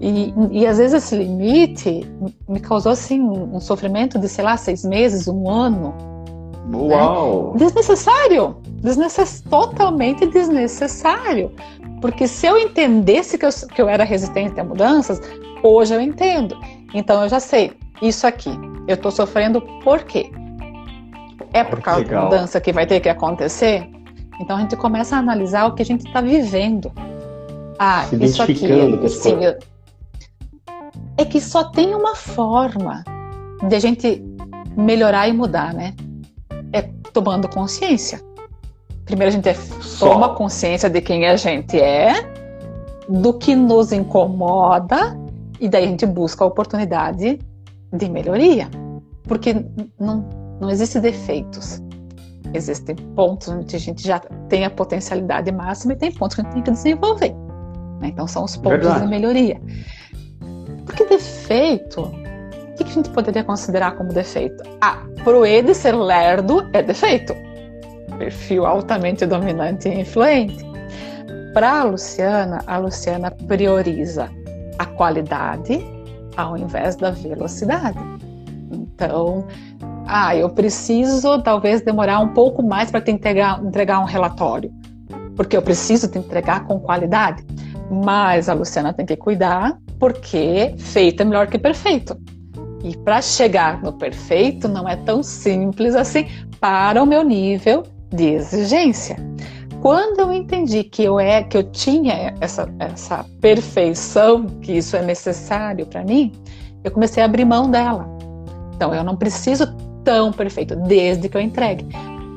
E, 0.00 0.34
e 0.50 0.66
às 0.66 0.78
vezes 0.78 1.04
esse 1.04 1.16
limite 1.16 2.00
me 2.48 2.60
causou 2.60 2.92
assim 2.92 3.20
um 3.20 3.60
sofrimento 3.60 4.18
de, 4.18 4.28
sei 4.28 4.44
lá, 4.44 4.56
seis 4.56 4.84
meses, 4.84 5.28
um 5.28 5.48
ano. 5.48 5.94
Uau! 6.72 7.52
Né? 7.52 7.58
Desnecessário, 7.58 8.56
desnecess... 8.84 9.40
totalmente 9.40 10.26
desnecessário. 10.26 11.50
Porque 12.00 12.28
se 12.28 12.46
eu 12.46 12.58
entendesse 12.58 13.38
que 13.38 13.46
eu, 13.46 13.50
que 13.74 13.80
eu 13.80 13.88
era 13.88 14.04
resistente 14.04 14.60
a 14.60 14.64
mudanças, 14.64 15.20
hoje 15.62 15.94
eu 15.94 16.00
entendo. 16.00 16.56
Então 16.92 17.22
eu 17.22 17.28
já 17.28 17.40
sei, 17.40 17.72
isso 18.02 18.26
aqui, 18.26 18.50
eu 18.86 18.94
estou 18.94 19.10
sofrendo 19.10 19.60
por 19.82 20.02
quê? 20.02 20.30
É 21.52 21.64
por 21.64 21.80
causa 21.80 22.02
Legal. 22.02 22.28
da 22.28 22.36
mudança 22.36 22.60
que 22.60 22.72
vai 22.72 22.86
ter 22.86 23.00
que 23.00 23.08
acontecer? 23.08 23.88
Então 24.40 24.56
a 24.56 24.60
gente 24.60 24.76
começa 24.76 25.16
a 25.16 25.18
analisar 25.18 25.66
o 25.66 25.74
que 25.74 25.82
a 25.82 25.86
gente 25.86 26.06
está 26.06 26.20
vivendo. 26.20 26.92
Ah, 27.78 28.04
Se 28.04 28.22
isso 28.22 28.42
aqui. 28.42 29.08
Sim, 29.08 29.44
eu... 29.44 29.58
É 31.16 31.24
que 31.24 31.40
só 31.40 31.64
tem 31.64 31.94
uma 31.94 32.14
forma 32.14 33.04
de 33.68 33.74
a 33.74 33.78
gente 33.78 34.22
melhorar 34.76 35.28
e 35.28 35.32
mudar, 35.32 35.72
né? 35.72 35.94
É 36.72 36.82
tomando 37.12 37.48
consciência. 37.48 38.20
Primeiro 39.04 39.30
a 39.30 39.32
gente 39.32 39.48
é, 39.48 39.56
toma 39.98 40.34
consciência 40.34 40.88
de 40.88 41.00
quem 41.00 41.26
a 41.26 41.36
gente 41.36 41.78
é, 41.78 42.14
do 43.08 43.34
que 43.34 43.54
nos 43.54 43.92
incomoda, 43.92 45.18
e 45.60 45.68
daí 45.68 45.84
a 45.84 45.88
gente 45.88 46.06
busca 46.06 46.44
a 46.44 46.46
oportunidade 46.46 47.38
de 47.92 48.08
melhoria. 48.08 48.68
Porque 49.24 49.54
não, 49.98 50.28
não 50.60 50.70
existem 50.70 51.02
defeitos. 51.02 51.82
Existem 52.52 52.94
pontos 52.94 53.48
onde 53.48 53.74
a 53.76 53.78
gente 53.78 54.06
já 54.06 54.20
tem 54.48 54.64
a 54.64 54.70
potencialidade 54.70 55.50
máxima 55.52 55.92
e 55.92 55.96
tem 55.96 56.12
pontos 56.12 56.36
que 56.36 56.40
a 56.40 56.44
gente 56.44 56.54
tem 56.54 56.62
que 56.62 56.70
desenvolver. 56.70 57.34
Né? 58.00 58.08
Então 58.08 58.26
são 58.26 58.44
os 58.44 58.56
pontos 58.56 58.80
Verdade. 58.80 59.02
de 59.02 59.06
melhoria. 59.06 59.60
Porque 60.86 61.04
defeito, 61.04 62.02
o 62.02 62.74
que 62.74 62.84
a 62.84 62.86
gente 62.86 63.10
poderia 63.10 63.42
considerar 63.42 63.96
como 63.96 64.12
defeito? 64.12 64.62
Ah, 64.80 65.02
pro 65.24 65.44
Ed 65.44 65.74
ser 65.74 65.92
lerdo 65.92 66.68
é 66.72 66.82
defeito 66.82 67.34
perfil 68.14 68.66
altamente 68.66 69.26
dominante 69.26 69.88
e 69.88 70.00
influente. 70.00 70.64
Para 71.52 71.80
a 71.80 71.84
Luciana, 71.84 72.62
a 72.66 72.78
Luciana 72.78 73.30
prioriza 73.30 74.30
a 74.78 74.86
qualidade 74.86 75.84
ao 76.36 76.56
invés 76.56 76.96
da 76.96 77.10
velocidade. 77.10 77.98
Então, 78.72 79.46
Ah, 80.06 80.36
eu 80.36 80.50
preciso 80.50 81.42
talvez 81.42 81.80
demorar 81.80 82.20
um 82.20 82.28
pouco 82.28 82.62
mais 82.62 82.90
para 82.90 83.00
te 83.00 83.10
entregar, 83.10 83.64
entregar 83.64 84.00
um 84.00 84.04
relatório, 84.04 84.70
porque 85.34 85.56
eu 85.56 85.62
preciso 85.62 86.08
te 86.08 86.18
entregar 86.18 86.66
com 86.66 86.78
qualidade. 86.78 87.42
Mas 87.90 88.48
a 88.48 88.54
Luciana 88.54 88.92
tem 88.92 89.06
que 89.06 89.16
cuidar, 89.16 89.78
porque 89.98 90.74
feito 90.78 91.22
é 91.22 91.24
melhor 91.24 91.46
que 91.46 91.58
perfeito. 91.58 92.16
E 92.82 92.94
para 92.98 93.22
chegar 93.22 93.82
no 93.82 93.94
perfeito 93.94 94.68
não 94.68 94.86
é 94.86 94.94
tão 94.94 95.22
simples 95.22 95.94
assim 95.94 96.26
para 96.60 97.02
o 97.02 97.06
meu 97.06 97.22
nível 97.22 97.82
de 98.14 98.24
exigência. 98.24 99.16
Quando 99.80 100.20
eu 100.20 100.32
entendi 100.32 100.84
que 100.84 101.02
eu 101.02 101.20
é 101.20 101.42
que 101.42 101.56
eu 101.56 101.62
tinha 101.64 102.34
essa, 102.40 102.72
essa 102.78 103.24
perfeição, 103.40 104.46
que 104.62 104.72
isso 104.72 104.96
é 104.96 105.02
necessário 105.02 105.84
para 105.84 106.02
mim, 106.02 106.32
eu 106.82 106.90
comecei 106.90 107.22
a 107.22 107.26
abrir 107.26 107.44
mão 107.44 107.70
dela. 107.70 108.08
Então 108.74 108.94
eu 108.94 109.04
não 109.04 109.16
preciso 109.16 109.66
tão 110.02 110.32
perfeito 110.32 110.74
desde 110.74 111.28
que 111.28 111.36
eu 111.36 111.40
entregue. 111.40 111.86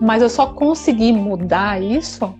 Mas 0.01 0.21
eu 0.21 0.29
só 0.29 0.47
consegui 0.47 1.11
mudar 1.13 1.81
isso 1.81 2.33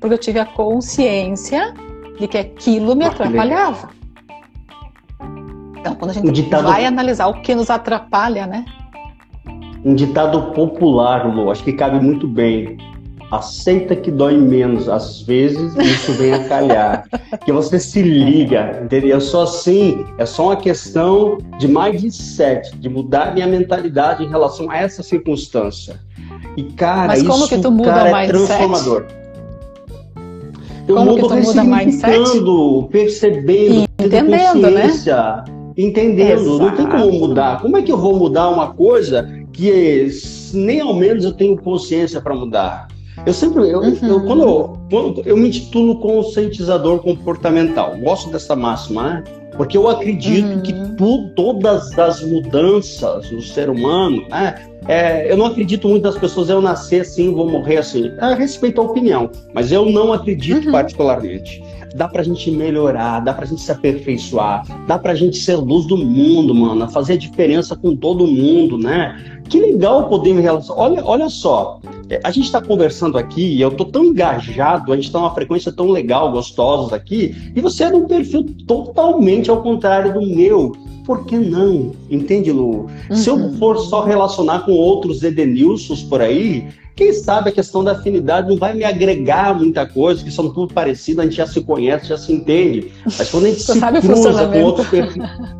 porque 0.00 0.14
eu 0.14 0.18
tive 0.18 0.38
a 0.38 0.44
consciência 0.44 1.74
de 2.18 2.28
que 2.28 2.38
aquilo 2.38 2.94
me 2.94 3.04
atrapalhava. 3.04 3.88
Então, 5.78 5.94
quando 5.94 6.10
a 6.10 6.14
gente 6.14 6.30
ditado... 6.30 6.64
vai 6.64 6.84
analisar 6.86 7.26
o 7.26 7.42
que 7.42 7.54
nos 7.54 7.68
atrapalha, 7.70 8.46
né? 8.46 8.64
Um 9.84 9.94
ditado 9.94 10.52
popular, 10.52 11.26
Lu, 11.26 11.50
acho 11.50 11.62
que 11.62 11.72
cabe 11.72 12.00
muito 12.00 12.26
bem. 12.26 12.78
Aceita 13.30 13.94
que 13.94 14.10
dói 14.10 14.36
menos. 14.36 14.88
Às 14.88 15.20
vezes 15.22 15.74
isso 15.76 16.12
vem 16.12 16.32
a 16.32 16.48
calhar. 16.48 17.04
que 17.44 17.52
você 17.52 17.78
se 17.78 18.00
liga, 18.00 18.80
entendeu? 18.82 19.20
Só 19.20 19.42
assim, 19.42 20.06
é 20.16 20.24
só 20.24 20.46
uma 20.46 20.56
questão 20.56 21.38
de 21.58 21.68
mindset, 21.68 22.74
de 22.78 22.88
mudar 22.88 23.34
minha 23.34 23.46
mentalidade 23.46 24.24
em 24.24 24.28
relação 24.28 24.70
a 24.70 24.78
essa 24.78 25.02
circunstância. 25.02 26.00
E, 26.56 26.62
cara, 26.62 27.08
Mas 27.08 27.22
como 27.22 27.44
isso, 27.44 27.48
que 27.48 27.58
tu 27.58 27.70
muda 27.70 27.90
cara, 27.90 28.04
o 28.04 28.16
é 28.16 28.26
mindset? 28.26 28.52
é 28.52 28.56
transformador. 28.56 29.06
Eu 30.86 30.96
como 30.96 31.16
mudo 31.16 31.28
ressignificando, 31.28 32.88
percebendo, 32.90 33.88
entendendo 33.98 34.70
né? 34.70 34.82
consciência, 34.82 35.16
né? 35.16 35.44
entendendo. 35.76 36.40
Exato. 36.40 36.58
Não 36.58 36.76
tem 36.76 36.86
como 36.86 37.12
mudar. 37.12 37.60
Como 37.60 37.76
é 37.76 37.82
que 37.82 37.90
eu 37.90 37.96
vou 37.96 38.16
mudar 38.16 38.50
uma 38.50 38.72
coisa 38.74 39.43
que 39.54 40.08
nem 40.52 40.80
ao 40.80 40.94
menos 40.94 41.24
eu 41.24 41.32
tenho 41.32 41.56
consciência 41.56 42.20
para 42.20 42.34
mudar? 42.34 42.88
Eu 43.24 43.32
sempre, 43.32 43.70
eu, 43.70 43.80
uhum. 43.80 43.96
eu, 44.02 44.20
quando, 44.26 44.42
eu, 44.42 44.78
quando 44.90 45.22
eu 45.24 45.36
me 45.36 45.48
intitulo 45.48 46.00
conscientizador 46.00 46.98
comportamental, 46.98 47.96
gosto 47.98 48.28
dessa 48.30 48.56
máxima, 48.56 49.02
né? 49.02 49.24
Porque 49.56 49.76
eu 49.76 49.88
acredito 49.88 50.48
uhum. 50.48 50.60
que 50.62 50.72
tu, 50.96 51.30
todas 51.36 51.96
as 51.96 52.20
mudanças 52.22 53.30
no 53.30 53.40
ser 53.40 53.70
humano, 53.70 54.26
né? 54.28 54.66
É, 54.88 55.30
eu 55.30 55.36
não 55.36 55.46
acredito 55.46 55.88
muito 55.88 56.02
das 56.02 56.18
pessoas, 56.18 56.50
eu 56.50 56.60
nascer 56.60 57.02
assim, 57.02 57.32
vou 57.32 57.48
morrer 57.48 57.78
assim. 57.78 58.12
É, 58.18 58.34
respeito 58.34 58.80
a 58.80 58.84
opinião, 58.84 59.30
mas 59.54 59.70
eu 59.70 59.86
não 59.86 60.12
acredito 60.12 60.66
uhum. 60.66 60.72
particularmente. 60.72 61.62
Dá 61.94 62.08
pra 62.08 62.22
gente 62.22 62.50
melhorar, 62.50 63.20
dá 63.20 63.32
pra 63.32 63.46
gente 63.46 63.60
se 63.60 63.70
aperfeiçoar, 63.70 64.66
dá 64.86 64.98
pra 64.98 65.14
gente 65.14 65.36
ser 65.36 65.56
luz 65.56 65.86
do 65.86 65.96
mundo, 65.96 66.54
mano, 66.54 66.90
fazer 66.90 67.12
a 67.12 67.16
diferença 67.16 67.76
com 67.76 67.94
todo 67.94 68.26
mundo, 68.26 68.76
né? 68.76 69.40
Que 69.48 69.60
legal 69.60 70.08
poder 70.08 70.34
me 70.34 70.40
relacionar. 70.42 70.80
Olha, 70.80 71.04
olha 71.04 71.28
só, 71.28 71.80
é, 72.08 72.20
a 72.24 72.30
gente 72.30 72.46
está 72.46 72.60
conversando 72.60 73.16
aqui 73.16 73.42
e 73.42 73.60
eu 73.60 73.70
tô 73.70 73.84
tão 73.84 74.04
engajado, 74.04 74.92
a 74.92 74.96
gente 74.96 75.06
está 75.06 75.18
numa 75.18 75.34
frequência 75.34 75.70
tão 75.70 75.88
legal, 75.88 76.32
gostosos 76.32 76.92
aqui, 76.92 77.52
e 77.54 77.60
você 77.60 77.84
é 77.84 77.90
de 77.90 77.96
um 77.96 78.06
perfil 78.06 78.44
totalmente 78.66 79.50
ao 79.50 79.62
contrário 79.62 80.14
do 80.14 80.22
meu. 80.22 80.72
Por 81.04 81.26
que 81.26 81.36
não? 81.36 81.92
Entende, 82.10 82.50
Lu? 82.50 82.86
Uhum. 83.10 83.16
Se 83.16 83.28
eu 83.28 83.36
uhum. 83.36 83.58
for 83.58 83.78
só 83.78 84.04
relacionar 84.04 84.60
com 84.60 84.72
outros 84.72 85.22
Edenilsons 85.22 86.02
por 86.02 86.22
aí, 86.22 86.66
quem 86.96 87.12
sabe 87.12 87.50
a 87.50 87.52
questão 87.52 87.82
da 87.82 87.92
afinidade 87.92 88.48
não 88.48 88.56
vai 88.56 88.72
me 88.72 88.84
agregar 88.84 89.54
muita 89.54 89.84
coisa, 89.86 90.22
que 90.22 90.30
são 90.30 90.48
tudo 90.50 90.72
parecidos, 90.72 91.20
a 91.20 91.24
gente 91.24 91.36
já 91.36 91.46
se 91.46 91.60
conhece, 91.60 92.08
já 92.08 92.16
se 92.16 92.32
entende. 92.32 92.92
Mas 93.04 93.30
quando 93.30 93.46
a 93.46 93.48
gente 93.48 93.62
se 93.62 93.80
cruza 94.00 94.48
com 94.48 94.62
outro 94.62 94.84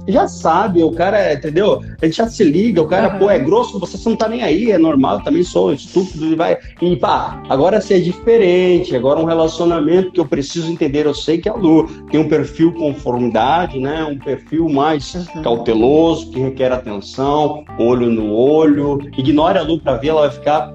já 0.06 0.28
sabe, 0.28 0.82
o 0.82 0.92
cara, 0.92 1.18
é, 1.18 1.34
entendeu? 1.34 1.82
A 2.00 2.04
gente 2.04 2.16
já 2.16 2.28
se 2.28 2.44
liga, 2.44 2.82
o 2.82 2.86
cara, 2.86 3.14
uhum. 3.14 3.18
pô, 3.18 3.30
é 3.30 3.38
grosso, 3.38 3.78
você 3.78 4.08
não 4.08 4.16
tá 4.16 4.28
nem 4.28 4.42
aí, 4.42 4.70
é 4.70 4.78
normal, 4.78 5.18
eu 5.18 5.24
também 5.24 5.42
sou 5.42 5.72
estúpido 5.72 6.26
e 6.26 6.34
vai. 6.34 6.58
E 6.80 6.96
pá, 6.96 7.42
agora 7.48 7.80
se 7.80 7.94
é 7.94 7.98
diferente, 7.98 8.94
agora 8.94 9.18
um 9.18 9.24
relacionamento 9.24 10.12
que 10.12 10.20
eu 10.20 10.26
preciso 10.26 10.70
entender, 10.70 11.06
eu 11.06 11.14
sei 11.14 11.38
que 11.38 11.48
a 11.48 11.54
Lu 11.54 11.88
tem 12.10 12.20
um 12.20 12.28
perfil 12.28 12.72
conformidade, 12.72 13.78
né? 13.78 14.04
Um 14.04 14.18
perfil 14.18 14.68
mais 14.68 15.14
uhum. 15.14 15.42
cauteloso, 15.42 16.30
que 16.30 16.38
requer 16.38 16.70
atenção, 16.70 17.64
olho 17.78 18.10
no 18.10 18.32
olho. 18.32 18.98
Ignore 19.16 19.58
a 19.58 19.62
Lu 19.62 19.80
pra 19.80 19.96
ver, 19.96 20.08
ela 20.08 20.22
vai 20.22 20.30
ficar 20.30 20.72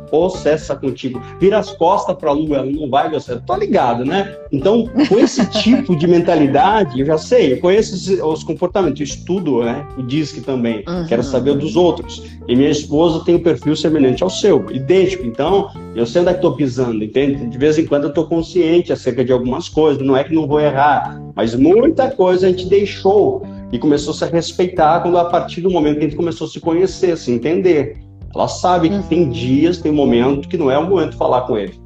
possessa 0.50 0.76
contigo. 0.76 1.22
Vira 1.40 1.60
as 1.60 1.72
costas 1.72 2.16
pra 2.16 2.32
Lu, 2.32 2.56
ela 2.56 2.66
não 2.66 2.90
vai 2.90 3.10
gostar. 3.10 3.38
Tô 3.38 3.56
ligado, 3.56 4.04
né? 4.04 4.36
Então, 4.52 4.88
com 5.08 5.20
esse 5.20 5.46
tipo 5.62 5.96
de 5.96 6.08
mentalidade, 6.08 7.00
eu 7.00 7.06
já 7.06 7.18
sei, 7.18 7.54
eu 7.54 7.60
conheço 7.60 8.26
os 8.26 8.44
comportamentos, 8.44 9.00
eu 9.00 9.04
estudo, 9.04 9.64
né? 9.64 9.86
O 9.98 10.04
DISC 10.04 10.42
também, 10.42 10.84
uhum. 10.88 11.06
quero 11.08 11.24
saber 11.24 11.56
dos 11.56 11.76
outros. 11.76 12.24
E 12.48 12.56
minha 12.56 12.70
esposa 12.70 13.24
tem 13.24 13.36
um 13.36 13.44
perfil 13.44 13.76
semelhante 13.76 14.24
ao 14.24 14.30
seu, 14.30 14.66
idêntico. 14.72 15.26
Então, 15.26 15.70
eu 15.96 16.06
sei 16.06 16.22
onde 16.22 16.32
é 16.32 16.34
que 16.34 16.42
tô 16.42 16.54
pisando, 16.54 17.04
entende? 17.04 17.48
De 17.48 17.58
vez 17.58 17.78
em 17.78 17.86
quando 17.86 18.06
eu 18.06 18.14
tô 18.14 18.26
consciente 18.26 18.92
acerca 18.92 19.24
de 19.24 19.32
algumas 19.32 19.70
coisas, 19.70 20.02
não 20.04 20.18
é 20.18 20.24
que 20.24 20.34
não 20.34 20.48
vou 20.48 20.60
errar, 20.60 21.22
mas 21.36 21.54
muita 21.56 22.10
coisa 22.10 22.48
a 22.48 22.50
gente 22.50 22.68
deixou 22.68 23.44
e 23.72 23.78
começou 23.78 24.14
a 24.14 24.18
se 24.18 24.26
respeitar 24.26 25.02
quando 25.02 25.18
a 25.18 25.26
partir 25.26 25.62
do 25.62 25.70
momento 25.70 26.00
que 26.00 26.06
a 26.06 26.08
gente 26.08 26.16
começou 26.16 26.48
a 26.48 26.50
se 26.50 26.60
conhecer, 26.60 27.16
se 27.18 27.32
entender. 27.32 28.09
Ela 28.34 28.48
sabe 28.48 28.90
que 28.90 29.04
tem 29.04 29.30
dias, 29.30 29.80
tem 29.80 29.92
momento 29.92 30.48
que 30.48 30.58
não 30.58 30.70
é 30.70 30.78
o 30.78 30.88
momento 30.88 31.12
de 31.12 31.18
falar 31.18 31.42
com 31.42 31.58
ele. 31.58 31.80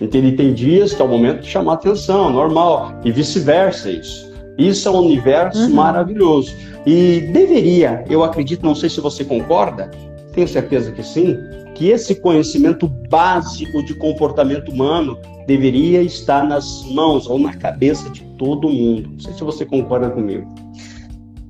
Entende? 0.00 0.32
Tem 0.32 0.52
dias 0.52 0.92
que 0.92 1.00
é 1.00 1.04
o 1.04 1.08
momento 1.08 1.42
de 1.42 1.48
chamar 1.48 1.74
atenção, 1.74 2.30
normal, 2.30 3.00
e 3.04 3.12
vice-versa 3.12 3.90
isso. 3.90 4.32
Isso 4.58 4.88
é 4.88 4.90
um 4.90 4.98
universo 4.98 5.60
uhum. 5.62 5.74
maravilhoso. 5.74 6.52
E 6.84 7.20
deveria, 7.32 8.04
eu 8.10 8.22
acredito, 8.22 8.64
não 8.64 8.74
sei 8.74 8.90
se 8.90 9.00
você 9.00 9.24
concorda, 9.24 9.90
tenho 10.32 10.48
certeza 10.48 10.90
que 10.92 11.02
sim, 11.02 11.36
que 11.74 11.88
esse 11.88 12.14
conhecimento 12.16 12.88
básico 13.08 13.82
de 13.84 13.94
comportamento 13.94 14.70
humano 14.70 15.18
deveria 15.46 16.02
estar 16.02 16.44
nas 16.44 16.84
mãos 16.90 17.28
ou 17.28 17.38
na 17.38 17.54
cabeça 17.54 18.10
de 18.10 18.22
todo 18.36 18.68
mundo. 18.68 19.10
Não 19.10 19.20
sei 19.20 19.32
se 19.32 19.44
você 19.44 19.64
concorda 19.64 20.10
comigo. 20.10 20.46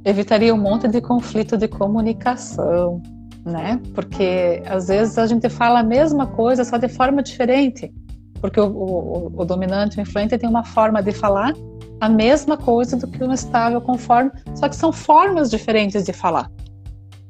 Evitaria 0.05 0.55
um 0.55 0.59
monte 0.59 0.87
de 0.87 1.01
conflito 1.01 1.57
de 1.57 1.67
comunicação, 1.67 3.03
né? 3.45 3.81
Porque 3.95 4.63
às 4.67 4.89
vezes 4.89 5.19
a 5.19 5.27
gente 5.27 5.49
fala 5.49 5.81
a 5.81 5.83
mesma 5.83 6.27
coisa, 6.27 6.65
só 6.65 6.77
de 6.77 6.89
forma 6.89 7.23
diferente. 7.23 7.93
Porque 8.41 8.61
o, 8.61 8.67
o, 8.67 9.33
o 9.37 9.45
dominante, 9.45 9.99
o 9.99 10.01
influente, 10.01 10.37
tem 10.39 10.49
uma 10.49 10.65
forma 10.65 11.03
de 11.03 11.13
falar 11.13 11.53
a 12.01 12.09
mesma 12.09 12.57
coisa 12.57 12.97
do 12.97 13.07
que 13.07 13.23
o 13.23 13.33
estável 13.33 13.81
conforme, 13.81 14.31
só 14.55 14.69
que 14.69 14.77
são 14.77 14.93
formas 14.93 15.51
diferentes 15.51 16.05
de 16.05 16.13
falar, 16.13 16.51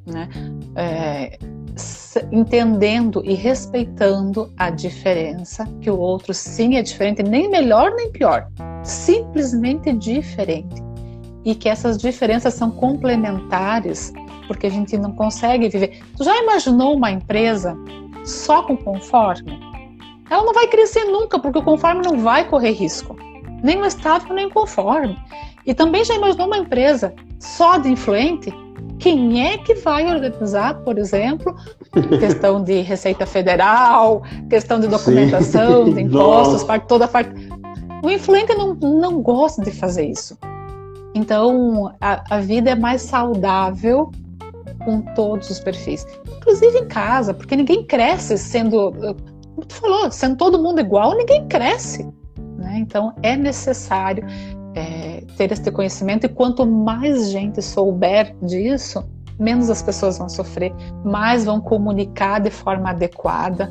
né? 0.07 0.29
É, 0.75 1.39
entendendo 2.33 3.23
e 3.25 3.35
respeitando 3.35 4.53
a 4.57 4.71
diferença, 4.71 5.65
que 5.81 5.91
o 5.91 5.99
outro 5.99 6.33
sim 6.33 6.77
é 6.77 6.83
diferente, 6.83 7.23
nem 7.23 7.49
melhor 7.49 7.95
nem 7.95 8.11
pior, 8.11 8.49
simplesmente 8.83 9.93
diferente. 9.93 10.83
E 11.45 11.55
que 11.55 11.69
essas 11.69 11.99
diferenças 11.99 12.55
são 12.55 12.71
complementares 12.71 14.13
porque 14.47 14.67
a 14.67 14.71
gente 14.71 14.97
não 14.97 15.13
consegue 15.13 15.69
viver. 15.69 16.01
Tu 16.17 16.25
já 16.25 16.37
imaginou 16.43 16.95
uma 16.95 17.11
empresa 17.11 17.77
só 18.25 18.63
com 18.63 18.77
conforme? 18.77 19.59
Ela 20.31 20.43
não 20.43 20.53
vai 20.53 20.67
crescer 20.67 21.05
nunca, 21.05 21.39
porque 21.39 21.59
o 21.59 21.63
conforme 21.63 22.03
não 22.03 22.19
vai 22.19 22.49
correr 22.49 22.73
risco. 22.73 23.17
Nem 23.63 23.81
o 23.81 23.85
estável, 23.85 24.35
nem 24.35 24.47
o 24.47 24.51
conforme. 24.51 25.19
E 25.67 25.75
também 25.75 26.05
já 26.05 26.15
imaginou 26.15 26.47
uma 26.47 26.59
empresa 26.59 27.15
só 27.39 27.79
de 27.79 27.91
influente? 27.91 28.53
Quem 28.99 29.47
é 29.47 29.59
que 29.59 29.75
vai 29.75 30.07
organizar, 30.07 30.75
por 30.83 30.99
exemplo, 30.99 31.55
questão 32.21 32.63
de 32.63 32.81
Receita 32.81 33.27
Federal, 33.27 34.23
questão 34.49 34.81
de 34.81 34.87
documentação, 34.87 35.87
Sim. 35.87 35.95
de 35.95 36.01
impostos, 36.03 36.65
parte, 36.65 36.87
toda 36.87 37.05
a 37.05 37.09
parte. 37.09 37.31
O 38.03 38.11
influente 38.11 38.55
não, 38.55 38.75
não 38.75 39.21
gosta 39.21 39.63
de 39.63 39.71
fazer 39.71 40.07
isso. 40.07 40.39
Então, 41.15 41.95
a, 42.01 42.37
a 42.37 42.41
vida 42.41 42.71
é 42.71 42.75
mais 42.75 43.03
saudável 43.03 44.11
com 44.85 45.01
todos 45.15 45.51
os 45.51 45.61
perfis, 45.61 46.07
inclusive 46.37 46.79
em 46.79 46.87
casa, 46.87 47.33
porque 47.33 47.57
ninguém 47.57 47.85
cresce 47.85 48.37
sendo, 48.37 48.93
como 48.93 49.67
tu 49.67 49.75
falou, 49.75 50.11
sendo 50.11 50.37
todo 50.37 50.63
mundo 50.63 50.81
igual, 50.81 51.17
ninguém 51.17 51.47
cresce. 51.47 52.07
Né? 52.59 52.79
Então 52.79 53.15
é 53.23 53.37
necessário 53.37 54.27
é, 54.75 55.23
ter 55.37 55.53
esse 55.53 55.71
conhecimento 55.71 56.27
e 56.27 56.29
quanto 56.29 56.67
mais 56.67 57.31
gente 57.31 57.63
souber 57.63 58.35
disso, 58.43 59.05
menos 59.39 59.71
as 59.71 59.83
pessoas 59.83 60.19
vão 60.19 60.29
sofrer, 60.29 60.73
mais 61.05 61.45
vão 61.45 61.61
comunicar 61.61 62.41
de 62.41 62.51
forma 62.51 62.91
adequada. 62.91 63.67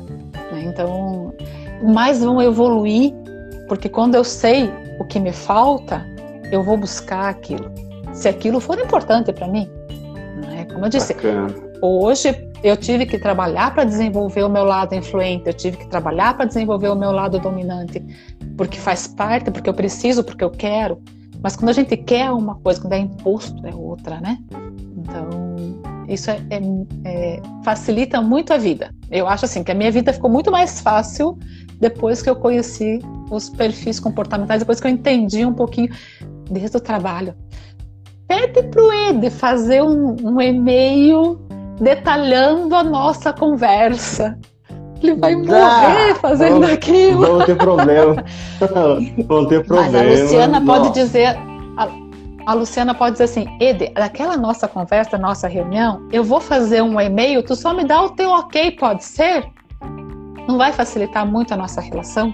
Né? 0.52 0.64
Então, 0.66 1.32
mais 1.82 2.22
vão 2.22 2.40
evoluir, 2.40 3.12
porque 3.68 3.88
quando 3.88 4.14
eu 4.14 4.24
sei 4.24 4.70
o 4.98 5.04
que 5.04 5.18
me 5.18 5.32
falta, 5.32 6.04
eu 6.50 6.62
vou 6.62 6.76
buscar 6.76 7.28
aquilo. 7.28 7.70
Se 8.12 8.28
aquilo 8.28 8.60
for 8.60 8.78
importante 8.78 9.32
para 9.32 9.48
mim, 9.48 9.68
como 10.74 10.86
eu 10.86 10.90
disse, 10.90 11.14
Bacana. 11.14 11.54
hoje 11.80 12.50
eu 12.62 12.76
tive 12.76 13.06
que 13.06 13.18
trabalhar 13.18 13.74
para 13.74 13.84
desenvolver 13.84 14.42
o 14.42 14.48
meu 14.48 14.64
lado 14.64 14.94
influente, 14.94 15.46
eu 15.46 15.54
tive 15.54 15.76
que 15.76 15.86
trabalhar 15.86 16.36
para 16.36 16.46
desenvolver 16.46 16.88
o 16.88 16.96
meu 16.96 17.12
lado 17.12 17.38
dominante, 17.38 18.02
porque 18.56 18.78
faz 18.78 19.06
parte, 19.06 19.50
porque 19.50 19.68
eu 19.68 19.74
preciso, 19.74 20.24
porque 20.24 20.44
eu 20.44 20.50
quero. 20.50 21.00
Mas 21.42 21.56
quando 21.56 21.68
a 21.68 21.72
gente 21.74 21.96
quer 21.96 22.30
uma 22.30 22.54
coisa, 22.56 22.80
quando 22.80 22.94
é 22.94 22.98
imposto, 22.98 23.66
é 23.66 23.74
outra, 23.74 24.18
né? 24.18 24.38
Então, 24.96 25.28
isso 26.08 26.30
é, 26.30 26.40
é, 26.50 26.60
é, 27.04 27.42
facilita 27.62 28.20
muito 28.22 28.52
a 28.52 28.56
vida. 28.56 28.94
Eu 29.10 29.28
acho 29.28 29.44
assim 29.44 29.62
que 29.62 29.70
a 29.70 29.74
minha 29.74 29.90
vida 29.90 30.12
ficou 30.12 30.30
muito 30.30 30.50
mais 30.50 30.80
fácil 30.80 31.38
depois 31.78 32.22
que 32.22 32.30
eu 32.30 32.36
conheci 32.36 32.98
os 33.30 33.50
perfis 33.50 34.00
comportamentais, 34.00 34.60
depois 34.60 34.80
que 34.80 34.86
eu 34.86 34.90
entendi 34.90 35.44
um 35.44 35.52
pouquinho 35.52 35.90
desde 36.50 36.76
o 36.76 36.80
trabalho. 36.80 37.34
Pede 38.28 38.62
para 38.62 38.82
o 38.82 38.92
Ed 38.92 39.30
fazer 39.30 39.82
um, 39.82 40.16
um 40.22 40.40
e-mail 40.40 41.38
detalhando 41.80 42.74
a 42.74 42.82
nossa 42.82 43.32
conversa. 43.32 44.38
Ele 45.02 45.14
vai 45.16 45.34
morrer 45.34 46.14
fazendo 46.20 46.64
aquilo. 46.64 47.26
Vão 47.26 47.44
ter 47.44 47.56
problema. 47.56 48.24
vão 49.26 49.46
ter 49.46 49.64
problema. 49.66 49.92
Mas 49.92 50.20
a 50.20 50.22
Luciana 50.22 50.60
nossa. 50.60 50.80
pode 50.80 50.94
dizer. 50.94 51.36
A, 51.76 51.88
a, 52.46 52.54
Luciana 52.54 52.94
pode 52.94 53.12
dizer 53.12 53.24
assim, 53.24 53.46
Ede, 53.60 53.90
daquela 53.90 54.36
nossa 54.36 54.66
conversa, 54.66 55.18
nossa 55.18 55.46
reunião, 55.46 56.08
eu 56.10 56.24
vou 56.24 56.40
fazer 56.40 56.82
um 56.82 56.98
e-mail, 56.98 57.42
tu 57.42 57.54
só 57.54 57.74
me 57.74 57.84
dá 57.84 58.02
o 58.02 58.10
teu 58.10 58.30
ok, 58.30 58.70
pode 58.72 59.04
ser? 59.04 59.44
Não 60.48 60.56
vai 60.56 60.72
facilitar 60.72 61.26
muito 61.26 61.52
a 61.52 61.56
nossa 61.56 61.80
relação? 61.80 62.32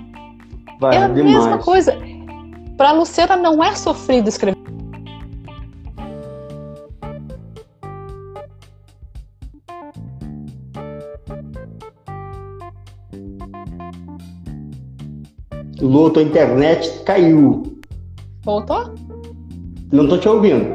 Vai, 0.78 0.96
é 0.96 1.04
a 1.04 1.08
demais. 1.08 1.36
mesma 1.36 1.58
coisa. 1.58 1.96
Para 2.76 2.90
a 2.90 2.92
Luciana 2.92 3.36
não 3.36 3.62
é 3.62 3.74
sofrido 3.74 4.28
escrever 4.28 4.59
Lu, 15.80 16.10
tua 16.10 16.22
internet 16.22 17.02
caiu. 17.04 17.62
Voltou? 18.44 18.94
Não 19.92 20.06
tô 20.06 20.18
te 20.18 20.28
ouvindo. 20.28 20.66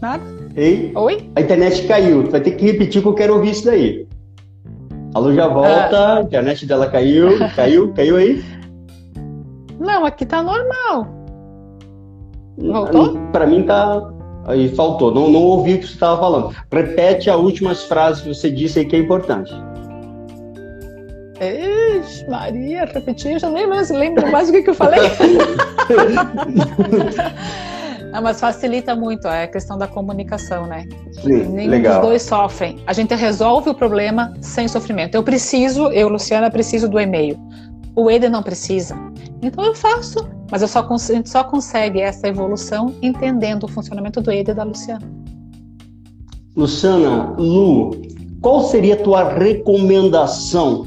Nada? 0.00 0.22
Ei? 0.56 0.92
Oi? 0.94 1.30
A 1.36 1.40
internet 1.40 1.86
caiu. 1.86 2.24
Tu 2.24 2.30
vai 2.30 2.40
ter 2.40 2.52
que 2.52 2.64
repetir 2.64 3.02
que 3.02 3.08
eu 3.08 3.14
quero 3.14 3.34
ouvir 3.34 3.50
isso 3.50 3.64
daí. 3.64 4.06
A 5.14 5.18
Lu 5.18 5.34
já 5.34 5.48
volta, 5.48 5.98
ah. 5.98 6.18
a 6.18 6.22
internet 6.22 6.66
dela 6.66 6.88
caiu. 6.88 7.38
Caiu? 7.56 7.92
Caiu 7.92 8.16
aí? 8.16 8.44
Não, 9.78 10.04
aqui 10.04 10.24
tá 10.24 10.42
normal. 10.42 11.06
Voltou? 12.58 13.18
Para 13.32 13.46
mim 13.46 13.64
tá. 13.64 14.10
Aí 14.46 14.68
faltou. 14.68 15.12
Não, 15.12 15.28
não 15.28 15.42
ouvi 15.42 15.74
o 15.74 15.78
que 15.78 15.86
você 15.86 15.94
estava 15.94 16.20
falando. 16.20 16.54
Repete 16.72 17.28
as 17.28 17.36
últimas 17.36 17.84
frases 17.84 18.22
que 18.22 18.28
você 18.28 18.50
disse 18.50 18.78
aí 18.78 18.84
que 18.84 18.96
é 18.96 18.98
importante. 18.98 19.52
Ixi, 22.10 22.28
Maria, 22.28 22.84
repetir, 22.86 23.38
já 23.38 23.48
nem 23.48 23.68
mais 23.68 23.88
lembro 23.88 24.30
mais 24.32 24.48
o 24.48 24.52
que, 24.52 24.62
que 24.62 24.70
eu 24.70 24.74
falei. 24.74 25.00
Não, 28.12 28.20
mas 28.22 28.40
facilita 28.40 28.96
muito 28.96 29.28
é 29.28 29.44
a 29.44 29.46
questão 29.46 29.78
da 29.78 29.86
comunicação, 29.86 30.66
né? 30.66 30.84
Sim, 31.22 31.44
Nenhum 31.50 31.70
legal. 31.70 32.00
dos 32.00 32.08
dois 32.08 32.22
sofrem. 32.22 32.80
A 32.84 32.92
gente 32.92 33.14
resolve 33.14 33.70
o 33.70 33.74
problema 33.74 34.34
sem 34.40 34.66
sofrimento. 34.66 35.14
Eu 35.14 35.22
preciso, 35.22 35.86
eu, 35.92 36.08
Luciana, 36.08 36.50
preciso 36.50 36.88
do 36.88 36.98
e-mail. 36.98 37.38
O 37.94 38.10
Eder 38.10 38.28
não 38.28 38.42
precisa. 38.42 38.96
Então 39.40 39.64
eu 39.64 39.76
faço, 39.76 40.28
mas 40.50 40.60
eu 40.60 40.66
só, 40.66 40.80
a 40.80 40.98
gente 40.98 41.30
só 41.30 41.44
consegue 41.44 42.00
essa 42.00 42.26
evolução 42.26 42.92
entendendo 43.00 43.62
o 43.64 43.68
funcionamento 43.68 44.20
do 44.20 44.32
Eder 44.32 44.54
e 44.54 44.56
da 44.56 44.64
Luciana. 44.64 45.08
Luciana, 46.56 47.32
Lu, 47.38 47.92
qual 48.40 48.64
seria 48.64 48.94
a 48.94 48.96
tua 48.96 49.32
recomendação 49.34 50.84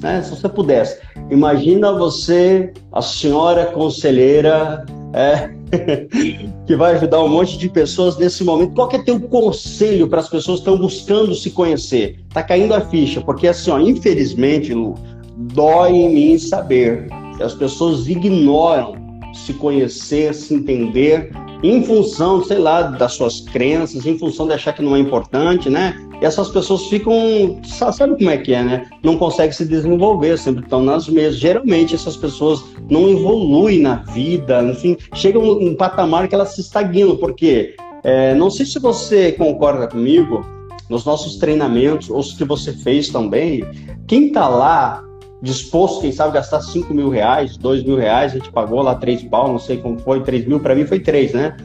né? 0.00 0.22
Se 0.22 0.30
você 0.30 0.48
pudesse, 0.48 0.98
imagina 1.30 1.92
você, 1.92 2.72
a 2.92 3.02
senhora 3.02 3.66
conselheira, 3.66 4.84
é, 5.12 5.50
que 6.66 6.76
vai 6.76 6.94
ajudar 6.94 7.22
um 7.22 7.28
monte 7.28 7.56
de 7.58 7.68
pessoas 7.68 8.16
nesse 8.18 8.44
momento. 8.44 8.74
Qual 8.74 8.88
que 8.88 8.96
é 8.96 9.02
teu 9.02 9.20
conselho 9.20 10.08
para 10.08 10.20
as 10.20 10.28
pessoas 10.28 10.60
que 10.60 10.68
estão 10.68 10.78
buscando 10.78 11.34
se 11.34 11.50
conhecer? 11.50 12.20
Tá 12.32 12.42
caindo 12.42 12.74
a 12.74 12.80
ficha, 12.80 13.20
porque 13.20 13.48
assim, 13.48 13.70
ó, 13.70 13.78
infelizmente, 13.78 14.74
Lu, 14.74 14.94
dói 15.36 15.92
em 15.92 16.14
mim 16.14 16.38
saber 16.38 17.08
que 17.36 17.42
as 17.42 17.54
pessoas 17.54 18.08
ignoram 18.08 19.05
se 19.44 19.52
conhecer, 19.54 20.34
se 20.34 20.54
entender 20.54 21.30
em 21.62 21.82
função, 21.82 22.44
sei 22.44 22.58
lá, 22.58 22.82
das 22.82 23.12
suas 23.12 23.40
crenças, 23.40 24.06
em 24.06 24.18
função 24.18 24.46
de 24.46 24.54
achar 24.54 24.72
que 24.72 24.82
não 24.82 24.94
é 24.94 24.98
importante, 24.98 25.70
né? 25.70 25.96
E 26.20 26.24
essas 26.24 26.48
pessoas 26.48 26.86
ficam, 26.86 27.60
sabe 27.64 28.16
como 28.16 28.30
é 28.30 28.38
que 28.38 28.52
é, 28.52 28.62
né? 28.62 28.88
Não 29.02 29.16
conseguem 29.16 29.52
se 29.52 29.64
desenvolver, 29.64 30.38
sempre 30.38 30.62
estão 30.62 30.82
nas 30.82 31.08
mesmas. 31.08 31.36
Geralmente 31.36 31.94
essas 31.94 32.16
pessoas 32.16 32.62
não 32.90 33.08
evoluem 33.08 33.80
na 33.80 33.96
vida, 33.96 34.62
enfim, 34.62 34.96
chegam 35.14 35.42
um 35.42 35.74
patamar 35.74 36.28
que 36.28 36.34
elas 36.34 36.54
se 36.54 36.60
estagnam, 36.60 37.16
porque 37.16 37.74
é, 38.04 38.34
não 38.34 38.50
sei 38.50 38.64
se 38.64 38.78
você 38.78 39.32
concorda 39.32 39.86
comigo, 39.86 40.44
nos 40.88 41.04
nossos 41.04 41.36
treinamentos, 41.36 42.08
ou 42.08 42.22
se 42.22 42.42
você 42.44 42.72
fez 42.72 43.08
também, 43.08 43.64
quem 44.06 44.28
está 44.28 44.48
lá 44.48 45.05
disposto, 45.42 46.00
quem 46.00 46.12
sabe, 46.12 46.34
gastar 46.34 46.60
5 46.60 46.92
mil 46.94 47.08
reais, 47.08 47.56
2 47.56 47.84
mil 47.84 47.96
reais, 47.96 48.32
a 48.32 48.38
gente 48.38 48.50
pagou 48.50 48.82
lá 48.82 48.94
3 48.94 49.24
pau, 49.24 49.48
não 49.48 49.58
sei 49.58 49.78
como 49.78 49.98
foi, 49.98 50.22
3 50.22 50.46
mil, 50.46 50.60
para 50.60 50.74
mim 50.74 50.86
foi 50.86 51.00
3, 51.00 51.32
né? 51.32 51.56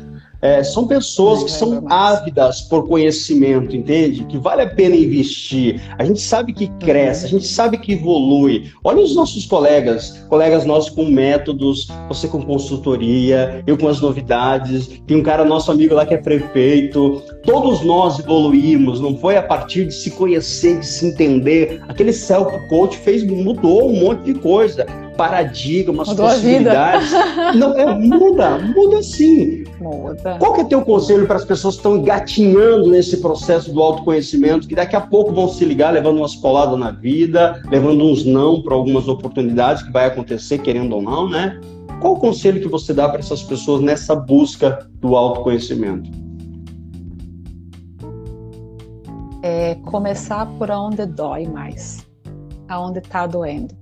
É, 0.42 0.64
são 0.64 0.88
pessoas 0.88 1.44
que 1.44 1.52
são 1.52 1.86
ávidas 1.88 2.62
por 2.62 2.88
conhecimento, 2.88 3.76
entende? 3.76 4.26
Que 4.26 4.38
vale 4.38 4.64
a 4.64 4.70
pena 4.70 4.96
investir. 4.96 5.80
A 5.98 6.04
gente 6.04 6.20
sabe 6.20 6.52
que 6.52 6.68
cresce, 6.80 7.26
a 7.26 7.30
gente 7.30 7.46
sabe 7.46 7.78
que 7.78 7.94
evolui. 7.94 8.72
Olha 8.84 9.02
os 9.02 9.16
nossos 9.16 9.46
colegas, 9.46 10.26
colegas 10.30 10.66
nossos 10.66 10.90
com 10.90 11.06
métodos, 11.06 11.88
você 12.08 12.28
com 12.28 12.42
consultoria, 12.42 13.64
eu 13.68 13.78
com 13.78 13.88
as 13.88 14.02
novidades. 14.02 14.88
Tem 15.06 15.18
um 15.18 15.24
cara, 15.24 15.46
nosso 15.46 15.72
amigo 15.72 15.94
lá 15.94 16.06
que 16.06 16.16
é 16.16 16.18
prefeito. 16.18 17.22
Todos 17.44 17.82
nós 17.82 18.20
evoluímos, 18.20 19.00
não 19.00 19.16
foi 19.16 19.38
a 19.38 19.44
partir 19.44 19.86
de 19.86 19.94
se 19.94 20.12
conhecer, 20.12 20.80
de 20.80 20.86
se 20.86 21.06
entender. 21.06 21.82
Aquele 21.88 22.14
self-coach 22.14 22.98
fez, 22.98 23.24
mudou 23.24 23.90
um 23.90 24.00
monte 24.00 24.24
de 24.24 24.34
coisa 24.36 24.86
paradigmas, 25.16 26.08
Mudou 26.08 26.28
possibilidades. 26.28 27.12
Não, 27.56 27.74
é, 27.78 27.94
muda, 27.96 28.58
muda 28.60 29.04
sim. 29.04 29.64
Muda. 29.80 30.38
Qual 30.40 30.54
que 30.54 30.62
é 30.62 30.64
teu 30.64 30.82
conselho 30.84 31.26
para 31.26 31.38
as 31.38 31.46
pessoas 31.46 31.76
que 31.76 31.80
estão 31.80 31.98
engatinhando 31.98 32.90
nesse 32.90 33.18
processo 33.18 33.74
do 33.74 33.82
autoconhecimento, 33.82 34.68
que 34.68 34.76
daqui 34.76 34.96
a 34.96 35.02
pouco 35.02 35.34
vão 35.34 35.50
se 35.50 35.66
ligar 35.66 35.92
levando 35.92 36.18
umas 36.18 36.36
poladas 36.36 36.78
na 36.78 36.92
vida, 36.92 37.62
levando 37.70 38.04
uns 38.04 38.26
não 38.26 38.62
para 38.62 38.76
algumas 38.76 39.08
oportunidades 39.08 39.84
que 39.84 39.92
vai 39.92 40.06
acontecer, 40.06 40.60
querendo 40.60 40.96
ou 40.96 41.02
não, 41.02 41.30
né? 41.30 41.60
Qual 42.00 42.14
o 42.14 42.20
conselho 42.20 42.62
que 42.62 42.68
você 42.68 42.94
dá 42.94 43.08
para 43.08 43.20
essas 43.20 43.44
pessoas 43.44 43.82
nessa 43.82 44.16
busca 44.16 44.88
do 44.96 45.16
autoconhecimento? 45.16 46.10
É 49.44 49.76
começar 49.86 50.46
por 50.58 50.70
onde 50.70 51.06
dói 51.06 51.48
mais, 51.48 52.06
aonde 52.68 53.00
está 53.00 53.26
doendo. 53.26 53.81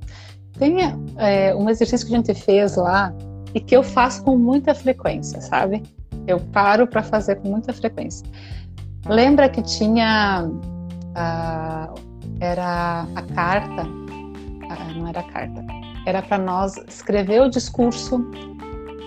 Tem 0.59 0.75
é, 1.17 1.55
um 1.55 1.69
exercício 1.69 2.05
que 2.05 2.13
a 2.13 2.17
gente 2.17 2.33
fez 2.33 2.75
lá 2.75 3.13
e 3.55 3.59
que 3.61 3.75
eu 3.75 3.81
faço 3.81 4.23
com 4.23 4.37
muita 4.37 4.75
frequência, 4.75 5.39
sabe? 5.41 5.81
Eu 6.27 6.39
paro 6.39 6.85
para 6.85 7.01
fazer 7.01 7.37
com 7.37 7.49
muita 7.49 7.73
frequência. 7.73 8.27
Lembra 9.07 9.47
que 9.47 9.61
tinha 9.61 10.51
a, 11.15 11.89
era 12.41 13.07
a 13.15 13.21
carta, 13.33 13.83
não 14.95 15.07
era 15.07 15.21
a 15.21 15.23
carta, 15.23 15.65
era 16.05 16.21
para 16.21 16.37
nós 16.37 16.75
escrever 16.87 17.41
o 17.41 17.49
discurso 17.49 18.19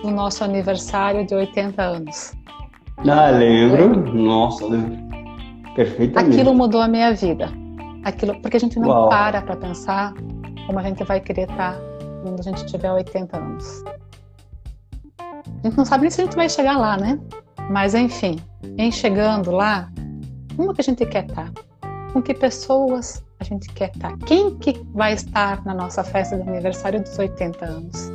do 0.01 0.09
nosso 0.09 0.43
aniversário 0.43 1.25
de 1.25 1.35
80 1.35 1.81
anos. 1.81 2.33
Ah, 3.07 3.29
lembro. 3.29 4.11
Nossa, 4.13 4.65
lembro. 4.65 4.97
Perfeitamente. 5.75 6.35
Aquilo 6.35 6.53
mudou 6.53 6.81
a 6.81 6.87
minha 6.87 7.13
vida. 7.13 7.49
Aquilo, 8.03 8.39
porque 8.41 8.57
a 8.57 8.59
gente 8.59 8.79
não 8.79 8.89
Uau. 8.89 9.09
para 9.09 9.41
para 9.41 9.55
pensar 9.55 10.13
como 10.65 10.79
a 10.79 10.83
gente 10.83 11.03
vai 11.03 11.19
querer 11.19 11.49
estar 11.49 11.77
quando 12.21 12.39
a 12.39 12.43
gente 12.43 12.65
tiver 12.65 12.91
80 12.91 13.37
anos. 13.37 13.83
A 15.19 15.67
gente 15.67 15.77
não 15.77 15.85
sabe 15.85 16.03
nem 16.03 16.11
se 16.11 16.21
a 16.21 16.25
gente 16.25 16.35
vai 16.35 16.49
chegar 16.49 16.77
lá, 16.77 16.97
né? 16.97 17.19
Mas 17.69 17.93
enfim, 17.93 18.37
em 18.77 18.91
chegando 18.91 19.51
lá, 19.51 19.91
como 20.55 20.73
que 20.73 20.81
a 20.81 20.83
gente 20.83 21.05
quer 21.05 21.25
estar? 21.25 21.51
Com 22.11 22.21
que 22.21 22.33
pessoas 22.33 23.23
a 23.39 23.43
gente 23.43 23.69
quer 23.73 23.89
estar? 23.89 24.17
Quem 24.19 24.55
que 24.57 24.81
vai 24.93 25.13
estar 25.13 25.63
na 25.65 25.73
nossa 25.73 26.03
festa 26.03 26.37
de 26.37 26.47
aniversário 26.47 27.01
dos 27.01 27.17
80 27.17 27.65
anos? 27.65 28.11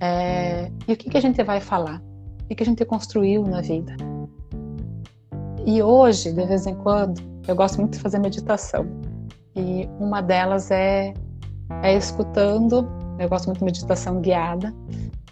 É, 0.00 0.70
e 0.86 0.92
o 0.92 0.96
que, 0.96 1.10
que 1.10 1.16
a 1.16 1.20
gente 1.20 1.42
vai 1.42 1.60
falar? 1.60 2.00
O 2.42 2.48
que, 2.48 2.54
que 2.54 2.62
a 2.62 2.66
gente 2.66 2.84
construiu 2.84 3.42
na 3.42 3.60
vida? 3.60 3.94
E 5.66 5.82
hoje, 5.82 6.32
de 6.32 6.46
vez 6.46 6.66
em 6.66 6.74
quando, 6.74 7.20
eu 7.46 7.54
gosto 7.54 7.78
muito 7.78 7.94
de 7.94 8.00
fazer 8.00 8.18
meditação. 8.18 8.86
E 9.54 9.88
uma 9.98 10.20
delas 10.20 10.70
é 10.70 11.12
é 11.82 11.96
escutando, 11.96 12.88
eu 13.18 13.28
gosto 13.28 13.46
muito 13.46 13.58
de 13.58 13.64
meditação 13.64 14.20
guiada, 14.20 14.74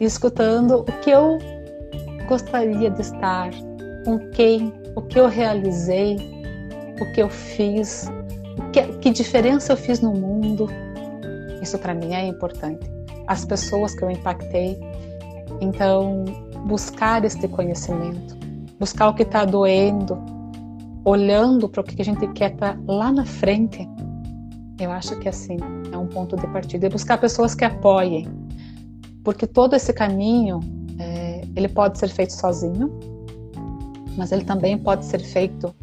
escutando 0.00 0.80
o 0.80 0.84
que 0.84 1.10
eu 1.10 1.38
gostaria 2.28 2.90
de 2.90 3.00
estar, 3.00 3.50
com 4.04 4.18
quem, 4.30 4.72
o 4.94 5.02
que 5.02 5.18
eu 5.18 5.28
realizei, 5.28 6.16
o 7.00 7.12
que 7.12 7.22
eu 7.22 7.28
fiz, 7.28 8.10
que, 8.72 8.82
que 8.98 9.10
diferença 9.10 9.72
eu 9.72 9.76
fiz 9.76 10.00
no 10.00 10.12
mundo. 10.12 10.68
Isso 11.62 11.78
para 11.78 11.94
mim 11.94 12.12
é 12.12 12.26
importante. 12.26 12.90
As 13.26 13.44
pessoas 13.44 13.94
que 13.94 14.04
eu 14.04 14.10
impactei. 14.10 14.78
Então, 15.60 16.24
buscar 16.66 17.24
este 17.24 17.48
conhecimento, 17.48 18.36
buscar 18.78 19.08
o 19.08 19.14
que 19.14 19.22
está 19.22 19.44
doendo, 19.44 20.18
olhando 21.04 21.68
para 21.68 21.80
o 21.80 21.84
que 21.84 22.00
a 22.00 22.04
gente 22.04 22.26
quer 22.28 22.54
tá 22.56 22.76
lá 22.86 23.10
na 23.10 23.24
frente. 23.24 23.88
Eu 24.78 24.90
acho 24.90 25.18
que 25.18 25.28
assim 25.28 25.56
é 25.96 25.98
um 25.98 26.06
ponto 26.06 26.36
de 26.36 26.46
partida. 26.48 26.86
E 26.86 26.88
buscar 26.88 27.18
pessoas 27.18 27.54
que 27.54 27.64
apoiem, 27.64 28.26
porque 29.24 29.46
todo 29.46 29.74
esse 29.74 29.92
caminho 29.92 30.60
é, 30.98 31.42
ele 31.56 31.68
pode 31.68 31.98
ser 31.98 32.08
feito 32.08 32.32
sozinho, 32.32 32.90
mas 34.16 34.32
ele 34.32 34.44
também 34.44 34.78
pode 34.78 35.04
ser 35.04 35.20
feito 35.20 35.74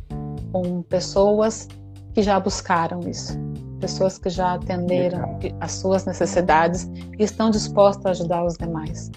com 0.52 0.82
pessoas 0.84 1.68
que 2.14 2.22
já 2.22 2.40
buscaram 2.40 3.00
isso, 3.02 3.38
pessoas 3.80 4.18
que 4.18 4.30
já 4.30 4.54
atenderam 4.54 5.40
as 5.60 5.72
suas 5.74 6.06
necessidades 6.06 6.90
e 7.18 7.24
estão 7.24 7.50
dispostas 7.50 8.06
a 8.06 8.10
ajudar 8.12 8.46
os 8.46 8.54
demais. 8.56 9.12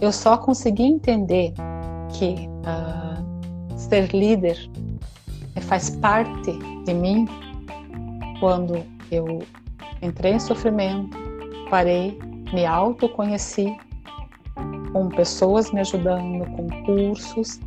Eu 0.00 0.12
só 0.12 0.36
consegui 0.36 0.84
entender 0.84 1.52
que 2.10 2.48
uh, 2.62 3.78
ser 3.78 4.12
líder 4.14 4.58
faz 5.60 5.90
parte 5.90 6.52
de 6.84 6.94
mim 6.94 7.26
quando 8.40 8.84
eu 9.10 9.42
entrei 10.02 10.32
em 10.32 10.40
sofrimento, 10.40 11.16
parei, 11.70 12.18
me 12.52 12.64
autoconheci, 12.64 13.76
com 14.92 15.08
pessoas 15.08 15.70
me 15.70 15.80
ajudando, 15.80 16.44
com 16.56 16.68
cursos. 16.84 17.60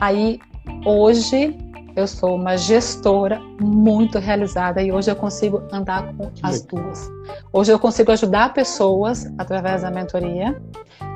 Aí, 0.00 0.40
hoje, 0.84 1.56
eu 1.94 2.06
sou 2.06 2.36
uma 2.36 2.56
gestora 2.56 3.40
muito 3.60 4.18
realizada 4.18 4.82
e 4.82 4.90
hoje 4.90 5.10
eu 5.10 5.16
consigo 5.16 5.62
andar 5.70 6.12
com 6.14 6.30
as 6.42 6.62
duas. 6.62 7.10
Hoje 7.52 7.72
eu 7.72 7.78
consigo 7.78 8.10
ajudar 8.12 8.54
pessoas 8.54 9.30
através 9.38 9.82
da 9.82 9.90
mentoria 9.90 10.60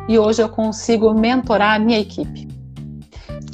e 0.09 0.19
hoje 0.19 0.43
eu 0.43 0.49
consigo 0.49 1.13
mentorar 1.15 1.77
a 1.77 1.79
minha 1.79 1.99
equipe. 1.99 2.47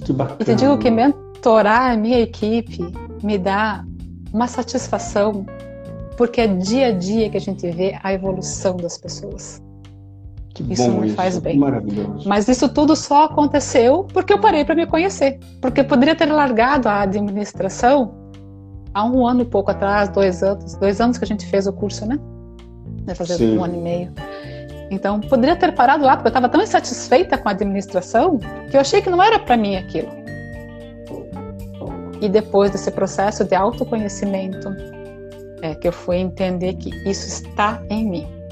Que 0.05 0.13
bacana. 0.13 0.39
E 0.41 0.45
te 0.45 0.55
digo 0.55 0.77
que 0.79 0.91
mentorar 0.91 1.93
a 1.93 1.97
minha 1.97 2.21
equipe 2.21 2.81
me 3.23 3.39
dá 3.39 3.85
uma 4.33 4.49
satisfação 4.49 5.47
porque 6.23 6.41
é 6.41 6.47
dia 6.47 6.87
a 6.87 6.93
dia 6.93 7.29
que 7.29 7.37
a 7.37 7.41
gente 7.41 7.69
vê 7.73 7.99
a 8.01 8.13
evolução 8.13 8.77
das 8.77 8.97
pessoas. 8.97 9.61
Que 10.55 10.63
isso 10.73 10.89
bom, 10.89 11.01
me 11.01 11.09
isso, 11.09 11.17
faz 11.17 11.37
bem. 11.39 11.59
Maravilhoso. 11.59 12.29
Mas 12.29 12.47
isso 12.47 12.69
tudo 12.69 12.95
só 12.95 13.25
aconteceu 13.25 14.05
porque 14.05 14.33
eu 14.33 14.39
parei 14.39 14.65
para 14.65 14.77
me 14.77 14.87
conhecer. 14.87 15.41
Porque 15.61 15.81
eu 15.81 15.85
poderia 15.85 16.15
ter 16.15 16.27
largado 16.27 16.89
a 16.89 17.01
administração 17.01 18.15
há 18.95 19.05
um 19.05 19.27
ano 19.27 19.43
e 19.43 19.45
pouco 19.45 19.73
atrás, 19.73 20.11
dois 20.11 20.45
anos, 20.45 20.77
dois 20.77 21.01
anos 21.01 21.19
que 21.19 21.25
a 21.25 21.27
gente 21.27 21.45
fez 21.45 21.67
o 21.67 21.73
curso, 21.73 22.07
né? 22.07 22.21
Vai 23.05 23.17
fazer 23.17 23.35
Sim. 23.35 23.59
um 23.59 23.65
ano 23.65 23.75
e 23.75 23.81
meio. 23.81 24.13
Então, 24.93 25.19
poderia 25.19 25.57
ter 25.57 25.75
parado 25.75 26.05
lá, 26.05 26.17
porque 26.17 26.29
eu 26.29 26.31
estava 26.31 26.49
tão 26.49 26.63
insatisfeita 26.63 27.37
com 27.37 27.49
a 27.49 27.51
administração 27.51 28.39
que 28.71 28.77
eu 28.77 28.81
achei 28.81 29.03
que 29.03 29.11
não 29.11 29.21
era 29.21 29.41
para 29.41 29.57
mim 29.57 29.75
aquilo. 29.75 30.11
E 32.21 32.29
depois 32.29 32.71
desse 32.71 32.93
processo 32.93 33.45
de 33.45 33.57
autoconhecimento, 33.57 34.73
é 35.63 35.75
que 35.75 35.89
eu 35.89 35.93
fui 35.93 36.17
entender 36.17 36.75
que 36.75 36.91
isso 37.09 37.27
está 37.27 37.83
em 37.89 38.09
mim 38.11 38.43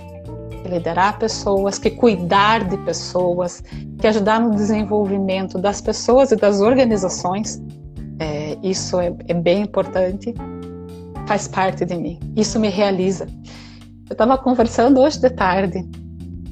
que 0.61 0.69
liderar 0.69 1.19
pessoas, 1.19 1.79
que 1.79 1.91
cuidar 1.91 2.65
de 2.69 2.77
pessoas, 2.79 3.63
que 3.99 4.07
ajudar 4.07 4.41
no 4.41 4.55
desenvolvimento 4.55 5.59
das 5.59 5.81
pessoas 5.81 6.31
e 6.31 6.37
das 6.37 6.61
organizações. 6.61 7.61
É, 8.19 8.57
isso 8.63 9.01
é, 9.01 9.15
é, 9.29 9.35
bem 9.35 9.63
importante, 9.63 10.35
faz 11.27 11.49
parte 11.49 11.85
de 11.85 11.97
mim. 11.97 12.21
Isso 12.37 12.61
me 12.61 12.69
realiza. 12.69 13.27
Eu 14.09 14.13
estava 14.13 14.37
conversando 14.37 15.01
hoje 15.01 15.19
de 15.19 15.31
tarde 15.31 15.89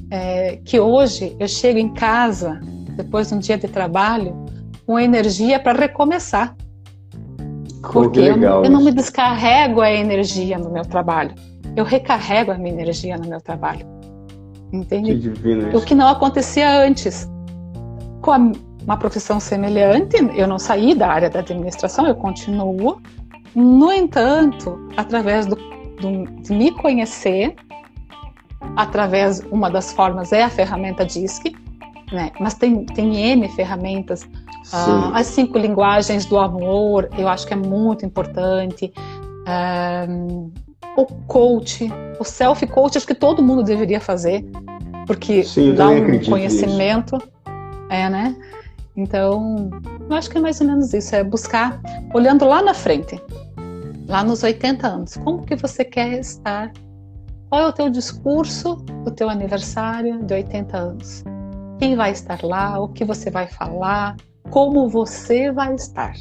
é, 0.09 0.57
que 0.65 0.79
hoje 0.79 1.35
eu 1.39 1.47
chego 1.47 1.77
em 1.77 1.93
casa 1.93 2.59
depois 2.95 3.29
de 3.29 3.35
um 3.35 3.39
dia 3.39 3.57
de 3.57 3.67
trabalho 3.67 4.45
com 4.85 4.99
energia 4.99 5.59
para 5.59 5.77
recomeçar. 5.77 6.55
Porque 7.81 8.19
eu, 8.19 8.37
eu 8.37 8.69
não 8.69 8.83
me 8.83 8.91
descarrego 8.91 9.81
a 9.81 9.91
energia 9.91 10.57
no 10.57 10.69
meu 10.69 10.83
trabalho, 10.83 11.33
eu 11.75 11.85
recarrego 11.85 12.51
a 12.51 12.57
minha 12.57 12.73
energia 12.73 13.17
no 13.17 13.27
meu 13.27 13.39
trabalho. 13.39 13.85
Entende? 14.71 15.13
Que 15.13 15.19
divino 15.19 15.69
isso. 15.69 15.77
O 15.77 15.81
que 15.81 15.95
não 15.95 16.07
acontecia 16.07 16.69
antes. 16.81 17.29
Com 18.21 18.31
a, 18.31 18.37
uma 18.83 18.97
profissão 18.97 19.39
semelhante, 19.39 20.17
eu 20.35 20.47
não 20.47 20.59
saí 20.59 20.93
da 20.93 21.07
área 21.07 21.29
da 21.29 21.39
administração, 21.39 22.05
eu 22.05 22.15
continuo. 22.15 23.01
No 23.55 23.91
entanto, 23.91 24.79
através 24.95 25.45
do, 25.45 25.55
do, 25.55 26.25
de 26.41 26.53
me 26.53 26.71
conhecer, 26.71 27.55
através, 28.75 29.41
uma 29.51 29.69
das 29.69 29.91
formas 29.93 30.31
é 30.31 30.43
a 30.43 30.49
ferramenta 30.49 31.05
DISC, 31.05 31.55
né? 32.11 32.31
mas 32.39 32.53
tem, 32.53 32.85
tem 32.85 33.15
N 33.15 33.47
ferramentas. 33.49 34.27
Uh, 34.67 35.13
as 35.13 35.27
cinco 35.27 35.57
linguagens 35.57 36.25
do 36.25 36.37
amor, 36.37 37.09
eu 37.17 37.27
acho 37.27 37.47
que 37.47 37.53
é 37.53 37.57
muito 37.57 38.05
importante. 38.05 38.93
Uh, 39.47 40.51
o 40.97 41.05
coach, 41.27 41.89
o 42.19 42.23
self-coach, 42.23 42.97
acho 42.97 43.07
que 43.07 43.15
todo 43.15 43.41
mundo 43.41 43.63
deveria 43.63 44.01
fazer, 44.01 44.45
porque 45.07 45.43
Sim, 45.43 45.73
dá 45.73 45.89
um 45.89 46.19
conhecimento. 46.23 47.15
Nisso. 47.15 47.29
É, 47.89 48.09
né? 48.09 48.35
Então, 48.95 49.69
eu 50.09 50.15
acho 50.15 50.29
que 50.29 50.37
é 50.37 50.41
mais 50.41 50.59
ou 50.59 50.67
menos 50.67 50.93
isso, 50.93 51.15
é 51.15 51.23
buscar, 51.23 51.81
olhando 52.13 52.45
lá 52.45 52.61
na 52.61 52.73
frente, 52.73 53.19
lá 54.07 54.23
nos 54.23 54.43
80 54.43 54.87
anos, 54.87 55.17
como 55.17 55.45
que 55.45 55.55
você 55.55 55.85
quer 55.85 56.19
estar? 56.19 56.71
Qual 57.49 57.61
é 57.61 57.67
o 57.67 57.73
teu 57.73 57.89
discurso 57.89 58.75
do 58.75 59.11
teu 59.11 59.29
aniversário 59.29 60.23
de 60.23 60.33
80 60.33 60.77
anos? 60.77 61.23
Quem 61.79 61.95
vai 61.95 62.11
estar 62.11 62.43
lá? 62.43 62.77
O 62.79 62.89
que 62.89 63.05
você 63.05 63.31
vai 63.31 63.47
falar? 63.47 64.15
Como 64.49 64.89
você 64.89 65.51
vai 65.51 65.75
estar? 65.75 66.13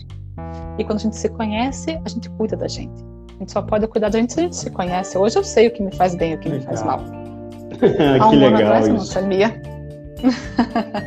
E 0.79 0.85
quando 0.85 0.99
a 0.99 1.03
gente 1.03 1.17
se 1.17 1.29
conhece, 1.31 1.99
a 2.05 2.09
gente 2.09 2.29
cuida 2.31 2.57
da 2.57 2.69
gente. 2.69 3.03
A 3.37 3.39
gente 3.39 3.53
só 3.53 3.63
pode 3.63 3.87
cuidar 3.89 4.11
da 4.11 4.19
gente 4.19 4.33
se 4.33 4.41
a 4.41 4.43
gente 4.43 4.57
se 4.57 4.71
conhece. 4.71 5.17
Hoje 5.17 5.39
eu 5.39 5.45
sei 5.45 5.69
o 5.69 5.71
que 5.71 5.83
me 5.83 5.95
faz 5.95 6.15
bem 6.15 6.33
e 6.33 6.35
o 6.35 6.39
que 6.39 6.49
legal. 6.49 6.61
me 6.61 6.67
faz 6.67 6.83
mal. 6.83 7.01
Há 8.21 8.29
um 8.29 8.47
ano 8.47 8.57
atrás 8.57 8.85
isso. 8.85 8.91
eu 8.91 8.95
não 8.95 9.01
sabia. 9.01 9.51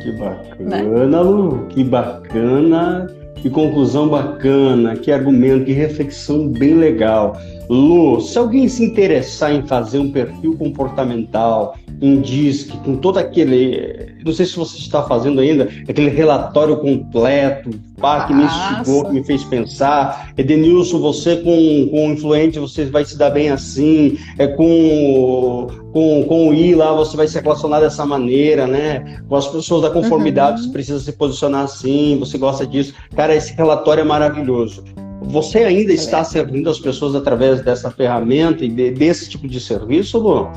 Que 0.02 0.12
bacana, 0.12 1.06
né? 1.06 1.20
Lu. 1.20 1.66
Que 1.68 1.84
bacana. 1.84 3.06
Que 3.36 3.50
conclusão 3.50 4.08
bacana. 4.08 4.96
Que 4.96 5.12
argumento, 5.12 5.66
que 5.66 5.72
reflexão 5.72 6.48
bem 6.48 6.74
legal. 6.74 7.36
Lu, 7.68 8.20
se 8.20 8.36
alguém 8.36 8.68
se 8.68 8.84
interessar 8.84 9.52
em 9.54 9.66
fazer 9.66 9.98
um 9.98 10.10
perfil 10.10 10.56
comportamental, 10.56 11.76
um 12.00 12.20
DISC, 12.20 12.76
com 12.84 12.96
todo 12.96 13.18
aquele. 13.18 14.12
Não 14.24 14.32
sei 14.32 14.46
se 14.46 14.56
você 14.56 14.78
está 14.78 15.02
fazendo 15.02 15.40
ainda, 15.40 15.68
aquele 15.88 16.10
relatório 16.10 16.76
completo, 16.76 17.70
pá, 17.98 18.26
que 18.26 18.34
me 18.34 18.44
instigou, 18.44 19.04
que 19.06 19.12
me 19.12 19.24
fez 19.24 19.44
pensar. 19.44 20.32
Edenilson, 20.36 20.98
você 20.98 21.36
com, 21.36 21.88
com 21.90 22.08
o 22.08 22.12
influente, 22.12 22.58
você 22.58 22.84
vai 22.86 23.04
se 23.04 23.16
dar 23.16 23.30
bem 23.30 23.50
assim. 23.50 24.18
É 24.38 24.46
com, 24.48 25.68
com, 25.92 26.24
com 26.24 26.48
o 26.48 26.54
I 26.54 26.74
lá, 26.74 26.92
você 26.92 27.16
vai 27.16 27.28
se 27.28 27.40
relacionar 27.40 27.80
dessa 27.80 28.04
maneira, 28.04 28.66
né? 28.66 29.22
Com 29.28 29.36
as 29.36 29.46
pessoas 29.46 29.82
da 29.82 29.90
conformidade, 29.90 30.58
uhum. 30.58 30.66
você 30.66 30.72
precisa 30.72 31.00
se 31.00 31.12
posicionar 31.12 31.64
assim, 31.64 32.16
você 32.18 32.36
gosta 32.36 32.66
disso. 32.66 32.94
Cara, 33.14 33.34
esse 33.34 33.54
relatório 33.54 34.00
é 34.00 34.04
maravilhoso. 34.04 34.84
Você 35.24 35.58
ainda 35.58 35.92
está 35.92 36.24
servindo 36.24 36.68
as 36.68 36.78
pessoas 36.78 37.14
através 37.14 37.62
dessa 37.62 37.90
ferramenta 37.90 38.64
e 38.64 38.68
de, 38.68 38.90
desse 38.90 39.28
tipo 39.28 39.46
de 39.48 39.60
serviço, 39.60 40.18
Lu? 40.18 40.48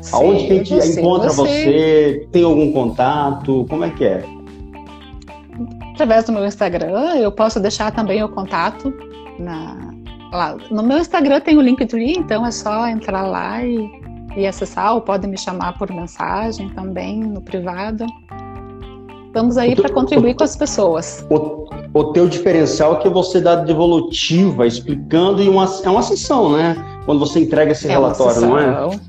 Sim, 0.00 0.16
Aonde 0.16 0.46
que 0.46 0.52
a 0.52 0.64
gente 0.64 0.98
encontra 0.98 1.30
você... 1.30 2.26
Tem 2.32 2.42
algum 2.42 2.72
contato? 2.72 3.66
Como 3.68 3.84
é 3.84 3.90
que 3.90 4.04
é? 4.04 4.24
Através 5.92 6.24
do 6.24 6.32
meu 6.32 6.46
Instagram, 6.46 7.16
eu 7.16 7.30
posso 7.30 7.60
deixar 7.60 7.92
também 7.92 8.22
o 8.22 8.28
contato 8.28 8.92
na, 9.38 9.92
lá. 10.32 10.56
No 10.70 10.82
meu 10.82 10.98
Instagram 10.98 11.40
tem 11.40 11.56
o 11.56 11.60
Linktree, 11.60 12.14
então 12.16 12.46
é 12.46 12.50
só 12.50 12.88
entrar 12.88 13.26
lá 13.26 13.62
e, 13.62 13.90
e 14.36 14.46
acessar, 14.46 14.94
ou 14.94 15.00
pode 15.00 15.26
me 15.26 15.36
chamar 15.36 15.76
por 15.76 15.92
mensagem 15.92 16.68
também 16.70 17.20
no 17.20 17.42
privado. 17.42 18.06
Estamos 19.26 19.56
aí 19.56 19.76
para 19.76 19.90
contribuir 19.90 20.34
com 20.34 20.44
as 20.44 20.56
pessoas. 20.56 21.24
O, 21.30 21.68
o 21.92 22.12
teu 22.12 22.28
diferencial 22.28 22.94
é 22.94 22.96
que 22.96 23.08
você 23.08 23.40
dá 23.40 23.56
devolutiva, 23.56 24.66
explicando, 24.66 25.42
e 25.42 25.48
uma, 25.48 25.66
é 25.82 25.90
uma 25.90 26.02
sessão, 26.02 26.56
né? 26.56 26.76
Quando 27.04 27.18
você 27.18 27.40
entrega 27.40 27.72
esse 27.72 27.86
é 27.86 27.90
relatório, 27.90 28.40
não 28.42 28.58
é? 28.58 29.00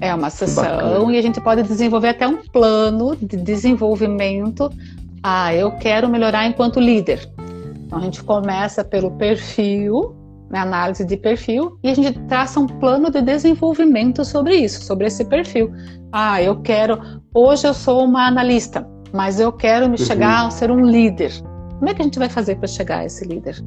É 0.00 0.14
uma 0.14 0.28
sessão 0.28 1.10
e 1.10 1.18
a 1.18 1.22
gente 1.22 1.40
pode 1.40 1.62
desenvolver 1.62 2.08
até 2.08 2.28
um 2.28 2.36
plano 2.52 3.16
de 3.16 3.36
desenvolvimento. 3.36 4.70
Ah, 5.22 5.54
eu 5.54 5.72
quero 5.72 6.08
melhorar 6.08 6.46
enquanto 6.46 6.78
líder. 6.78 7.28
Então 7.86 7.98
a 7.98 8.02
gente 8.02 8.22
começa 8.22 8.84
pelo 8.84 9.10
perfil, 9.12 10.14
né, 10.50 10.58
análise 10.58 11.04
de 11.04 11.16
perfil, 11.16 11.78
e 11.82 11.88
a 11.88 11.94
gente 11.94 12.12
traça 12.28 12.60
um 12.60 12.66
plano 12.66 13.10
de 13.10 13.22
desenvolvimento 13.22 14.22
sobre 14.24 14.56
isso, 14.56 14.82
sobre 14.84 15.06
esse 15.06 15.24
perfil. 15.24 15.72
Ah, 16.12 16.42
eu 16.42 16.60
quero. 16.60 17.00
Hoje 17.34 17.66
eu 17.66 17.72
sou 17.72 18.04
uma 18.04 18.26
analista 18.26 18.86
mas 19.12 19.40
eu 19.40 19.52
quero 19.52 19.86
me 19.88 19.98
uhum. 19.98 20.04
chegar 20.04 20.46
a 20.46 20.50
ser 20.50 20.70
um 20.70 20.84
líder. 20.84 21.32
Como 21.78 21.88
é 21.90 21.94
que 21.94 22.02
a 22.02 22.04
gente 22.04 22.18
vai 22.18 22.28
fazer 22.28 22.56
para 22.56 22.68
chegar 22.68 22.98
a 23.00 23.04
esse 23.04 23.24
líder? 23.24 23.62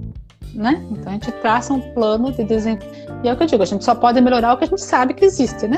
né? 0.53 0.83
Então 0.91 1.09
a 1.09 1.13
gente 1.13 1.31
traça 1.33 1.73
um 1.73 1.81
plano 1.93 2.31
de 2.31 2.43
desenvolvimento. 2.43 3.09
E 3.23 3.27
é 3.27 3.33
o 3.33 3.37
que 3.37 3.43
eu 3.43 3.47
digo, 3.47 3.63
a 3.63 3.65
gente 3.65 3.83
só 3.83 3.95
pode 3.95 4.19
melhorar 4.21 4.53
o 4.53 4.57
que 4.57 4.63
a 4.63 4.67
gente 4.67 4.81
sabe 4.81 5.13
que 5.13 5.25
existe, 5.25 5.67
né? 5.67 5.77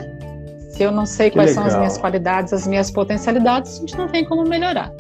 Se 0.72 0.84
eu 0.84 0.92
não 0.92 1.06
sei 1.06 1.30
que 1.30 1.38
quais 1.38 1.50
legal. 1.50 1.64
são 1.64 1.72
as 1.72 1.78
minhas 1.78 1.98
qualidades, 1.98 2.54
as 2.54 2.68
minhas 2.68 2.90
potencialidades, 2.92 3.78
a 3.78 3.80
gente 3.80 3.98
não 3.98 4.08
tem 4.08 4.26
como 4.26 4.44
melhorar. 4.44 4.92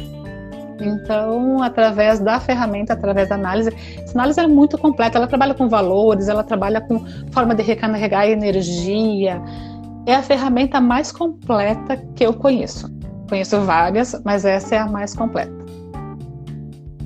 Então, 0.80 1.62
através 1.62 2.20
da 2.20 2.40
ferramenta, 2.40 2.94
através 2.94 3.30
da 3.30 3.36
análise, 3.36 3.72
essa 4.02 4.14
análise 4.18 4.40
é 4.40 4.48
muito 4.48 4.78
completa. 4.78 5.20
Ela 5.20 5.28
trabalha 5.28 5.54
com 5.54 5.70
valores, 5.70 6.28
ela 6.28 6.44
trabalha 6.44 6.82
com 6.82 7.06
forma 7.32 7.54
de 7.54 7.62
recarregar 7.62 8.28
energia. 8.28 9.40
É 10.08 10.16
a 10.16 10.24
ferramenta 10.24 10.82
mais 10.82 11.12
completa 11.12 11.98
que 12.16 12.26
eu 12.26 12.34
conheço. 12.34 12.92
Conheço 13.30 13.62
várias, 13.62 14.20
mas 14.26 14.44
essa 14.44 14.76
é 14.76 14.80
a 14.80 14.88
mais 14.88 15.16
completa. 15.16 15.61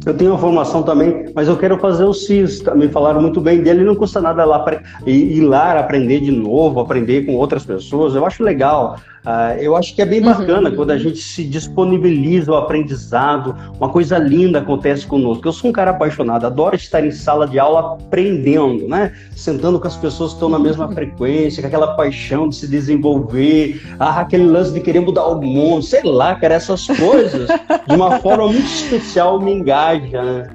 Eu 0.05 0.13
tenho 0.13 0.31
uma 0.31 0.39
formação 0.39 0.83
também, 0.83 1.31
mas 1.33 1.47
eu 1.47 1.57
quero 1.57 1.79
fazer 1.79 2.03
o 2.03 2.13
CIS. 2.13 2.59
Também 2.59 2.89
falaram 2.89 3.19
muito 3.21 3.41
bem 3.41 3.61
dele. 3.61 3.83
Não 3.83 3.95
custa 3.95 4.21
nada 4.21 4.45
lá 4.45 4.63
ir 5.05 5.41
lá 5.41 5.79
aprender 5.79 6.19
de 6.19 6.31
novo, 6.31 6.79
aprender 6.79 7.25
com 7.25 7.33
outras 7.33 7.65
pessoas. 7.65 8.13
Eu 8.13 8.23
acho 8.23 8.43
legal. 8.43 8.97
Uh, 9.25 9.57
eu 9.59 9.75
acho 9.75 9.95
que 9.95 10.03
é 10.03 10.05
bem 10.05 10.19
uhum. 10.19 10.25
bacana 10.27 10.69
uhum. 10.69 10.75
quando 10.75 10.91
a 10.91 10.97
gente 10.99 11.17
se 11.17 11.43
disponibiliza 11.43 12.51
o 12.51 12.55
aprendizado, 12.55 13.55
uma 13.75 13.89
coisa 13.89 14.19
linda 14.19 14.59
acontece 14.59 15.07
conosco. 15.07 15.47
Eu 15.47 15.51
sou 15.51 15.71
um 15.71 15.73
cara 15.73 15.89
apaixonado, 15.91 16.45
adoro 16.45 16.75
estar 16.75 17.03
em 17.03 17.09
sala 17.09 17.47
de 17.47 17.57
aula 17.57 17.95
aprendendo, 17.95 18.87
né? 18.87 19.13
Sentando 19.35 19.79
com 19.79 19.87
as 19.87 19.97
pessoas 19.97 20.29
que 20.31 20.35
estão 20.35 20.49
na 20.49 20.59
mesma 20.59 20.91
frequência, 20.91 21.59
com 21.59 21.67
aquela 21.67 21.95
paixão 21.95 22.47
de 22.47 22.55
se 22.55 22.67
desenvolver, 22.67 23.81
ah, 23.99 24.21
aquele 24.21 24.45
lance 24.45 24.71
de 24.71 24.79
querer 24.79 24.99
mudar 24.99 25.25
o 25.25 25.41
mundo, 25.41 25.81
sei 25.81 26.03
lá, 26.03 26.35
cara, 26.35 26.53
essas 26.53 26.85
coisas, 26.85 27.47
de 27.87 27.95
uma 27.95 28.19
forma 28.21 28.45
muito 28.45 28.67
especial 28.67 29.41
me 29.41 29.53
engaja, 29.53 30.21
né? 30.21 30.49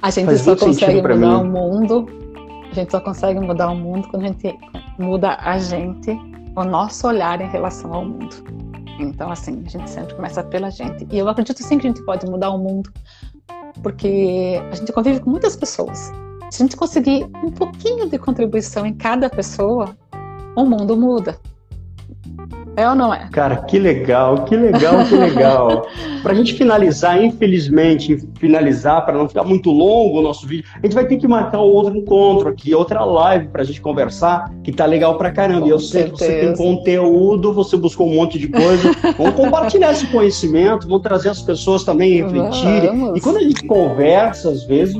A 0.00 0.10
gente 0.10 0.26
Faz 0.26 0.40
só 0.40 0.56
consegue 0.56 1.02
mudar 1.02 1.38
o 1.38 1.44
mundo, 1.44 2.06
a 2.70 2.74
gente 2.74 2.90
só 2.90 3.00
consegue 3.00 3.40
mudar 3.40 3.68
o 3.70 3.76
mundo 3.76 4.08
quando 4.08 4.22
a 4.22 4.28
gente 4.28 4.56
muda 4.98 5.36
a 5.40 5.58
gente 5.58 6.18
o 6.58 6.64
nosso 6.64 7.06
olhar 7.06 7.40
em 7.40 7.48
relação 7.48 7.92
ao 7.92 8.04
mundo. 8.04 8.36
Então, 8.98 9.30
assim, 9.30 9.62
a 9.64 9.68
gente 9.68 9.88
sempre 9.88 10.14
começa 10.14 10.42
pela 10.42 10.70
gente. 10.70 11.06
E 11.10 11.18
eu 11.18 11.28
acredito 11.28 11.62
sim 11.62 11.78
que 11.78 11.86
a 11.86 11.90
gente 11.90 12.04
pode 12.04 12.26
mudar 12.26 12.50
o 12.50 12.58
mundo, 12.58 12.92
porque 13.82 14.60
a 14.70 14.74
gente 14.74 14.92
convive 14.92 15.20
com 15.20 15.30
muitas 15.30 15.54
pessoas. 15.54 16.12
Se 16.50 16.62
a 16.62 16.66
gente 16.66 16.76
conseguir 16.76 17.24
um 17.44 17.50
pouquinho 17.50 18.08
de 18.08 18.18
contribuição 18.18 18.84
em 18.84 18.94
cada 18.94 19.30
pessoa, 19.30 19.96
o 20.56 20.64
mundo 20.64 20.96
muda. 20.96 21.38
É 22.78 22.88
ou 22.88 22.94
não 22.94 23.12
é? 23.12 23.28
Cara, 23.32 23.56
que 23.56 23.76
legal, 23.76 24.44
que 24.44 24.54
legal, 24.54 25.04
que 25.04 25.16
legal. 25.16 25.88
para 26.22 26.32
a 26.32 26.36
gente 26.36 26.54
finalizar, 26.54 27.20
infelizmente, 27.20 28.18
finalizar, 28.38 29.04
para 29.04 29.18
não 29.18 29.28
ficar 29.28 29.42
muito 29.42 29.72
longo 29.72 30.20
o 30.20 30.22
nosso 30.22 30.46
vídeo, 30.46 30.64
a 30.76 30.86
gente 30.86 30.94
vai 30.94 31.04
ter 31.04 31.16
que 31.16 31.26
marcar 31.26 31.58
outro 31.58 31.96
encontro 31.96 32.48
aqui, 32.48 32.72
outra 32.72 33.04
live 33.04 33.48
para 33.48 33.62
a 33.62 33.64
gente 33.64 33.80
conversar, 33.80 34.52
que 34.62 34.70
tá 34.70 34.86
legal 34.86 35.18
pra 35.18 35.32
caramba. 35.32 35.66
e 35.66 35.70
eu 35.70 35.80
sei 35.80 36.04
que 36.04 36.10
você 36.10 36.40
tem 36.40 36.56
conteúdo, 36.56 37.52
você 37.52 37.76
buscou 37.76 38.08
um 38.08 38.14
monte 38.14 38.38
de 38.38 38.46
coisa. 38.46 38.92
Vamos 39.18 39.34
compartilhar 39.34 39.90
esse 39.90 40.06
conhecimento, 40.06 40.86
vamos 40.86 41.02
trazer 41.02 41.30
as 41.30 41.42
pessoas 41.42 41.82
também 41.82 42.20
a 42.20 42.26
refletirem. 42.26 42.88
Vamos. 42.90 43.18
E 43.18 43.20
quando 43.20 43.38
a 43.38 43.42
gente 43.42 43.66
conversa, 43.66 44.50
às 44.50 44.64
vezes, 44.64 44.94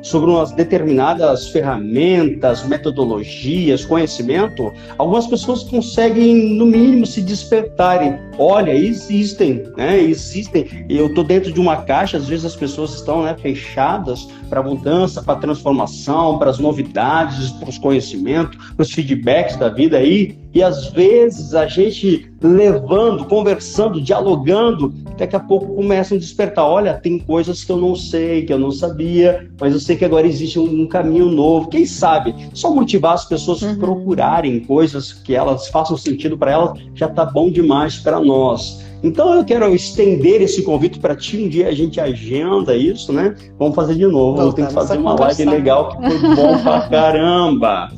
sobre 0.00 0.30
umas 0.30 0.52
determinadas 0.52 1.48
ferramentas, 1.48 2.66
metodologias, 2.66 3.84
conhecimento, 3.84 4.72
algumas 4.96 5.26
pessoas 5.26 5.62
conseguem, 5.64 6.54
no 6.56 6.64
mínimo, 6.64 7.06
se 7.06 7.17
se 7.18 7.22
despertarem. 7.22 8.16
Olha, 8.38 8.72
existem, 8.72 9.64
né? 9.76 10.00
Existem. 10.00 10.86
Eu 10.88 11.08
estou 11.08 11.24
dentro 11.24 11.52
de 11.52 11.60
uma 11.60 11.78
caixa, 11.82 12.16
às 12.16 12.28
vezes 12.28 12.44
as 12.44 12.56
pessoas 12.56 12.94
estão 12.94 13.22
né, 13.22 13.36
fechadas 13.36 14.28
para 14.48 14.62
mudança, 14.62 15.22
para 15.22 15.38
transformação, 15.38 16.38
para 16.38 16.50
as 16.50 16.58
novidades, 16.58 17.50
para 17.50 17.68
os 17.68 17.78
conhecimentos, 17.78 18.56
para 18.74 18.82
os 18.82 18.92
feedbacks 18.92 19.56
da 19.56 19.68
vida 19.68 19.98
aí. 19.98 20.38
E 20.54 20.62
às 20.62 20.90
vezes 20.90 21.54
a 21.54 21.66
gente 21.66 22.30
levando, 22.42 23.24
conversando, 23.26 24.00
dialogando, 24.00 24.92
daqui 25.16 25.36
a 25.36 25.40
pouco 25.40 25.74
começam 25.74 26.16
a 26.16 26.20
despertar. 26.20 26.64
Olha, 26.64 26.94
tem 26.94 27.18
coisas 27.18 27.64
que 27.64 27.70
eu 27.70 27.76
não 27.76 27.94
sei, 27.94 28.44
que 28.44 28.52
eu 28.52 28.58
não 28.58 28.70
sabia, 28.70 29.48
mas 29.60 29.74
eu 29.74 29.80
sei 29.80 29.96
que 29.96 30.04
agora 30.04 30.26
existe 30.26 30.58
um, 30.58 30.86
caminho 30.86 31.26
novo. 31.26 31.68
Quem 31.68 31.84
sabe? 31.84 32.34
Só 32.54 32.74
motivar 32.74 33.14
as 33.14 33.24
pessoas 33.24 33.62
a 33.62 33.66
uhum. 33.66 33.78
procurarem 33.78 34.60
coisas 34.60 35.12
que 35.12 35.34
elas 35.34 35.68
façam 35.68 35.96
sentido 35.96 36.38
para 36.38 36.52
elas 36.52 36.78
já 36.94 37.08
tá 37.08 37.24
bom 37.24 37.50
demais 37.50 37.98
para 37.98 38.18
nós. 38.20 38.86
Então 39.02 39.32
eu 39.34 39.44
quero 39.44 39.72
estender 39.74 40.42
esse 40.42 40.62
convite 40.62 40.98
para 40.98 41.14
ti. 41.14 41.36
Um 41.44 41.48
dia 41.48 41.68
a 41.68 41.72
gente 41.72 42.00
agenda 42.00 42.74
isso, 42.74 43.12
né? 43.12 43.34
Vamos 43.58 43.74
fazer 43.76 43.94
de 43.94 44.06
novo. 44.06 44.36
Voltamos 44.36 44.54
Tem 44.54 44.66
que 44.66 44.72
fazer 44.72 44.98
uma 44.98 45.14
live 45.14 45.44
legal 45.44 45.88
que 45.88 46.10
foi 46.10 46.34
bom 46.34 46.58
pra 46.62 46.80
caramba. 46.90 47.90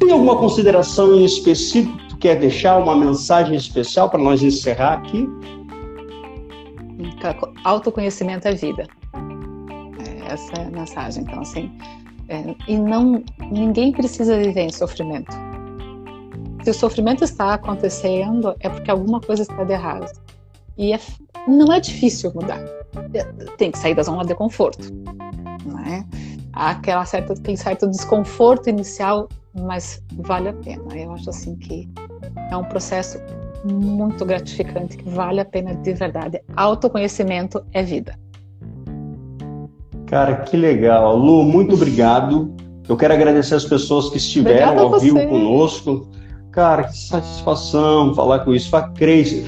Tem 0.00 0.10
alguma 0.12 0.36
consideração 0.38 1.14
em 1.14 1.24
específico 1.24 1.96
que 1.98 2.08
tu 2.08 2.16
quer 2.16 2.38
deixar? 2.38 2.78
Uma 2.78 2.96
mensagem 2.96 3.54
especial 3.54 4.08
para 4.08 4.18
nós 4.18 4.42
encerrar 4.42 4.94
aqui? 4.94 5.28
Autoconhecimento 7.64 8.48
é 8.48 8.54
vida. 8.54 8.86
É, 9.98 10.32
essa 10.32 10.52
é 10.54 10.66
a 10.66 10.70
mensagem. 10.70 11.22
Então, 11.22 11.42
assim, 11.42 11.70
é, 12.28 12.54
e 12.66 12.78
não, 12.78 13.22
ninguém 13.52 13.92
precisa 13.92 14.38
viver 14.38 14.62
em 14.62 14.72
sofrimento. 14.72 15.30
Se 16.64 16.70
o 16.70 16.74
sofrimento 16.74 17.22
está 17.22 17.54
acontecendo, 17.54 18.54
é 18.60 18.70
porque 18.70 18.90
alguma 18.90 19.20
coisa 19.20 19.42
está 19.42 19.64
de 19.64 19.72
errado. 19.72 20.10
E 20.78 20.94
é, 20.94 21.00
não 21.46 21.70
é 21.72 21.78
difícil 21.78 22.32
mudar. 22.34 22.60
Tem 23.58 23.70
que 23.70 23.78
sair 23.78 23.94
da 23.94 24.02
zona 24.02 24.24
de 24.24 24.34
conforto. 24.34 24.90
Né? 25.66 26.06
Aquela 26.54 27.04
certa, 27.04 27.34
aquele 27.34 27.58
certo 27.58 27.86
desconforto 27.86 28.70
inicial 28.70 29.28
mas 29.54 30.02
vale 30.12 30.48
a 30.48 30.52
pena. 30.52 30.82
Eu 30.94 31.12
acho 31.12 31.30
assim 31.30 31.56
que 31.56 31.88
é 32.50 32.56
um 32.56 32.64
processo 32.64 33.18
muito 33.64 34.24
gratificante 34.24 34.96
que 34.96 35.08
vale 35.08 35.40
a 35.40 35.44
pena 35.44 35.74
de 35.74 35.92
verdade. 35.92 36.40
Autoconhecimento 36.56 37.64
é 37.72 37.82
vida. 37.82 38.18
Cara, 40.06 40.36
que 40.36 40.56
legal. 40.56 41.16
Lu, 41.16 41.44
muito 41.44 41.74
obrigado. 41.74 42.54
Eu 42.88 42.96
quero 42.96 43.14
agradecer 43.14 43.54
as 43.54 43.64
pessoas 43.64 44.10
que 44.10 44.16
estiveram 44.16 44.78
ao 44.78 44.98
vivo 44.98 45.24
conosco. 45.28 46.08
Cara, 46.50 46.84
que 46.84 46.98
satisfação 46.98 48.12
falar 48.14 48.40
com 48.40 48.52
isso. 48.52 48.74
A 48.74 48.82
Cris, 48.82 49.44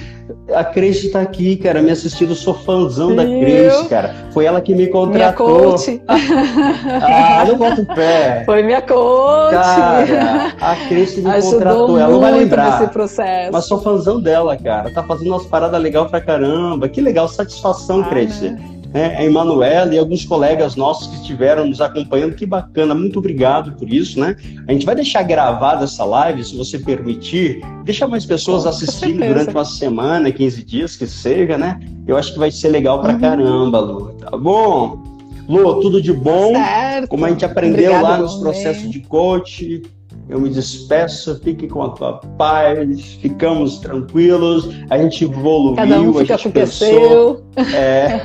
a 0.54 0.64
Cris 0.64 1.04
está 1.04 1.20
aqui, 1.20 1.56
cara, 1.56 1.82
me 1.82 1.90
assistindo. 1.90 2.34
Sou 2.34 2.54
fãzão 2.54 3.14
da 3.14 3.24
Cris, 3.24 3.88
cara. 3.88 4.14
Foi 4.32 4.44
ela 4.44 4.60
que 4.60 4.74
me 4.74 4.86
contratou. 4.86 5.46
Minha 5.58 5.72
coach. 5.72 6.02
ah, 6.08 7.44
não 7.46 7.56
boto 7.56 7.86
pé. 7.94 8.42
Foi 8.44 8.62
minha 8.62 8.82
coach. 8.82 9.52
Cara, 9.52 10.54
a 10.60 10.76
Cris 10.88 11.16
me 11.16 11.30
Ajudou 11.30 11.52
contratou. 11.52 11.98
Ela 11.98 12.08
não 12.10 12.20
vai 12.20 12.32
lembrar. 12.32 12.80
Nesse 12.80 12.92
processo. 12.92 13.52
Mas 13.52 13.64
sou 13.66 13.80
fãzão 13.80 14.20
dela, 14.20 14.56
cara. 14.56 14.92
Tá 14.92 15.02
fazendo 15.02 15.28
umas 15.28 15.46
paradas 15.46 15.80
legais 15.80 16.10
pra 16.10 16.20
caramba. 16.20 16.88
Que 16.88 17.00
legal, 17.00 17.28
satisfação, 17.28 18.02
ah, 18.02 18.08
Cris. 18.08 18.40
Né? 18.40 18.58
Né, 18.92 19.16
a 19.16 19.24
Emanuela 19.24 19.94
e 19.94 19.98
alguns 19.98 20.24
colegas 20.24 20.76
nossos 20.76 21.08
que 21.08 21.16
estiveram 21.16 21.66
nos 21.66 21.80
acompanhando. 21.80 22.34
Que 22.34 22.46
bacana, 22.46 22.94
muito 22.94 23.18
obrigado 23.18 23.72
por 23.72 23.92
isso, 23.92 24.20
né? 24.20 24.36
A 24.68 24.72
gente 24.72 24.84
vai 24.84 24.94
deixar 24.94 25.22
gravada 25.22 25.84
essa 25.84 26.04
live, 26.04 26.44
se 26.44 26.56
você 26.56 26.78
permitir, 26.78 27.62
deixa 27.84 28.06
mais 28.06 28.24
pessoas 28.24 28.66
assistindo 28.66 29.26
durante 29.26 29.50
uma 29.50 29.64
semana, 29.64 30.30
15 30.30 30.62
dias, 30.64 30.96
que 30.96 31.06
seja, 31.06 31.56
né? 31.56 31.80
Eu 32.06 32.16
acho 32.16 32.32
que 32.32 32.38
vai 32.38 32.50
ser 32.50 32.68
legal 32.68 33.00
pra 33.00 33.14
uhum. 33.14 33.20
caramba, 33.20 33.78
Lu, 33.80 34.12
tá 34.14 34.36
bom? 34.36 35.02
Lu, 35.48 35.80
tudo 35.80 36.00
de 36.00 36.12
bom. 36.12 36.52
Certo. 36.54 37.08
Como 37.08 37.24
a 37.26 37.30
gente 37.30 37.44
aprendeu 37.44 37.90
Obrigada, 37.90 38.08
lá 38.08 38.18
nos 38.18 38.36
processos 38.36 38.90
de 38.90 39.00
coach, 39.00 39.82
eu 40.28 40.40
me 40.40 40.48
despeço, 40.48 41.38
fique 41.42 41.68
com 41.68 41.82
a 41.82 41.90
tua 41.90 42.14
paz, 42.38 43.14
ficamos 43.20 43.78
tranquilos, 43.78 44.68
a 44.88 44.98
gente 44.98 45.24
evoluiu, 45.24 45.76
Cada 45.76 46.00
um 46.00 46.14
fica 46.14 46.34
a 46.34 46.36
gente 46.38 46.52
pensou. 46.52 47.44
É... 47.74 48.20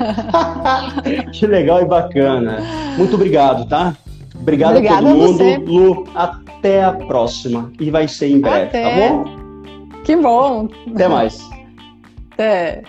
que 1.32 1.46
legal 1.46 1.82
e 1.82 1.84
bacana. 1.84 2.58
Muito 2.96 3.14
obrigado, 3.14 3.68
tá? 3.68 3.96
Obrigado 4.40 4.76
Obrigada 4.76 5.08
a 5.08 5.12
todo 5.12 5.16
mundo. 5.16 5.42
A 5.42 5.58
Lu, 5.58 6.04
até 6.14 6.84
a 6.84 6.92
próxima. 6.92 7.70
E 7.78 7.90
vai 7.90 8.06
ser 8.08 8.28
em 8.30 8.40
breve, 8.40 8.70
tá 8.70 8.78
até. 8.78 9.08
tá 9.08 9.14
bom? 9.14 9.24
Que 10.04 10.16
bom. 10.16 10.68
Até 10.94 11.08
mais. 11.08 11.50
Até. 12.32 12.82